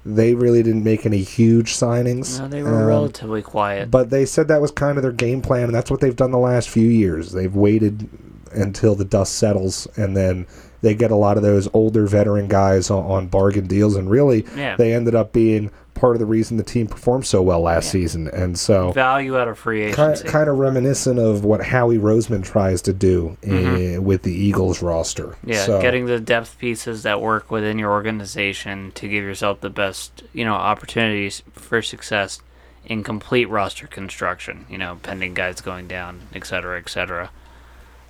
they 0.07 0.35
really 0.35 0.63
didn't 0.63 0.85
make 0.85 1.07
any 1.07 1.23
huge 1.23 1.73
signings. 1.75 2.39
No, 2.39 2.47
they 2.49 2.63
were 2.63 2.83
Um, 2.83 2.87
relatively 2.87 3.43
quiet. 3.43 3.91
But 3.91 4.11
they 4.11 4.27
said 4.27 4.49
that 4.49 4.61
was 4.61 4.71
kind 4.71 4.99
of 4.99 5.03
their 5.03 5.13
game 5.13 5.41
plan, 5.43 5.65
and 5.65 5.75
that's 5.75 5.91
what 5.91 6.01
they've 6.01 6.15
done 6.17 6.31
the 6.31 6.39
last 6.39 6.69
few 6.69 6.89
years. 6.89 7.33
They've 7.33 7.55
waited 7.55 8.09
until 8.53 8.95
the 8.95 9.05
dust 9.05 9.35
settles, 9.37 9.89
and 9.97 10.17
then 10.17 10.47
they 10.83 10.95
get 10.95 11.11
a 11.11 11.17
lot 11.17 11.37
of 11.39 11.43
those 11.43 11.69
older 11.73 12.07
veteran 12.07 12.47
guys 12.47 12.91
on, 12.91 13.05
on 13.07 13.27
bargain 13.29 13.67
deals, 13.67 13.97
and 13.97 14.11
really, 14.11 14.45
Yeah. 14.57 14.77
they 14.77 14.93
ended 14.93 15.15
up 15.15 15.33
being 15.33 15.71
part 15.95 16.17
of 16.17 16.21
the 16.21 16.27
reason 16.27 16.57
the 16.57 16.63
team 16.63 16.87
performed 16.87 17.25
so 17.27 17.41
well 17.41 17.61
last 17.61 17.91
season. 17.91 18.29
And 18.29 18.59
so, 18.59 18.93
Value 18.93 19.39
out 19.39 19.49
of 19.49 19.59
free 19.59 19.93
kind, 19.93 20.13
agency. 20.13 20.29
kind 20.29 20.49
of 20.49 20.59
reminiscent 20.59 21.19
of 21.19 21.45
what 21.45 21.63
Howie 21.63 21.99
Roseman 21.99 22.45
tries 22.45 22.83
to 22.83 22.93
do 22.93 23.37
eh, 23.43 23.99
with 23.99 24.23
the 24.23 24.33
Eagles 24.33 24.83
roster. 24.83 25.29
Mm-hmm. 25.29 25.51
Yeah, 25.51 25.65
So- 25.65 25.81
getting 25.81 26.07
the 26.07 26.21
depth 26.21 26.59
pieces 26.59 27.03
that 27.05 27.21
work 27.21 27.51
within 27.51 27.79
your 27.79 27.91
organization 27.93 28.93
to 28.97 29.09
give 29.09 29.25
yourself 29.25 29.61
the 29.61 29.71
best, 29.71 30.23
you 30.33 30.45
know, 30.45 30.55
opportunities 30.55 31.43
for 31.53 31.81
success 31.83 32.41
in 32.87 33.03
complete 33.03 33.49
roster 33.49 33.87
construction. 33.87 34.67
You 34.69 34.79
know, 34.79 34.99
pending 35.03 35.35
guys 35.35 35.61
going 35.61 35.87
down, 35.89 36.23
et 36.35 36.47
cetera, 36.47 36.79
et 36.79 36.89
cetera. 36.91 37.31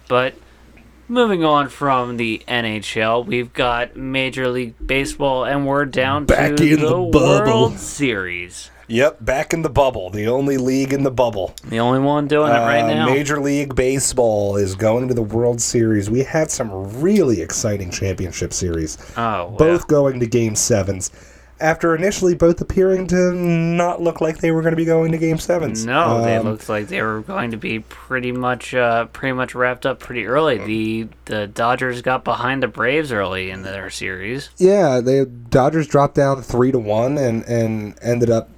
But 0.08 0.34
moving 1.08 1.44
on 1.44 1.68
from 1.68 2.16
the 2.16 2.42
NHL, 2.48 3.26
we've 3.26 3.52
got 3.52 3.96
Major 3.96 4.48
League 4.48 4.74
Baseball, 4.84 5.44
and 5.44 5.66
we're 5.66 5.84
down 5.84 6.24
Back 6.26 6.56
to 6.56 6.64
in 6.64 6.80
the, 6.80 6.86
the 6.88 7.10
bubble. 7.10 7.44
World 7.44 7.78
Series. 7.78 8.70
Yep, 8.86 9.24
back 9.24 9.54
in 9.54 9.62
the 9.62 9.70
bubble, 9.70 10.10
the 10.10 10.26
only 10.28 10.58
league 10.58 10.92
in 10.92 11.04
the 11.04 11.10
bubble. 11.10 11.54
The 11.64 11.80
only 11.80 12.00
one 12.00 12.26
doing 12.28 12.50
it 12.50 12.56
right 12.56 12.82
Uh, 12.84 12.88
now. 12.94 13.06
Major 13.06 13.40
League 13.40 13.74
Baseball 13.74 14.56
is 14.56 14.74
going 14.74 15.08
to 15.08 15.14
the 15.14 15.22
World 15.22 15.60
Series. 15.62 16.10
We 16.10 16.22
had 16.22 16.50
some 16.50 17.00
really 17.00 17.40
exciting 17.40 17.90
championship 17.90 18.52
series, 18.52 18.98
oh, 19.16 19.54
both 19.58 19.88
going 19.88 20.20
to 20.20 20.26
Game 20.26 20.54
Sevens. 20.54 21.10
After 21.60 21.94
initially 21.94 22.34
both 22.34 22.60
appearing 22.60 23.06
to 23.06 23.32
not 23.32 24.02
look 24.02 24.20
like 24.20 24.38
they 24.38 24.50
were 24.50 24.60
going 24.60 24.72
to 24.72 24.76
be 24.76 24.84
going 24.84 25.12
to 25.12 25.18
Game 25.18 25.38
Sevens. 25.38 25.86
No, 25.86 26.22
they 26.22 26.36
Um, 26.36 26.46
looked 26.46 26.68
like 26.68 26.88
they 26.88 27.00
were 27.00 27.20
going 27.20 27.52
to 27.52 27.56
be 27.56 27.78
pretty 27.78 28.32
much, 28.32 28.74
uh, 28.74 29.06
pretty 29.06 29.32
much 29.34 29.54
wrapped 29.54 29.86
up 29.86 30.00
pretty 30.00 30.26
early. 30.26 30.58
The 30.58 31.08
the 31.26 31.46
Dodgers 31.46 32.02
got 32.02 32.24
behind 32.24 32.62
the 32.62 32.68
Braves 32.68 33.12
early 33.12 33.50
in 33.50 33.62
their 33.62 33.88
series. 33.88 34.50
Yeah, 34.58 35.00
the 35.00 35.26
Dodgers 35.26 35.86
dropped 35.86 36.16
down 36.16 36.42
three 36.42 36.72
to 36.72 36.78
one 36.78 37.16
and 37.18 37.44
and 37.44 37.94
ended 38.02 38.30
up 38.30 38.48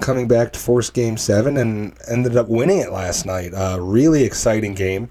coming 0.00 0.28
back 0.28 0.52
to 0.52 0.58
force 0.60 0.90
Game 0.90 1.16
Seven 1.16 1.56
and 1.56 1.94
ended 2.08 2.36
up 2.36 2.48
winning 2.48 2.78
it 2.78 2.92
last 2.92 3.26
night. 3.26 3.52
Uh, 3.52 3.78
really 3.80 4.22
exciting 4.22 4.74
game. 4.74 5.08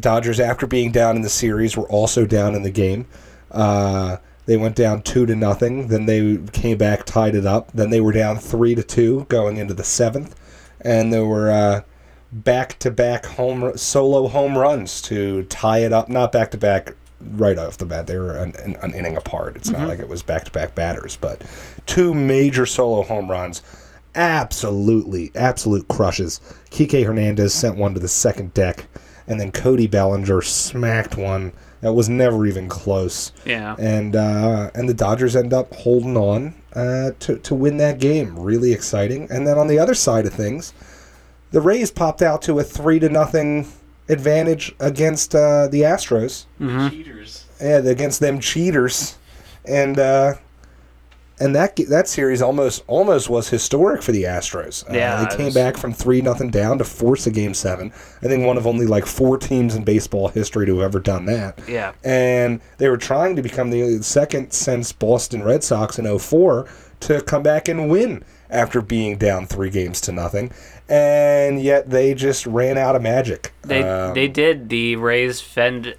Dodgers, 0.00 0.40
after 0.40 0.66
being 0.66 0.92
down 0.92 1.16
in 1.16 1.22
the 1.22 1.28
series, 1.28 1.76
were 1.76 1.88
also 1.88 2.26
down 2.26 2.54
in 2.54 2.62
the 2.62 2.70
game. 2.70 3.06
Uh, 3.50 4.16
They 4.46 4.56
went 4.56 4.76
down 4.76 5.02
two 5.02 5.26
to 5.26 5.36
nothing. 5.36 5.88
Then 5.88 6.06
they 6.06 6.38
came 6.52 6.78
back, 6.78 7.04
tied 7.04 7.34
it 7.34 7.46
up. 7.46 7.70
Then 7.72 7.90
they 7.90 8.00
were 8.00 8.12
down 8.12 8.38
three 8.38 8.74
to 8.74 8.82
two 8.82 9.26
going 9.28 9.56
into 9.56 9.74
the 9.74 9.84
seventh, 9.84 10.34
and 10.80 11.12
there 11.12 11.26
were 11.26 11.50
uh, 11.50 11.82
back-to-back 12.32 13.26
home 13.26 13.76
solo 13.76 14.28
home 14.28 14.56
runs 14.56 15.02
to 15.02 15.42
tie 15.44 15.78
it 15.78 15.92
up. 15.92 16.08
Not 16.08 16.32
back-to-back 16.32 16.94
right 17.32 17.58
off 17.58 17.78
the 17.78 17.86
bat. 17.86 18.06
They 18.06 18.18
were 18.18 18.36
an, 18.36 18.54
an, 18.56 18.76
an 18.82 18.94
inning 18.94 19.16
apart. 19.16 19.56
It's 19.56 19.70
not 19.70 19.88
like 19.88 19.98
it 19.98 20.08
was 20.08 20.22
back-to-back 20.22 20.74
batters, 20.74 21.16
but 21.16 21.42
two 21.86 22.14
major 22.14 22.66
solo 22.66 23.02
home 23.02 23.30
runs. 23.30 23.62
Absolutely, 24.14 25.30
absolute 25.34 25.88
crushes. 25.88 26.40
Kike 26.70 27.04
Hernandez 27.04 27.52
sent 27.52 27.76
one 27.76 27.94
to 27.94 28.00
the 28.00 28.08
second 28.08 28.54
deck, 28.54 28.86
and 29.26 29.40
then 29.40 29.50
Cody 29.50 29.86
Bellinger 29.86 30.40
smacked 30.40 31.16
one 31.16 31.52
that 31.86 31.92
was 31.92 32.08
never 32.08 32.44
even 32.46 32.68
close 32.68 33.30
Yeah. 33.44 33.76
and 33.78 34.16
uh, 34.16 34.70
and 34.74 34.88
the 34.88 34.94
Dodgers 34.94 35.36
end 35.36 35.52
up 35.54 35.72
holding 35.72 36.16
on 36.16 36.54
uh, 36.74 37.12
to 37.20 37.36
to 37.38 37.54
win 37.54 37.76
that 37.76 38.00
game. 38.00 38.36
Really 38.38 38.72
exciting. 38.72 39.28
And 39.30 39.46
then 39.46 39.56
on 39.56 39.68
the 39.68 39.78
other 39.78 39.94
side 39.94 40.26
of 40.26 40.32
things, 40.34 40.72
the 41.52 41.60
Rays 41.60 41.92
popped 41.92 42.22
out 42.22 42.42
to 42.42 42.58
a 42.58 42.64
three 42.64 42.98
to 42.98 43.08
nothing 43.08 43.68
advantage 44.08 44.74
against 44.80 45.34
uh, 45.34 45.68
the 45.68 45.82
Astros. 45.82 46.46
Cheaters. 46.90 47.44
Yeah, 47.60 47.78
against 47.78 48.18
them 48.20 48.40
cheaters, 48.40 49.16
and 49.64 49.96
uh, 49.98 50.34
and 51.38 51.54
that 51.54 51.76
that 51.88 52.08
series 52.08 52.40
almost 52.42 52.82
almost 52.86 53.28
was 53.28 53.48
historic 53.50 54.02
for 54.02 54.12
the 54.12 54.24
Astros. 54.24 54.88
Uh, 54.90 54.94
Yeah, 54.94 55.24
they 55.24 55.36
came 55.36 55.52
back 55.52 55.76
from 55.76 55.92
three 55.92 56.20
nothing 56.20 56.50
down 56.50 56.78
to 56.78 56.84
force 56.84 57.26
a 57.26 57.30
game 57.30 57.54
seven. 57.54 57.92
I 58.22 58.26
think 58.26 58.44
one 58.46 58.56
of 58.56 58.66
only 58.66 58.86
like 58.86 59.06
four 59.06 59.36
teams 59.38 59.74
in 59.74 59.84
baseball 59.84 60.28
history 60.28 60.66
to 60.66 60.78
have 60.78 60.84
ever 60.86 61.00
done 61.00 61.26
that 61.26 61.58
Yeah. 61.68 61.92
and 62.04 62.60
they 62.78 62.88
were 62.88 62.96
trying 62.96 63.36
to 63.36 63.42
become 63.42 63.70
the 63.70 64.02
second 64.02 64.52
since 64.52 64.92
Boston 64.92 65.42
Red 65.42 65.62
Sox 65.62 65.98
in 65.98 66.06
04 66.18 66.66
to 67.00 67.20
come 67.20 67.42
back 67.42 67.68
and 67.68 67.90
win 67.90 68.24
after 68.48 68.80
being 68.80 69.18
down 69.18 69.44
three 69.46 69.68
games 69.70 70.00
to 70.00 70.12
nothing, 70.12 70.50
and 70.88 71.60
yet 71.60 71.90
they 71.90 72.14
just 72.14 72.46
ran 72.46 72.78
out 72.78 72.94
of 72.96 73.02
magic. 73.02 73.52
They 73.62 73.82
Um, 73.82 74.14
they 74.14 74.28
did. 74.28 74.68
The 74.68 74.96
Rays 74.96 75.40
fend 75.40 75.94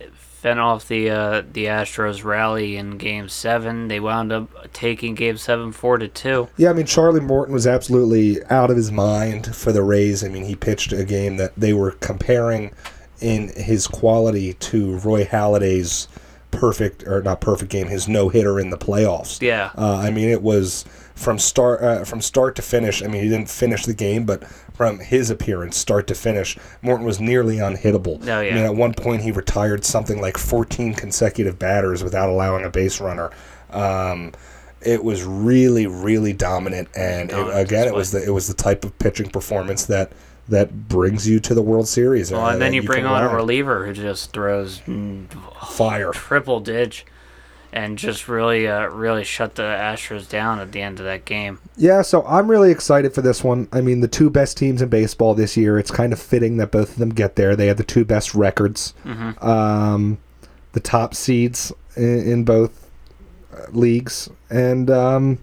off 0.49 0.87
the 0.87 1.09
uh, 1.09 1.43
the 1.51 1.65
Astros 1.65 2.23
rally 2.23 2.77
in 2.77 2.97
Game 2.97 3.29
Seven. 3.29 3.87
They 3.87 3.99
wound 3.99 4.31
up 4.31 4.71
taking 4.73 5.15
Game 5.15 5.37
Seven 5.37 5.71
four 5.71 5.97
to 5.97 6.07
two. 6.07 6.47
Yeah, 6.57 6.69
I 6.69 6.73
mean 6.73 6.85
Charlie 6.85 7.19
Morton 7.19 7.53
was 7.53 7.67
absolutely 7.67 8.43
out 8.45 8.69
of 8.69 8.77
his 8.77 8.91
mind 8.91 9.55
for 9.55 9.71
the 9.71 9.83
Rays. 9.83 10.23
I 10.23 10.29
mean 10.29 10.45
he 10.45 10.55
pitched 10.55 10.93
a 10.93 11.03
game 11.03 11.37
that 11.37 11.53
they 11.55 11.73
were 11.73 11.91
comparing 11.91 12.71
in 13.19 13.49
his 13.49 13.87
quality 13.87 14.53
to 14.53 14.97
Roy 14.99 15.25
Halladay's 15.25 16.07
perfect 16.51 17.03
or 17.03 17.21
not 17.21 17.41
perfect 17.41 17.71
game, 17.71 17.87
his 17.87 18.07
no 18.07 18.29
hitter 18.29 18.59
in 18.59 18.69
the 18.69 18.77
playoffs. 18.77 19.41
Yeah. 19.41 19.71
Uh, 19.77 19.97
I 19.97 20.11
mean, 20.11 20.29
it 20.29 20.41
was 20.41 20.85
from 21.17 21.39
start 21.39 21.81
uh, 21.81 22.03
from 22.05 22.21
start 22.21 22.55
to 22.55 22.61
finish. 22.61 23.03
I 23.03 23.07
mean, 23.07 23.23
he 23.23 23.29
didn't 23.29 23.49
finish 23.49 23.85
the 23.85 23.93
game, 23.93 24.25
but 24.25 24.43
from 24.73 24.99
his 24.99 25.29
appearance, 25.29 25.75
start 25.75 26.07
to 26.07 26.15
finish, 26.15 26.57
Morton 26.81 27.05
was 27.05 27.19
nearly 27.19 27.57
unhittable. 27.57 28.21
Oh, 28.27 28.41
yeah. 28.41 28.51
I 28.51 28.53
mean, 28.53 28.63
at 28.63 28.75
one 28.75 28.93
point, 28.93 29.23
he 29.23 29.31
retired 29.31 29.83
something 29.83 30.21
like 30.21 30.37
14 30.37 30.93
consecutive 30.93 31.57
batters 31.57 32.03
without 32.03 32.29
allowing 32.29 32.63
a 32.63 32.69
base 32.69 33.01
runner. 33.01 33.31
Um, 33.71 34.33
it 34.81 35.03
was 35.03 35.23
really, 35.23 35.87
really 35.87 36.33
dominant, 36.33 36.89
and 36.95 37.31
it, 37.31 37.47
again, 37.57 37.87
it 37.87 37.95
was 37.95 38.11
the 38.11 38.23
it 38.23 38.29
was 38.29 38.47
the 38.47 38.53
type 38.53 38.85
of 38.85 38.97
pitching 38.99 39.29
performance 39.29 39.85
that 39.85 40.11
that 40.49 40.87
brings 40.87 41.27
you 41.27 41.39
to 41.41 41.53
the 41.53 41.61
World 41.61 41.87
Series. 41.87 42.31
Well, 42.31 42.45
uh, 42.45 42.53
and 42.53 42.61
then 42.61 42.73
you 42.73 42.83
bring 42.83 43.05
on 43.05 43.23
a 43.23 43.35
reliever 43.35 43.85
who 43.85 43.93
just 43.93 44.31
throws 44.31 44.79
mm, 44.81 45.27
fire. 45.65 46.11
triple 46.11 46.59
ditch, 46.59 47.05
and 47.77 47.95
just 47.97 48.27
really 48.27 48.67
uh, 48.67 48.87
really 48.87 49.23
shut 49.23 49.53
the 49.53 49.61
Astros 49.61 50.27
down 50.27 50.59
at 50.59 50.71
the 50.71 50.81
end 50.81 50.99
of 50.99 51.05
that 51.05 51.25
game. 51.25 51.59
Yeah, 51.75 52.01
so 52.01 52.25
I'm 52.25 52.49
really 52.49 52.71
excited 52.71 53.13
for 53.13 53.21
this 53.21 53.43
one. 53.43 53.67
I 53.71 53.81
mean, 53.81 54.01
the 54.01 54.07
two 54.07 54.31
best 54.31 54.57
teams 54.57 54.81
in 54.81 54.89
baseball 54.89 55.35
this 55.35 55.55
year. 55.55 55.77
It's 55.77 55.91
kind 55.91 56.11
of 56.11 56.19
fitting 56.19 56.57
that 56.57 56.71
both 56.71 56.93
of 56.93 56.97
them 56.97 57.09
get 57.09 57.35
there. 57.35 57.55
They 57.55 57.67
have 57.67 57.77
the 57.77 57.83
two 57.83 58.03
best 58.03 58.33
records, 58.33 58.95
um, 59.41 60.17
the 60.71 60.79
top 60.79 61.13
seeds 61.13 61.71
in, 61.95 62.31
in 62.31 62.43
both 62.45 62.89
uh, 63.53 63.67
leagues, 63.71 64.27
and 64.49 64.89
um, 64.89 65.37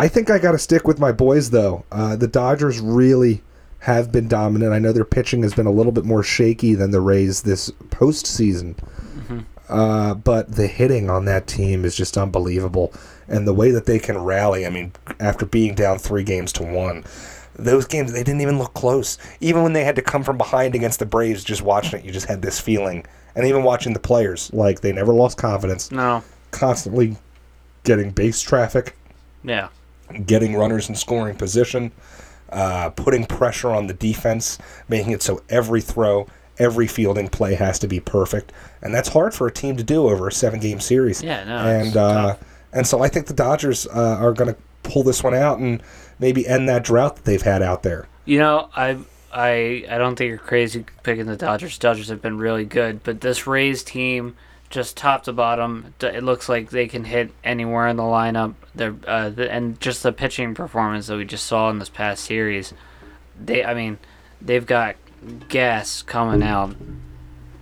I 0.00 0.08
think 0.08 0.30
I 0.30 0.38
got 0.38 0.52
to 0.52 0.58
stick 0.58 0.88
with 0.88 0.98
my 0.98 1.12
boys 1.12 1.50
though. 1.50 1.84
Uh, 1.92 2.16
the 2.16 2.28
Dodgers 2.28 2.80
really 2.80 3.42
have 3.80 4.10
been 4.10 4.26
dominant. 4.26 4.72
I 4.72 4.80
know 4.80 4.92
their 4.92 5.04
pitching 5.04 5.42
has 5.42 5.54
been 5.54 5.66
a 5.66 5.70
little 5.70 5.92
bit 5.92 6.04
more 6.04 6.24
shaky 6.24 6.74
than 6.74 6.90
the 6.90 7.00
Rays 7.00 7.42
this 7.42 7.70
postseason. 7.88 8.74
Uh, 9.70 10.14
but 10.14 10.56
the 10.56 10.66
hitting 10.66 11.08
on 11.08 11.24
that 11.26 11.46
team 11.46 11.84
is 11.84 11.94
just 11.96 12.18
unbelievable, 12.18 12.92
and 13.28 13.46
the 13.46 13.54
way 13.54 13.70
that 13.70 13.86
they 13.86 13.98
can 14.00 14.18
rally. 14.18 14.66
I 14.66 14.70
mean, 14.70 14.92
after 15.20 15.46
being 15.46 15.74
down 15.74 15.98
three 15.98 16.24
games 16.24 16.52
to 16.54 16.64
one, 16.64 17.04
those 17.54 17.86
games 17.86 18.12
they 18.12 18.24
didn't 18.24 18.40
even 18.40 18.58
look 18.58 18.74
close. 18.74 19.16
Even 19.40 19.62
when 19.62 19.72
they 19.72 19.84
had 19.84 19.96
to 19.96 20.02
come 20.02 20.24
from 20.24 20.36
behind 20.38 20.74
against 20.74 20.98
the 20.98 21.06
Braves, 21.06 21.44
just 21.44 21.62
watching 21.62 22.00
it, 22.00 22.04
you 22.04 22.10
just 22.10 22.26
had 22.26 22.42
this 22.42 22.58
feeling. 22.58 23.04
And 23.36 23.46
even 23.46 23.62
watching 23.62 23.92
the 23.92 24.00
players, 24.00 24.50
like 24.52 24.80
they 24.80 24.92
never 24.92 25.12
lost 25.12 25.38
confidence, 25.38 25.92
No. 25.92 26.24
constantly 26.50 27.16
getting 27.84 28.10
base 28.10 28.40
traffic, 28.40 28.96
Yeah. 29.44 29.68
getting 30.26 30.56
runners 30.56 30.88
in 30.88 30.96
scoring 30.96 31.36
position, 31.36 31.92
uh, 32.50 32.90
putting 32.90 33.24
pressure 33.26 33.70
on 33.70 33.86
the 33.86 33.94
defense, 33.94 34.58
making 34.88 35.12
it 35.12 35.22
so 35.22 35.42
every 35.48 35.80
throw, 35.80 36.26
every 36.60 36.86
fielding 36.86 37.28
play 37.28 37.54
has 37.54 37.78
to 37.80 37.88
be 37.88 37.98
perfect, 37.98 38.52
and 38.82 38.94
that's 38.94 39.08
hard 39.08 39.34
for 39.34 39.48
a 39.48 39.52
team 39.52 39.76
to 39.76 39.82
do 39.82 40.08
over 40.08 40.28
a 40.28 40.32
seven-game 40.32 40.78
series. 40.78 41.22
Yeah, 41.22 41.42
no, 41.42 41.56
and 41.56 41.96
uh, 41.96 42.36
and 42.72 42.86
so 42.86 43.02
I 43.02 43.08
think 43.08 43.26
the 43.26 43.34
Dodgers 43.34 43.88
uh, 43.88 44.18
are 44.20 44.32
going 44.32 44.54
to 44.54 44.60
pull 44.82 45.02
this 45.02 45.24
one 45.24 45.34
out 45.34 45.58
and 45.58 45.82
maybe 46.18 46.46
end 46.46 46.68
that 46.68 46.84
drought 46.84 47.16
that 47.16 47.24
they've 47.24 47.42
had 47.42 47.62
out 47.62 47.82
there. 47.82 48.06
You 48.24 48.38
know, 48.38 48.70
I 48.76 48.98
I 49.32 49.84
I 49.88 49.98
don't 49.98 50.16
think 50.16 50.28
you're 50.28 50.38
crazy 50.38 50.84
picking 51.02 51.26
the 51.26 51.36
Dodgers. 51.36 51.78
Dodgers 51.78 52.08
have 52.08 52.22
been 52.22 52.38
really 52.38 52.64
good, 52.64 53.02
but 53.02 53.20
this 53.20 53.46
Rays 53.46 53.82
team, 53.82 54.36
just 54.68 54.96
top 54.96 55.24
to 55.24 55.32
bottom, 55.32 55.94
it 56.00 56.22
looks 56.22 56.48
like 56.48 56.70
they 56.70 56.86
can 56.86 57.04
hit 57.04 57.32
anywhere 57.42 57.88
in 57.88 57.96
the 57.96 58.02
lineup. 58.02 58.54
They're 58.74 58.94
uh, 59.06 59.30
the, 59.30 59.50
and 59.50 59.80
just 59.80 60.02
the 60.02 60.12
pitching 60.12 60.54
performance 60.54 61.06
that 61.08 61.16
we 61.16 61.24
just 61.24 61.46
saw 61.46 61.70
in 61.70 61.78
this 61.78 61.88
past 61.88 62.24
series, 62.24 62.74
they 63.42 63.64
I 63.64 63.74
mean, 63.74 63.98
they've 64.40 64.66
got 64.66 64.96
gas 65.48 66.02
coming 66.02 66.42
out 66.42 66.74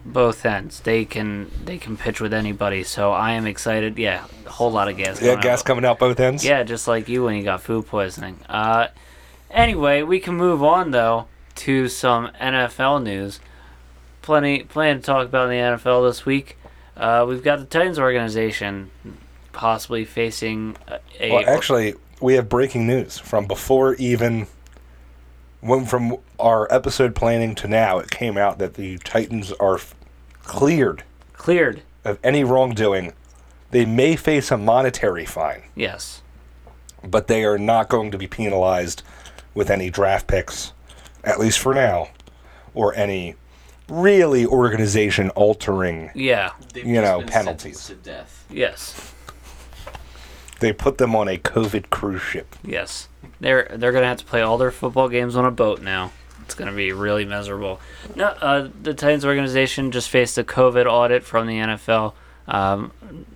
both 0.04 0.44
ends. 0.46 0.80
They 0.80 1.04
can 1.04 1.50
they 1.64 1.78
can 1.78 1.96
pitch 1.96 2.20
with 2.20 2.32
anybody. 2.32 2.82
So 2.82 3.12
I 3.12 3.32
am 3.32 3.46
excited. 3.46 3.98
Yeah, 3.98 4.24
a 4.46 4.50
whole 4.50 4.70
lot 4.70 4.88
of 4.88 4.96
gas. 4.96 5.20
Yeah, 5.20 5.30
coming 5.30 5.42
gas 5.42 5.60
out. 5.60 5.64
coming 5.64 5.84
out 5.84 5.98
both 5.98 6.20
ends. 6.20 6.44
Yeah, 6.44 6.62
just 6.62 6.88
like 6.88 7.08
you 7.08 7.24
when 7.24 7.36
you 7.36 7.44
got 7.44 7.60
food 7.62 7.86
poisoning. 7.86 8.38
Uh, 8.48 8.88
anyway, 9.50 10.02
we 10.02 10.20
can 10.20 10.34
move 10.34 10.62
on 10.62 10.90
though 10.90 11.26
to 11.56 11.88
some 11.88 12.28
NFL 12.40 13.02
news. 13.02 13.40
Plenty, 14.22 14.64
plenty 14.64 15.00
to 15.00 15.06
talk 15.06 15.26
about 15.26 15.50
in 15.50 15.50
the 15.50 15.76
NFL 15.76 16.08
this 16.08 16.26
week. 16.26 16.58
Uh, 16.96 17.24
we've 17.26 17.42
got 17.42 17.58
the 17.58 17.64
Titans 17.64 17.98
organization 17.98 18.90
possibly 19.52 20.04
facing 20.04 20.76
a, 20.86 20.98
a 21.18 21.32
Well, 21.32 21.44
actually, 21.48 21.94
we 22.20 22.34
have 22.34 22.48
breaking 22.48 22.86
news 22.86 23.18
from 23.18 23.46
before 23.46 23.94
even 23.94 24.46
when 25.60 25.84
from 25.86 26.16
our 26.38 26.66
episode 26.72 27.14
planning 27.14 27.54
to 27.56 27.68
now. 27.68 27.98
It 27.98 28.10
came 28.10 28.36
out 28.38 28.58
that 28.58 28.74
the 28.74 28.98
Titans 28.98 29.52
are 29.52 29.76
f- 29.76 29.94
cleared 30.42 31.02
cleared. 31.32 31.82
of 32.04 32.18
any 32.22 32.44
wrongdoing. 32.44 33.12
They 33.70 33.84
may 33.84 34.16
face 34.16 34.50
a 34.50 34.56
monetary 34.56 35.26
fine, 35.26 35.62
Yes. 35.74 36.22
but 37.04 37.26
they 37.26 37.44
are 37.44 37.58
not 37.58 37.88
going 37.88 38.10
to 38.12 38.18
be 38.18 38.26
penalized 38.26 39.02
with 39.54 39.68
any 39.70 39.90
draft 39.90 40.26
picks, 40.26 40.72
at 41.22 41.38
least 41.38 41.58
for 41.58 41.74
now, 41.74 42.08
or 42.74 42.94
any 42.94 43.34
really 43.88 44.46
organization 44.46 45.28
altering. 45.30 46.10
Yeah. 46.14 46.52
They've 46.72 46.86
You 46.86 46.94
just 46.96 47.04
know, 47.04 47.18
been 47.18 47.28
penalties. 47.28 47.80
sentenced 47.80 48.04
To 48.04 48.10
death. 48.10 48.44
Yes. 48.50 49.12
They 50.60 50.72
put 50.72 50.98
them 50.98 51.14
on 51.14 51.28
a 51.28 51.36
COVID 51.38 51.90
cruise 51.90 52.22
ship. 52.22 52.56
Yes. 52.64 53.07
They're 53.40 53.68
they're 53.76 53.92
gonna 53.92 54.06
have 54.06 54.18
to 54.18 54.24
play 54.24 54.42
all 54.42 54.58
their 54.58 54.70
football 54.70 55.08
games 55.08 55.36
on 55.36 55.44
a 55.44 55.50
boat 55.50 55.80
now. 55.80 56.12
It's 56.42 56.54
gonna 56.54 56.72
be 56.72 56.92
really 56.92 57.24
miserable. 57.24 57.80
No, 58.16 58.26
uh, 58.26 58.68
the 58.82 58.94
Titans 58.94 59.24
organization 59.24 59.90
just 59.90 60.08
faced 60.08 60.38
a 60.38 60.44
COVID 60.44 60.86
audit 60.86 61.24
from 61.24 61.46
the 61.46 61.54
NFL. 61.54 62.14
Um, 62.48 62.92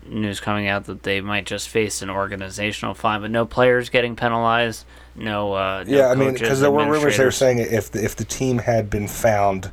news 0.07 0.41
coming 0.41 0.68
out 0.68 0.85
that 0.87 1.03
they 1.03 1.20
might 1.20 1.45
just 1.45 1.68
face 1.68 2.01
an 2.01 2.09
organizational 2.09 2.95
fine, 2.95 3.20
but 3.20 3.30
no 3.30 3.45
players 3.45 3.91
getting 3.91 4.16
penalized. 4.16 4.87
No. 5.14 5.53
Uh, 5.53 5.85
no 5.87 5.97
yeah, 5.99 6.07
I 6.09 6.14
mean, 6.14 6.33
because 6.33 6.61
there 6.61 6.70
were 6.70 6.91
rumors 6.91 7.18
they 7.18 7.24
were 7.24 7.30
saying 7.30 7.59
if 7.59 7.91
the, 7.91 8.03
if 8.03 8.16
the 8.16 8.24
team 8.24 8.59
had 8.59 8.89
been 8.89 9.09
found 9.09 9.70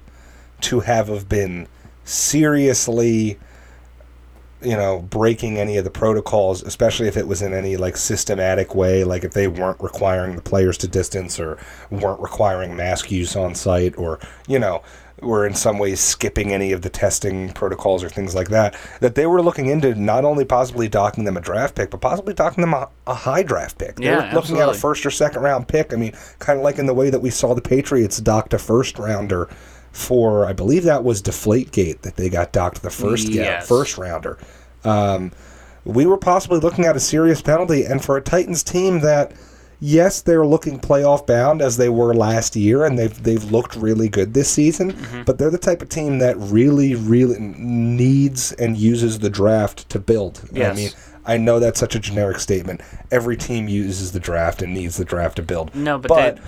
to 0.61 0.81
have 0.81 1.07
have 1.07 1.29
been 1.29 1.67
seriously, 2.03 3.39
you 4.61 4.75
know, 4.75 4.99
breaking 5.01 5.57
any 5.57 5.77
of 5.77 5.83
the 5.85 5.89
protocols, 5.89 6.61
especially 6.63 7.07
if 7.07 7.15
it 7.17 7.27
was 7.27 7.41
in 7.41 7.53
any 7.53 7.77
like 7.77 7.95
systematic 7.97 8.75
way, 8.75 9.03
like 9.03 9.23
if 9.23 9.33
they 9.33 9.47
weren't 9.47 9.79
requiring 9.81 10.35
the 10.35 10.41
players 10.41 10.77
to 10.79 10.87
distance 10.87 11.39
or 11.39 11.57
weren't 11.89 12.19
requiring 12.19 12.75
mask 12.75 13.11
use 13.11 13.35
on 13.35 13.55
site, 13.55 13.97
or 13.97 14.19
you 14.47 14.59
know, 14.59 14.81
were 15.21 15.45
in 15.45 15.53
some 15.53 15.77
ways 15.77 15.99
skipping 15.99 16.53
any 16.53 16.71
of 16.71 16.81
the 16.81 16.89
testing 16.89 17.51
protocols 17.51 18.03
or 18.03 18.09
things 18.09 18.35
like 18.35 18.49
that, 18.49 18.75
that 19.01 19.15
they 19.15 19.25
were 19.25 19.41
looking 19.41 19.67
into 19.67 19.93
not 19.95 20.23
only 20.25 20.45
possibly 20.45 20.87
docking 20.87 21.25
them 21.25 21.37
a 21.37 21.41
draft 21.41 21.75
pick, 21.75 21.89
but 21.91 22.01
possibly 22.01 22.33
docking 22.33 22.61
them 22.61 22.73
a, 22.73 22.89
a 23.07 23.13
high 23.13 23.43
draft 23.43 23.77
pick. 23.77 24.01
They 24.01 24.11
Yeah, 24.11 24.15
were 24.15 24.27
looking 24.31 24.59
at 24.59 24.69
a 24.69 24.73
first 24.73 25.05
or 25.05 25.11
second 25.11 25.41
round 25.41 25.67
pick. 25.67 25.93
I 25.93 25.97
mean, 25.97 26.13
kind 26.39 26.57
of 26.59 26.63
like 26.63 26.79
in 26.79 26.85
the 26.85 26.93
way 26.93 27.09
that 27.09 27.19
we 27.21 27.29
saw 27.29 27.53
the 27.53 27.61
Patriots 27.61 28.19
docked 28.19 28.53
a 28.53 28.59
first 28.59 28.97
rounder 28.97 29.49
for, 29.91 30.45
I 30.45 30.53
believe 30.53 30.83
that 30.83 31.03
was 31.03 31.21
Deflategate 31.21 32.01
that 32.01 32.15
they 32.15 32.29
got 32.29 32.51
docked 32.51 32.81
the 32.81 32.89
first 32.89 33.29
Yes. 33.29 33.67
first 33.67 33.97
rounder. 33.97 34.37
Um, 34.83 35.31
we 35.85 36.05
were 36.05 36.17
possibly 36.17 36.59
looking 36.59 36.85
at 36.85 36.95
a 36.95 36.99
serious 36.99 37.41
penalty, 37.41 37.83
and 37.83 38.03
for 38.03 38.15
a 38.17 38.21
Titans 38.21 38.63
team 38.63 38.99
that, 38.99 39.31
yes, 39.79 40.21
they're 40.21 40.45
looking 40.45 40.77
playoff 40.79 41.25
bound 41.25 41.61
as 41.61 41.77
they 41.77 41.89
were 41.89 42.13
last 42.13 42.55
year, 42.55 42.83
and 42.85 42.97
they've 42.99 43.23
they've 43.23 43.51
looked 43.51 43.75
really 43.75 44.09
good 44.09 44.33
this 44.33 44.49
season. 44.49 44.91
Mm-hmm. 44.93 45.23
But 45.23 45.37
they're 45.37 45.49
the 45.49 45.57
type 45.57 45.81
of 45.81 45.89
team 45.89 46.19
that 46.19 46.35
really, 46.37 46.95
really 46.95 47.39
needs 47.39 48.51
and 48.53 48.77
uses 48.77 49.19
the 49.19 49.29
draft 49.29 49.89
to 49.89 49.99
build. 49.99 50.41
I 50.53 50.57
Yes. 50.57 50.75
mean, 50.77 50.89
I 51.25 51.37
know 51.37 51.59
that's 51.59 51.79
such 51.79 51.95
a 51.95 51.99
generic 51.99 52.39
statement. 52.39 52.81
Every 53.11 53.37
team 53.37 53.67
uses 53.67 54.11
the 54.11 54.19
draft 54.19 54.61
and 54.61 54.73
needs 54.73 54.97
the 54.97 55.05
draft 55.05 55.35
to 55.37 55.41
build. 55.43 55.73
No, 55.75 55.97
but 55.97 56.07
but 56.09 56.35
they- 56.35 56.41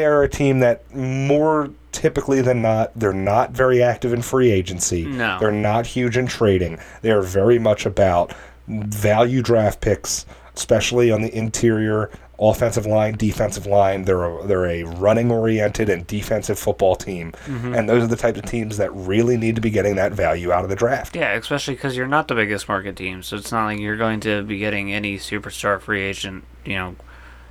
they 0.00 0.04
are 0.04 0.22
a 0.22 0.28
team 0.28 0.60
that 0.60 0.82
more 0.94 1.70
typically 1.92 2.40
than 2.42 2.62
not, 2.62 2.92
they're 2.94 3.12
not 3.12 3.52
very 3.52 3.82
active 3.82 4.12
in 4.12 4.22
free 4.22 4.50
agency. 4.50 5.04
No. 5.06 5.38
They're 5.40 5.50
not 5.50 5.86
huge 5.86 6.16
in 6.16 6.26
trading. 6.26 6.78
They 7.02 7.10
are 7.10 7.22
very 7.22 7.58
much 7.58 7.86
about 7.86 8.32
value 8.68 9.42
draft 9.42 9.80
picks, 9.80 10.26
especially 10.54 11.10
on 11.10 11.22
the 11.22 11.34
interior 11.34 12.10
offensive 12.40 12.86
line, 12.86 13.16
defensive 13.16 13.66
line. 13.66 14.04
They're 14.04 14.22
a, 14.24 14.46
they're 14.46 14.66
a 14.66 14.82
running 14.84 15.30
oriented 15.30 15.88
and 15.88 16.06
defensive 16.06 16.58
football 16.58 16.94
team, 16.96 17.32
Mm-hmm. 17.46 17.74
and 17.74 17.88
those 17.88 18.04
are 18.04 18.06
the 18.06 18.16
types 18.16 18.38
of 18.38 18.44
teams 18.44 18.76
that 18.76 18.94
really 18.94 19.36
need 19.36 19.54
to 19.56 19.60
be 19.60 19.70
getting 19.70 19.96
that 19.96 20.12
value 20.12 20.52
out 20.52 20.62
of 20.64 20.70
the 20.70 20.76
draft. 20.76 21.16
Yeah, 21.16 21.32
especially 21.32 21.74
because 21.74 21.96
you're 21.96 22.06
not 22.06 22.28
the 22.28 22.34
biggest 22.34 22.68
market 22.68 22.96
team, 22.96 23.22
so 23.22 23.36
it's 23.36 23.50
not 23.50 23.64
like 23.66 23.80
you're 23.80 23.96
going 23.96 24.20
to 24.20 24.42
be 24.42 24.58
getting 24.58 24.92
any 24.92 25.18
superstar 25.18 25.80
free 25.80 26.02
agent, 26.02 26.44
you 26.64 26.74
know, 26.76 26.96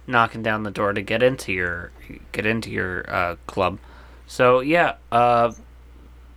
knocking 0.06 0.42
down 0.42 0.64
the 0.64 0.72
door 0.72 0.94
to 0.94 1.02
get 1.02 1.22
into 1.22 1.52
your 1.52 1.92
get 2.32 2.46
into 2.46 2.70
your 2.70 3.04
uh, 3.14 3.36
club. 3.48 3.80
So 4.26 4.62
yeah, 4.62 4.96
uh, 5.12 5.52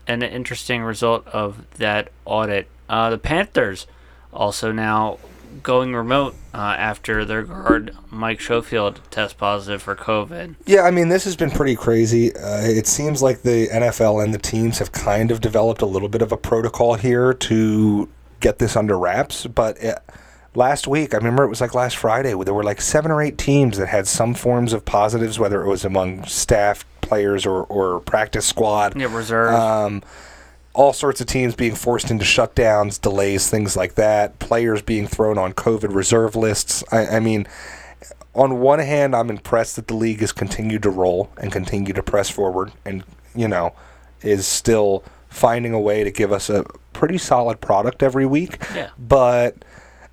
an 0.09 0.23
interesting 0.23 0.83
result 0.83 1.27
of 1.29 1.71
that 1.77 2.11
audit. 2.25 2.67
Uh, 2.89 3.11
the 3.11 3.19
Panthers 3.19 3.87
also 4.33 4.73
now 4.73 5.19
going 5.63 5.95
remote 5.95 6.35
uh, 6.55 6.77
after 6.79 7.25
their 7.25 7.43
guard 7.43 7.97
Mike 8.11 8.41
Schofield 8.41 9.01
test 9.11 9.39
positive 9.39 9.83
for 9.83 9.95
COVID. 9.95 10.57
Yeah, 10.67 10.83
I 10.83 10.91
mean, 10.91 11.09
this 11.09 11.25
has 11.25 11.37
been 11.37 11.51
pretty 11.51 11.77
crazy. 11.77 12.35
Uh, 12.35 12.63
it 12.63 12.87
seems 12.87 13.23
like 13.23 13.43
the 13.43 13.69
NFL 13.69 14.23
and 14.23 14.35
the 14.35 14.39
teams 14.39 14.79
have 14.79 14.93
kind 14.93 15.31
of 15.31 15.41
developed 15.41 15.83
a 15.83 15.87
little 15.87 16.09
bit 16.09 16.23
of 16.23 16.33
a 16.33 16.37
protocol 16.37 16.95
here 16.95 17.35
to 17.35 18.09
get 18.41 18.59
this 18.59 18.77
under 18.77 18.99
wraps. 18.99 19.47
But 19.47 19.79
it, 19.83 19.99
last 20.55 20.87
week, 20.87 21.15
I 21.15 21.19
remember 21.19 21.45
it 21.45 21.49
was 21.49 21.61
like 21.61 21.75
last 21.75 21.97
Friday, 21.97 22.35
there 22.43 22.55
were 22.55 22.65
like 22.65 22.81
seven 22.81 23.11
or 23.11 23.23
eight 23.23 23.39
teams 23.39 23.79
that 23.79 23.89
had 23.89 24.07
some 24.07 24.35
forms 24.35 24.73
of 24.73 24.85
positives, 24.85 25.39
whether 25.39 25.63
it 25.63 25.69
was 25.69 25.85
among 25.85 26.25
staff, 26.25 26.85
players, 27.01 27.47
or, 27.47 27.65
or 27.65 28.01
practice 28.01 28.47
squad. 28.47 28.99
Yeah, 28.99 29.15
reserve. 29.15 29.55
Um, 29.55 30.03
all 30.73 30.93
sorts 30.93 31.21
of 31.21 31.27
teams 31.27 31.55
being 31.55 31.75
forced 31.75 32.11
into 32.11 32.25
shutdowns, 32.25 33.01
delays, 33.01 33.51
things 33.51 33.77
like 33.77 33.95
that. 33.97 34.39
Players 34.39 34.83
being 34.83 35.07
thrown 35.07 35.37
on 35.37 35.53
COVID 35.53 35.95
reserve 35.95 36.37
lists. 36.37 36.85
I, 36.93 37.16
I 37.16 37.21
mean, 37.21 37.47
on 38.35 38.61
one 38.61 38.79
hand, 38.79 39.14
I'm 39.16 39.31
impressed 39.31 39.77
that 39.77 39.89
the 39.89 39.95
league 39.95 40.21
has 40.21 40.33
continued 40.33 40.83
to 40.85 40.91
roll 40.91 41.31
and 41.39 41.51
continue 41.51 41.93
to 41.93 42.03
press 42.03 42.31
forward, 42.31 42.73
and 42.85 43.03
you 43.35 43.49
know, 43.49 43.75
is 44.23 44.47
still 44.47 45.05
finding 45.29 45.73
a 45.73 45.81
way 45.81 46.05
to 46.05 46.11
give 46.11 46.33
us 46.33 46.49
a 46.49 46.64
pretty 46.93 47.18
solid 47.18 47.61
product 47.61 48.03
every 48.03 48.27
week. 48.27 48.62
Yeah. 48.75 48.91
But 48.99 49.64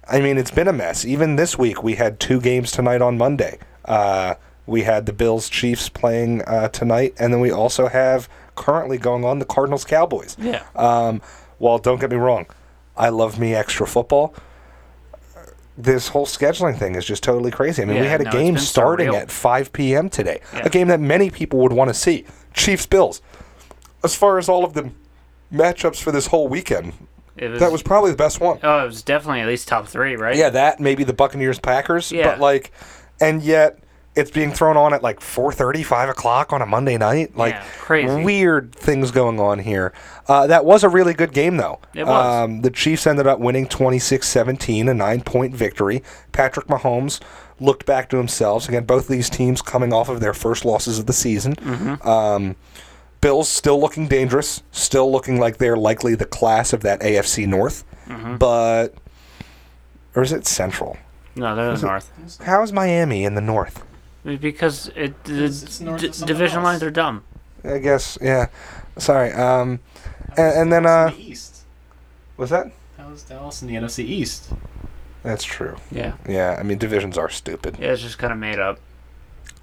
I 0.08 0.22
mean, 0.22 0.38
it's 0.38 0.52
been 0.52 0.68
a 0.68 0.74
mess. 0.74 1.06
Even 1.06 1.36
this 1.36 1.58
week, 1.58 1.84
we 1.84 1.96
had 1.96 2.20
two 2.20 2.42
games 2.42 2.72
tonight 2.72 3.02
on 3.02 3.18
Monday. 3.18 3.60
Uh, 3.86 4.36
we 4.66 4.84
had 4.84 5.06
the 5.06 5.14
Bills 5.14 5.50
Chiefs 5.50 5.88
playing 5.88 6.42
uh, 6.44 6.70
tonight, 6.70 7.14
and 7.20 7.32
then 7.32 7.40
we 7.40 7.52
also 7.52 7.88
have 7.88 8.28
currently 8.58 8.98
going 8.98 9.24
on 9.24 9.40
the 9.40 9.46
Cardinals 9.46 9.86
Cowboys. 9.86 10.36
yeah. 10.40 10.64
Um, 10.76 11.22
well, 11.60 11.78
don't 11.78 12.00
get 12.02 12.12
me 12.12 12.18
wrong, 12.18 12.46
I 12.98 13.10
love 13.10 13.40
me 13.40 13.56
extra 13.56 13.88
football. 13.88 14.34
This 15.80 16.08
whole 16.08 16.26
scheduling 16.26 16.76
thing 16.78 16.96
is 16.96 17.06
just 17.06 17.22
totally 17.22 17.52
crazy. 17.52 17.84
I 17.84 17.86
mean, 17.86 18.00
we 18.02 18.08
had 18.08 18.20
a 18.22 18.26
no, 18.26 18.32
game 18.32 18.58
starting 18.58 19.10
surreal. 19.10 19.22
at 19.22 19.32
5 19.32 19.74
p.m. 19.74 20.10
today, 20.10 20.42
Yeah. 20.52 20.66
a 20.66 20.70
game 20.70 20.88
that 20.88 21.00
many 21.00 21.30
people 21.30 21.60
would 21.60 21.72
want 21.72 21.90
to 21.90 21.94
see. 21.94 22.26
Chiefs 22.56 22.88
Bills. 22.88 23.22
As 24.04 24.16
far 24.16 24.40
as 24.40 24.50
all 24.50 24.66
of 24.66 24.74
the 24.74 24.90
matchups 25.54 26.02
for 26.02 26.12
this 26.12 26.28
whole 26.28 26.48
weekend, 26.48 26.94
It 27.36 27.50
was, 27.50 27.60
that 27.60 27.72
was 27.72 27.84
probably 27.84 28.10
the 28.10 28.18
best 28.18 28.40
one. 28.42 28.58
oh, 28.64 28.84
it 28.84 28.88
was 28.88 29.04
definitely 29.04 29.42
at 29.42 29.48
least 29.48 29.68
top 29.68 29.88
three, 29.88 30.16
right? 30.16 30.36
Yeah, 30.36 30.50
that 30.50 30.80
maybe 30.80 31.04
the 31.04 31.14
Buccaneers 31.14 31.60
Packers, 31.60 32.12
Yeah. 32.12 32.24
but 32.32 32.40
like, 32.40 32.72
and 33.22 33.44
yet 33.44 33.78
it's 34.18 34.32
being 34.32 34.52
thrown 34.52 34.76
on 34.78 34.94
at 34.94 35.02
like 35.04 35.20
4:30, 35.20 35.84
5 35.86 36.10
o'clock 36.10 36.52
on 36.52 36.62
a 36.62 36.66
Monday 36.66 36.98
night. 36.98 37.38
Like 37.38 37.54
Yeah, 37.54 37.64
crazy. 37.80 38.24
weird 38.24 38.74
things 38.74 39.12
going 39.12 39.40
on 39.40 39.60
here. 39.60 39.94
Uh, 40.28 40.48
that 40.48 40.66
was 40.66 40.84
a 40.84 40.90
really 40.90 41.14
good 41.14 41.32
game 41.32 41.58
though. 41.58 41.80
It 41.94 42.06
was. 42.06 42.44
Um, 42.44 42.62
the 42.62 42.72
Chiefs 42.72 43.06
ended 43.08 43.28
up 43.28 43.40
winning 43.40 43.68
26-17, 43.68 44.90
a 44.90 44.94
nine-point 44.94 45.56
victory. 45.56 46.04
Patrick 46.32 46.68
Mahomes 46.68 47.20
looked 47.60 47.86
back 47.86 48.10
to 48.10 48.18
himself. 48.18 48.68
Again, 48.68 48.84
both 48.86 49.04
of 49.04 49.10
these 49.10 49.30
teams 49.30 49.62
coming 49.62 49.94
off 49.94 50.10
of 50.10 50.20
their 50.20 50.34
first 50.34 50.66
losses 50.66 51.00
of 51.00 51.06
the 51.06 51.14
season. 51.14 51.56
Mm-hmm. 51.56 52.08
Um, 52.08 52.56
Bills 53.22 53.50
still 53.50 53.80
looking 53.80 54.08
dangerous, 54.08 54.62
still 54.72 55.12
looking 55.12 55.40
like 55.40 55.58
they're 55.58 55.76
likely 55.78 56.14
the 56.16 56.26
class 56.26 56.72
of 56.74 56.82
that 56.82 57.00
AFC 57.02 57.48
North, 57.48 57.84
Mm-hmm. 58.08 58.38
but 58.38 58.94
or 60.16 60.24
is 60.24 60.32
it 60.32 60.46
Central? 60.48 60.98
No, 61.36 61.56
they're 61.56 61.76
the 61.76 61.86
North. 61.86 62.42
How 62.44 62.62
is 62.64 62.72
Miami 62.72 63.26
in 63.26 63.36
the 63.36 63.42
North? 63.42 63.84
Because 64.36 64.90
it 64.96 65.24
the 65.24 65.34
It's- 65.46 65.64
it's 65.64 65.80
north 65.80 66.02
d- 66.02 66.10
division 66.26 66.58
else. 66.60 66.66
lines 66.66 66.84
are 66.84 66.92
dumb. 66.92 67.24
I 67.64 67.78
guess, 67.80 68.18
yeah. 68.22 68.48
Sorry. 68.98 69.32
Um, 69.32 69.80
and, 70.38 70.54
and 70.58 70.74
then 70.74 70.86
uh, 70.86 71.10
the 71.10 71.22
East. 71.32 71.62
was 72.38 72.50
that? 72.50 72.72
That 72.98 73.10
was 73.10 73.24
Dallas 73.24 73.62
in 73.62 73.68
the 73.68 73.76
NFC 73.76 74.04
East. 74.04 74.50
That's 75.24 75.44
true. 75.44 75.76
Yeah. 75.92 76.14
Yeah, 76.28 76.56
I 76.60 76.64
mean 76.64 76.78
divisions 76.78 77.18
are 77.18 77.30
stupid. 77.30 77.78
Yeah, 77.80 77.92
it's 77.94 78.02
just 78.02 78.18
kind 78.18 78.32
of 78.34 78.40
made 78.40 78.60
up. 78.60 78.80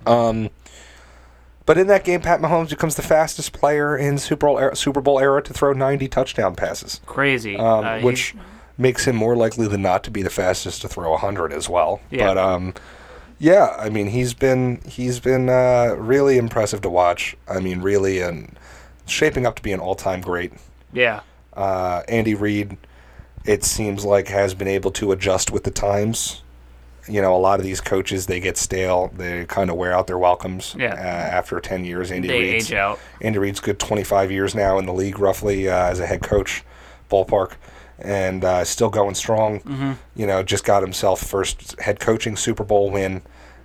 Um, 0.07 0.51
but 1.67 1.79
in 1.79 1.87
that 1.87 2.05
game, 2.05 2.21
Pat 2.21 2.41
Mahomes 2.41 2.69
becomes 2.71 2.95
the 2.97 3.03
fastest 3.03 3.53
player 3.53 3.97
in 3.97 4.19
Super 4.19 4.47
Bowl 4.47 4.59
era, 4.59 4.77
Super 4.77 5.01
Bowl 5.01 5.19
era 5.19 5.43
to 5.43 5.53
throw 5.55 5.73
90 5.73 6.09
touchdown 6.09 6.55
passes, 6.55 7.01
Crazy. 7.07 7.57
um, 7.57 7.85
Uh, 7.85 7.97
he- 7.99 8.05
which 8.05 8.35
makes 8.77 9.07
him 9.07 9.17
more 9.17 9.35
likely 9.37 9.67
than 9.69 9.81
not 9.81 10.03
to 10.05 10.11
be 10.11 10.21
the 10.23 10.29
fastest 10.31 10.83
to 10.83 10.89
throw 10.89 11.13
100 11.13 11.53
as 11.53 11.69
well. 11.69 12.01
Yeah. 12.11 12.27
But 12.27 12.39
um, 12.39 12.75
yeah, 13.39 13.75
I 13.79 13.89
mean 13.89 14.09
he's 14.09 14.35
been 14.35 14.81
he's 14.87 15.21
been 15.21 15.49
uh, 15.49 15.95
really 15.99 16.39
impressive 16.39 16.81
to 16.83 16.91
watch. 16.91 17.37
I 17.49 17.61
mean, 17.61 17.81
really, 17.81 18.21
and 18.21 18.57
shaping 19.07 19.47
up 19.47 19.57
to 19.57 19.63
be 19.63 19.73
an 19.73 19.81
all-time 19.81 20.21
great. 20.21 20.53
yeah. 20.93 21.21
Uh, 21.53 22.03
Andy 22.09 22.35
Reid, 22.35 22.77
it 23.45 23.63
seems 23.63 24.05
like, 24.05 24.27
has 24.27 24.55
been 24.55 24.67
able 24.67 24.91
to 24.91 25.13
adjust 25.13 25.53
with 25.53 25.63
the 25.63 25.71
times. 25.71 26.43
You 27.09 27.23
know, 27.23 27.37
a 27.37 27.39
lot 27.39 27.61
of 27.61 27.65
these 27.67 27.81
coaches 27.81 28.27
they 28.27 28.41
get 28.41 28.57
stale. 28.57 29.13
They 29.17 29.45
kind 29.45 29.71
of 29.71 29.77
wear 29.77 29.93
out 29.93 30.07
their 30.09 30.19
welcomes. 30.19 30.75
Yeah. 30.77 30.95
Uh, 30.95 30.97
after 30.97 31.61
ten 31.61 31.85
years, 31.85 32.11
Andy 32.11 32.27
They 32.29 32.41
Reid's 32.41 32.71
age 32.71 32.75
out. 32.75 32.99
Andy 33.21 33.39
Reid's 33.39 33.61
good 33.61 33.79
twenty 33.79 34.03
five 34.03 34.33
years 34.33 34.55
now 34.55 34.79
in 34.79 34.87
the 34.87 34.93
league, 34.93 35.19
roughly 35.21 35.69
uh, 35.69 35.91
as 35.91 36.01
a 36.01 36.07
head 36.07 36.23
coach, 36.23 36.65
ballpark, 37.11 37.53
and 37.99 38.45
uh, 38.45 38.65
still 38.65 38.91
going 38.91 39.15
strong. 39.15 39.61
Mm-hmm. 39.61 39.93
You 40.17 40.27
know, 40.27 40.43
just 40.43 40.65
got 40.65 40.83
himself 40.83 41.21
first 41.21 41.79
head 41.81 42.01
coaching 42.01 42.37
Super 42.37 42.65
Bowl 42.65 42.91
win, 42.91 43.23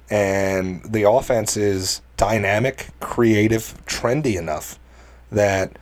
and 0.09 0.84
the 0.84 1.03
offense 1.03 1.57
is 1.57 2.01
dynamic, 2.17 2.89
creative, 2.99 3.75
trendy 3.86 4.38
enough 4.38 4.80
that 5.32 5.77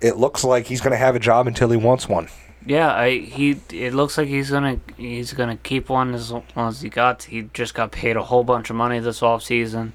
it 0.00 0.16
looks 0.16 0.44
like 0.44 0.66
he's 0.66 0.80
going 0.80 0.92
to 0.92 0.96
have 0.96 1.14
a 1.14 1.20
job 1.20 1.46
until 1.46 1.70
he 1.70 1.76
wants 1.76 2.08
one. 2.08 2.28
Yeah, 2.64 2.94
I 2.94 3.18
he. 3.18 3.58
It 3.70 3.94
looks 3.94 4.18
like 4.18 4.28
he's 4.28 4.50
gonna 4.50 4.78
he's 4.98 5.32
gonna 5.32 5.56
keep 5.56 5.88
one 5.88 6.12
as 6.12 6.30
long 6.30 6.44
as 6.56 6.82
he 6.82 6.90
got. 6.90 7.22
He 7.22 7.48
just 7.54 7.74
got 7.74 7.90
paid 7.90 8.16
a 8.16 8.22
whole 8.22 8.44
bunch 8.44 8.68
of 8.68 8.76
money 8.76 8.98
this 8.98 9.22
off 9.22 9.42
season. 9.42 9.94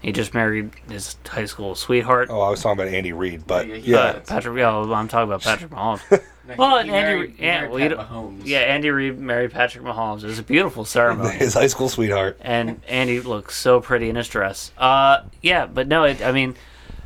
He 0.00 0.12
just 0.12 0.32
married 0.34 0.70
his 0.88 1.16
high 1.26 1.44
school 1.44 1.74
sweetheart. 1.74 2.28
Oh, 2.30 2.40
I 2.40 2.48
was 2.48 2.62
talking 2.62 2.80
about 2.80 2.94
Andy 2.94 3.12
Reid, 3.12 3.46
but 3.46 3.66
Yeah, 3.66 3.76
yeah, 3.76 4.18
Patrick. 4.20 4.58
Yeah, 4.58 4.74
I'm 4.76 5.08
talking 5.08 5.28
about 5.28 5.42
Patrick 5.42 5.70
Mahomes. 5.70 6.22
No, 6.48 6.54
Well, 6.58 6.74
he 6.84 6.90
Andy 6.90 6.90
married- 6.90 7.34
yeah, 7.38 7.60
married 7.62 7.96
well, 7.96 8.06
Mahomes. 8.06 8.42
yeah, 8.44 8.58
Andy 8.60 8.90
Reid 8.90 9.18
married 9.18 9.50
Patrick 9.52 9.84
Mahomes. 9.84 10.22
It 10.22 10.26
was 10.26 10.38
a 10.38 10.42
beautiful 10.42 10.84
ceremony. 10.96 11.30
his 11.36 11.54
high 11.54 11.66
school 11.66 11.88
sweetheart. 11.88 12.38
and 12.40 12.80
Andy 12.88 13.20
looks 13.20 13.56
so 13.56 13.80
pretty 13.80 14.08
in 14.08 14.16
his 14.16 14.28
dress. 14.28 14.72
Uh, 14.78 15.22
yeah, 15.42 15.66
but 15.66 15.88
no, 15.88 16.04
it, 16.04 16.22
I 16.22 16.32
mean, 16.32 16.54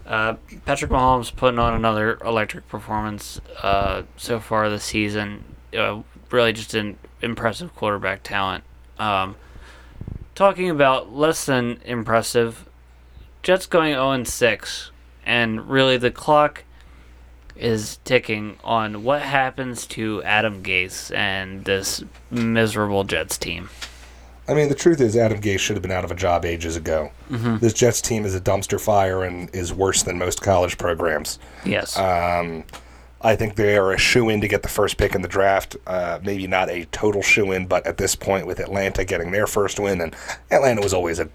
uh, 0.07 0.35
Patrick 0.67 0.91
Mahomes 0.91 1.35
putting 1.35 1.59
on 1.59 1.75
another 1.75 2.19
electric 2.25 2.69
performance 2.69 3.41
uh, 3.63 4.03
so 4.17 4.41
far 4.41 4.69
this 4.69 4.85
season. 4.85 5.45
Uh, 5.77 6.03
really, 6.31 6.53
just 6.53 6.75
an 6.75 6.99
impressive 7.23 7.75
quarterback 7.75 8.23
talent. 8.23 8.65
Um, 8.99 9.37
talking 10.35 10.69
about 10.69 11.13
less 11.15 11.47
than 11.47 11.81
impressive, 11.85 12.67
Jets 13.43 13.67
going 13.67 13.93
0 13.95 14.25
6, 14.25 14.91
and 15.25 15.69
really 15.71 15.97
the 15.97 16.11
clock 16.11 16.65
is 17.61 17.99
ticking 18.05 18.57
on 18.65 19.05
what 19.05 19.23
happens 19.23 19.87
to 19.87 20.23
Adam 20.23 20.63
Gase 20.63 21.15
and 21.15 21.65
this 21.65 22.03
miserable 22.31 23.05
Jets 23.05 23.39
team. 23.39 23.69
I 24.49 24.55
mean, 24.55 24.69
the 24.69 24.75
truth 24.75 25.01
is, 25.01 25.17
Adam 25.17 25.41
Gase 25.41 25.61
should 25.61 25.77
have 25.77 25.83
been 25.83 25.93
out 25.93 26.05
of 26.05 26.11
a 26.11 26.17
job 26.17 26.45
ages 26.45 26.77
ago. 26.77 27.13
Mm-hmm. 27.31 27.59
This 27.59 27.73
Jets 27.73 28.01
team 28.01 28.25
is 28.25 28.35
a 28.35 28.41
dumpster 28.41 28.81
fire 28.81 29.23
and 29.23 29.55
is 29.55 29.73
worse 29.73 30.03
than 30.03 30.19
most 30.19 30.43
college 30.43 30.77
programs. 30.77 31.39
Yes. 31.65 31.97
Um, 31.97 32.65
I 33.21 33.37
think 33.37 33.55
they 33.55 33.77
are 33.77 33.93
a 33.93 33.99
shoe 33.99 34.29
in 34.29 34.41
to 34.41 34.49
get 34.49 34.63
the 34.63 34.69
first 34.69 34.97
pick 34.97 35.15
in 35.15 35.23
the 35.23 35.29
draft. 35.29 35.77
Uh, 35.87 36.19
maybe 36.25 36.47
not 36.47 36.69
a 36.71 36.87
total 36.87 37.23
shoe 37.23 37.53
in, 37.53 37.67
but 37.67 37.87
at 37.87 37.99
this 37.99 38.17
point, 38.17 38.47
with 38.47 38.59
Atlanta 38.59 39.05
getting 39.05 39.31
their 39.31 39.47
first 39.47 39.79
win, 39.79 40.01
and 40.01 40.17
Atlanta 40.51 40.81
was 40.81 40.95
always 40.95 41.19
a 41.21 41.29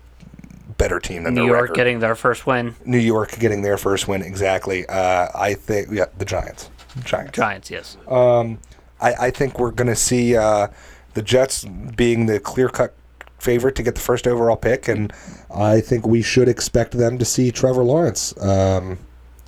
better 0.77 0.99
team 0.99 1.23
than 1.23 1.33
New 1.33 1.45
York 1.45 1.61
record. 1.61 1.75
getting 1.75 1.99
their 1.99 2.15
first 2.15 2.45
win. 2.45 2.75
New 2.85 2.97
York 2.97 3.37
getting 3.39 3.61
their 3.61 3.77
first 3.77 4.07
win 4.07 4.21
exactly. 4.21 4.85
Uh, 4.87 5.27
I 5.33 5.53
think 5.53 5.89
yeah, 5.91 6.05
the 6.17 6.25
Giants. 6.25 6.69
Giants. 7.03 7.31
Giants, 7.31 7.71
yes. 7.71 7.97
Um, 8.07 8.59
I, 9.01 9.13
I 9.13 9.31
think 9.31 9.59
we're 9.59 9.71
going 9.71 9.87
to 9.87 9.95
see 9.95 10.35
uh, 10.35 10.67
the 11.13 11.21
Jets 11.21 11.65
being 11.95 12.25
the 12.25 12.39
clear 12.39 12.69
cut 12.69 12.93
favorite 13.39 13.75
to 13.75 13.83
get 13.83 13.95
the 13.95 14.01
first 14.01 14.27
overall 14.27 14.55
pick, 14.55 14.87
and 14.87 15.11
I 15.53 15.81
think 15.81 16.07
we 16.07 16.21
should 16.21 16.47
expect 16.47 16.93
them 16.93 17.17
to 17.17 17.25
see 17.25 17.51
Trevor 17.51 17.83
Lawrence. 17.83 18.33
Um, 18.41 18.97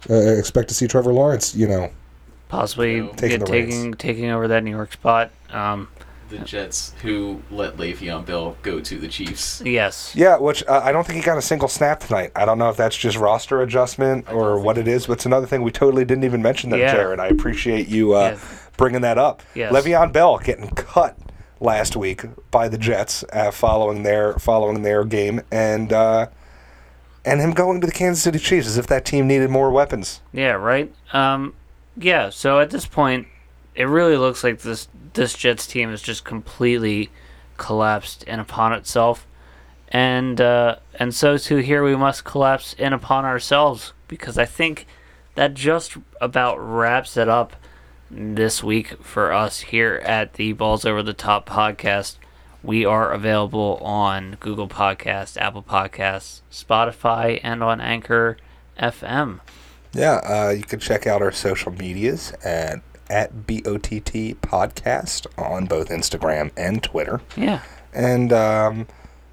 uh, 0.10 0.14
expect 0.14 0.70
to 0.70 0.76
see 0.76 0.88
Trevor 0.88 1.14
Lawrence, 1.14 1.56
you 1.56 1.68
know. 1.68 1.90
Possibly. 2.50 3.08
Taking 3.16 3.40
get, 3.40 3.48
taking 3.48 3.94
taking 3.96 4.30
over 4.30 4.48
that 4.48 4.64
New 4.64 4.72
York 4.72 4.94
spot. 4.94 5.32
Um, 5.50 5.90
The 6.30 6.40
Jets 6.40 6.94
who 7.02 7.42
let 7.50 7.78
Le'Veon 7.78 8.26
Bell 8.26 8.58
go 8.62 8.80
to 8.82 8.98
the 9.00 9.08
Chiefs. 9.08 9.62
yes. 9.66 10.14
Yeah, 10.16 10.38
which 10.38 10.64
uh, 10.68 10.82
I 10.84 10.92
don't 10.92 11.06
think 11.08 11.18
he 11.18 11.24
got 11.24 11.38
a 11.38 11.42
single 11.42 11.68
snap 11.70 12.02
tonight. 12.02 12.32
I 12.36 12.44
don't 12.46 12.58
know 12.58 12.70
if 12.70 12.76
that's 12.76 12.98
just 12.98 13.18
roster 13.18 13.62
adjustment 13.62 14.30
or 14.32 14.60
what 14.60 14.78
it 14.78 14.88
is, 14.88 15.08
but 15.08 15.14
it's 15.14 15.26
another 15.26 15.48
thing 15.48 15.62
we 15.62 15.72
totally 15.72 16.04
didn't 16.06 16.26
even 16.26 16.42
mention 16.42 16.70
that, 16.72 16.80
Yeah. 16.80 16.94
Jared. 16.94 17.20
I 17.22 17.28
appreciate 17.28 17.88
you 17.88 18.14
uh, 18.14 18.32
Yeah. 18.32 18.40
bringing 18.76 19.02
that 19.02 19.18
up. 19.18 19.42
Yes. 19.56 19.72
Le'Veon 19.74 20.12
Bell 20.12 20.38
getting 20.40 20.70
cut 20.72 21.18
last 21.62 21.96
week 21.96 22.24
by 22.52 22.68
the 22.68 22.78
Jets 22.78 23.24
uh, 23.32 23.50
following 23.52 24.04
their 24.04 24.34
following 24.34 24.82
their 24.84 25.06
game, 25.06 25.42
and 25.52 25.94
uh, 25.94 26.28
and 27.26 27.40
him 27.40 27.52
going 27.52 27.80
to 27.82 27.88
the 27.88 27.94
Kansas 27.94 28.22
City 28.24 28.40
Chiefs 28.40 28.68
as 28.68 28.78
if 28.78 28.88
that 28.88 29.06
team 29.06 29.28
needed 29.28 29.50
more 29.50 29.72
weapons. 29.72 30.22
Yeah, 30.34 30.52
right. 30.52 30.94
Um, 31.14 31.54
yeah. 31.98 32.30
So 32.30 32.60
at 32.60 32.70
this 32.70 32.86
point, 32.86 33.28
it 33.78 33.86
really 33.86 34.18
looks 34.18 34.44
like 34.44 34.60
this 34.60 34.90
this 35.14 35.36
Jets 35.36 35.68
team 35.68 35.92
is 35.92 36.02
just 36.02 36.26
completely 36.26 37.10
collapsed 37.58 38.24
in 38.24 38.40
upon 38.40 38.74
itself, 38.74 39.28
and 39.90 40.42
uh, 40.42 40.78
and 40.96 41.14
so 41.14 41.38
too 41.38 41.58
here 41.58 41.84
we 41.84 41.96
must 41.96 42.26
collapse 42.26 42.74
in 42.74 42.92
upon 42.92 43.24
ourselves 43.24 43.94
because 44.08 44.38
I 44.38 44.46
think 44.46 44.88
that 45.36 45.54
just 45.54 45.96
about 46.20 46.58
wraps 46.58 47.16
it 47.16 47.30
up 47.30 47.56
this 48.10 48.64
week 48.64 49.04
for 49.04 49.32
us 49.32 49.60
here 49.62 50.02
at 50.04 50.34
the 50.34 50.54
Balls 50.54 50.84
Over 50.84 51.04
the 51.04 51.14
Top 51.14 51.48
podcast. 51.48 52.16
We 52.64 52.84
are 52.84 53.12
available 53.12 53.78
on 53.84 54.38
Google 54.40 54.68
Podcasts, 54.68 55.40
Apple 55.40 55.62
Podcasts, 55.62 56.42
Spotify, 56.52 57.40
and 57.44 57.64
on 57.64 57.80
Anchor 57.80 58.38
FM. 58.80 59.42
Yeah, 59.94 60.16
uh, 60.16 60.50
you 60.50 60.64
can 60.64 60.80
check 60.80 61.08
out 61.08 61.22
our 61.22 61.32
social 61.32 61.72
medias 61.72 62.32
at 62.44 62.82
at 63.10 63.48
BOTT 63.48 64.42
Podcast 64.42 65.28
on 65.38 65.66
both 65.66 65.90
Instagram 65.90 66.52
and 66.58 66.82
Twitter. 66.84 67.22
Yeah. 67.36 67.62
And 67.94 68.32
um, 68.34 68.88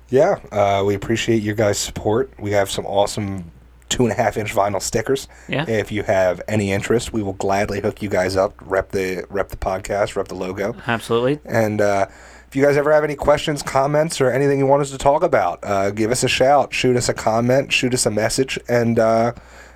yeah, 0.09 0.39
uh, 0.53 0.83
we 0.87 0.95
appreciate 0.95 1.43
your 1.43 1.55
guys' 1.55 1.79
support. 1.79 2.33
We 2.39 2.53
have 2.53 2.71
some 2.71 2.87
awesome 2.87 3.51
two 3.89 4.05
and 4.05 4.13
a 4.13 4.15
half 4.15 4.37
inch 4.37 4.55
vinyl 4.55 4.83
stickers. 4.83 5.29
Yeah. 5.49 5.69
If 5.69 5.93
you 5.93 6.03
have 6.03 6.41
any 6.49 6.73
interest, 6.73 7.13
we 7.13 7.23
will 7.23 7.35
gladly 7.35 7.81
hook 7.81 8.03
you 8.03 8.09
guys 8.09 8.37
up. 8.37 8.55
Rep 8.61 8.91
the 8.91 9.25
rep 9.31 9.51
the 9.51 9.57
podcast, 9.57 10.17
rep 10.17 10.29
the 10.29 10.35
logo. 10.35 10.75
Absolutely. 10.87 11.41
And 11.45 11.81
uh, 11.81 12.07
if 12.49 12.57
you 12.57 12.65
guys 12.65 12.77
ever 12.77 12.93
have 12.93 13.05
any 13.05 13.17
questions, 13.17 13.63
comments, 13.63 14.21
or 14.21 14.31
anything 14.31 14.59
you 14.59 14.67
want 14.67 14.83
us 14.83 14.91
to 14.91 14.99
talk 14.99 15.23
about, 15.23 15.59
uh, 15.63 15.91
give 15.91 16.11
us 16.11 16.23
a 16.23 16.29
shout, 16.29 16.73
shoot 16.73 16.97
us 16.97 17.09
a 17.09 17.15
comment, 17.15 17.73
shoot 17.73 17.93
us 17.95 18.07
a 18.07 18.11
message, 18.11 18.59
and 18.69 18.99
uh, 18.99 19.33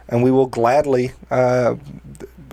and 0.09 0.23
we 0.23 0.31
will 0.31 0.47
gladly 0.47 1.13
uh, 1.31 1.75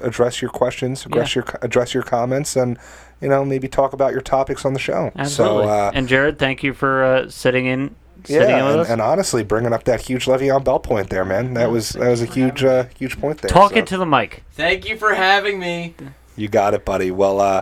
address 0.01 0.41
your 0.41 0.51
questions, 0.51 1.05
address 1.05 1.35
Yeah. 1.35 1.43
your 1.43 1.59
address 1.61 1.93
your 1.93 2.03
comments, 2.03 2.55
and 2.55 2.77
you 3.21 3.29
know 3.29 3.43
maybe 3.45 3.67
talk 3.67 3.93
about 3.93 4.11
your 4.11 4.21
topics 4.21 4.65
on 4.65 4.73
the 4.73 4.79
show. 4.79 5.11
Absolutely. 5.15 5.63
So 5.65 5.69
uh, 5.69 5.91
and 5.93 6.07
Jared, 6.07 6.37
thank 6.39 6.63
you 6.63 6.73
for 6.73 7.03
uh, 7.03 7.29
sitting 7.29 7.65
in 7.65 7.95
sitting 8.23 8.49
yeah, 8.49 8.65
with 8.67 8.81
and, 8.81 8.89
and 8.93 9.01
honestly, 9.01 9.43
bringing 9.43 9.71
up 9.73 9.83
that 9.83 10.01
huge 10.01 10.25
Le'Veon 10.25 10.63
Bell 10.63 10.79
point 10.79 11.09
there, 11.09 11.23
man, 11.25 11.53
that 11.53 11.69
was 11.69 11.89
that 11.89 12.09
was 12.09 12.21
a 12.21 12.25
huge 12.25 12.63
uh, 12.63 12.85
huge 12.97 13.19
point 13.19 13.39
there. 13.39 13.49
Talk 13.49 13.71
So, 13.71 13.77
it 13.77 13.87
to 13.87 13.97
the 13.97 14.05
mic. 14.05 14.43
Thank 14.53 14.87
you 14.89 14.97
for 14.97 15.13
having 15.13 15.59
me. 15.59 15.93
you 16.35 16.47
got 16.47 16.73
it, 16.73 16.83
buddy. 16.85 17.11
Well, 17.11 17.39
uh, 17.39 17.61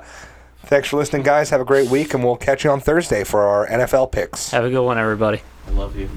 thanks 0.64 0.88
for 0.88 0.98
listening, 0.98 1.24
guys. 1.24 1.50
Have 1.50 1.62
a 1.62 1.66
great 1.66 1.90
week, 1.90 2.14
and 2.14 2.24
we'll 2.24 2.38
catch 2.38 2.64
you 2.64 2.70
on 2.72 2.80
Thursday 2.80 3.24
for 3.24 3.44
our 3.44 3.68
NFL 3.68 4.12
picks. 4.12 4.52
Have 4.52 4.64
a 4.64 4.70
good 4.70 4.84
one, 4.84 4.98
everybody. 4.98 5.42
I 5.68 5.72
love 5.72 5.96
you. 5.98 6.10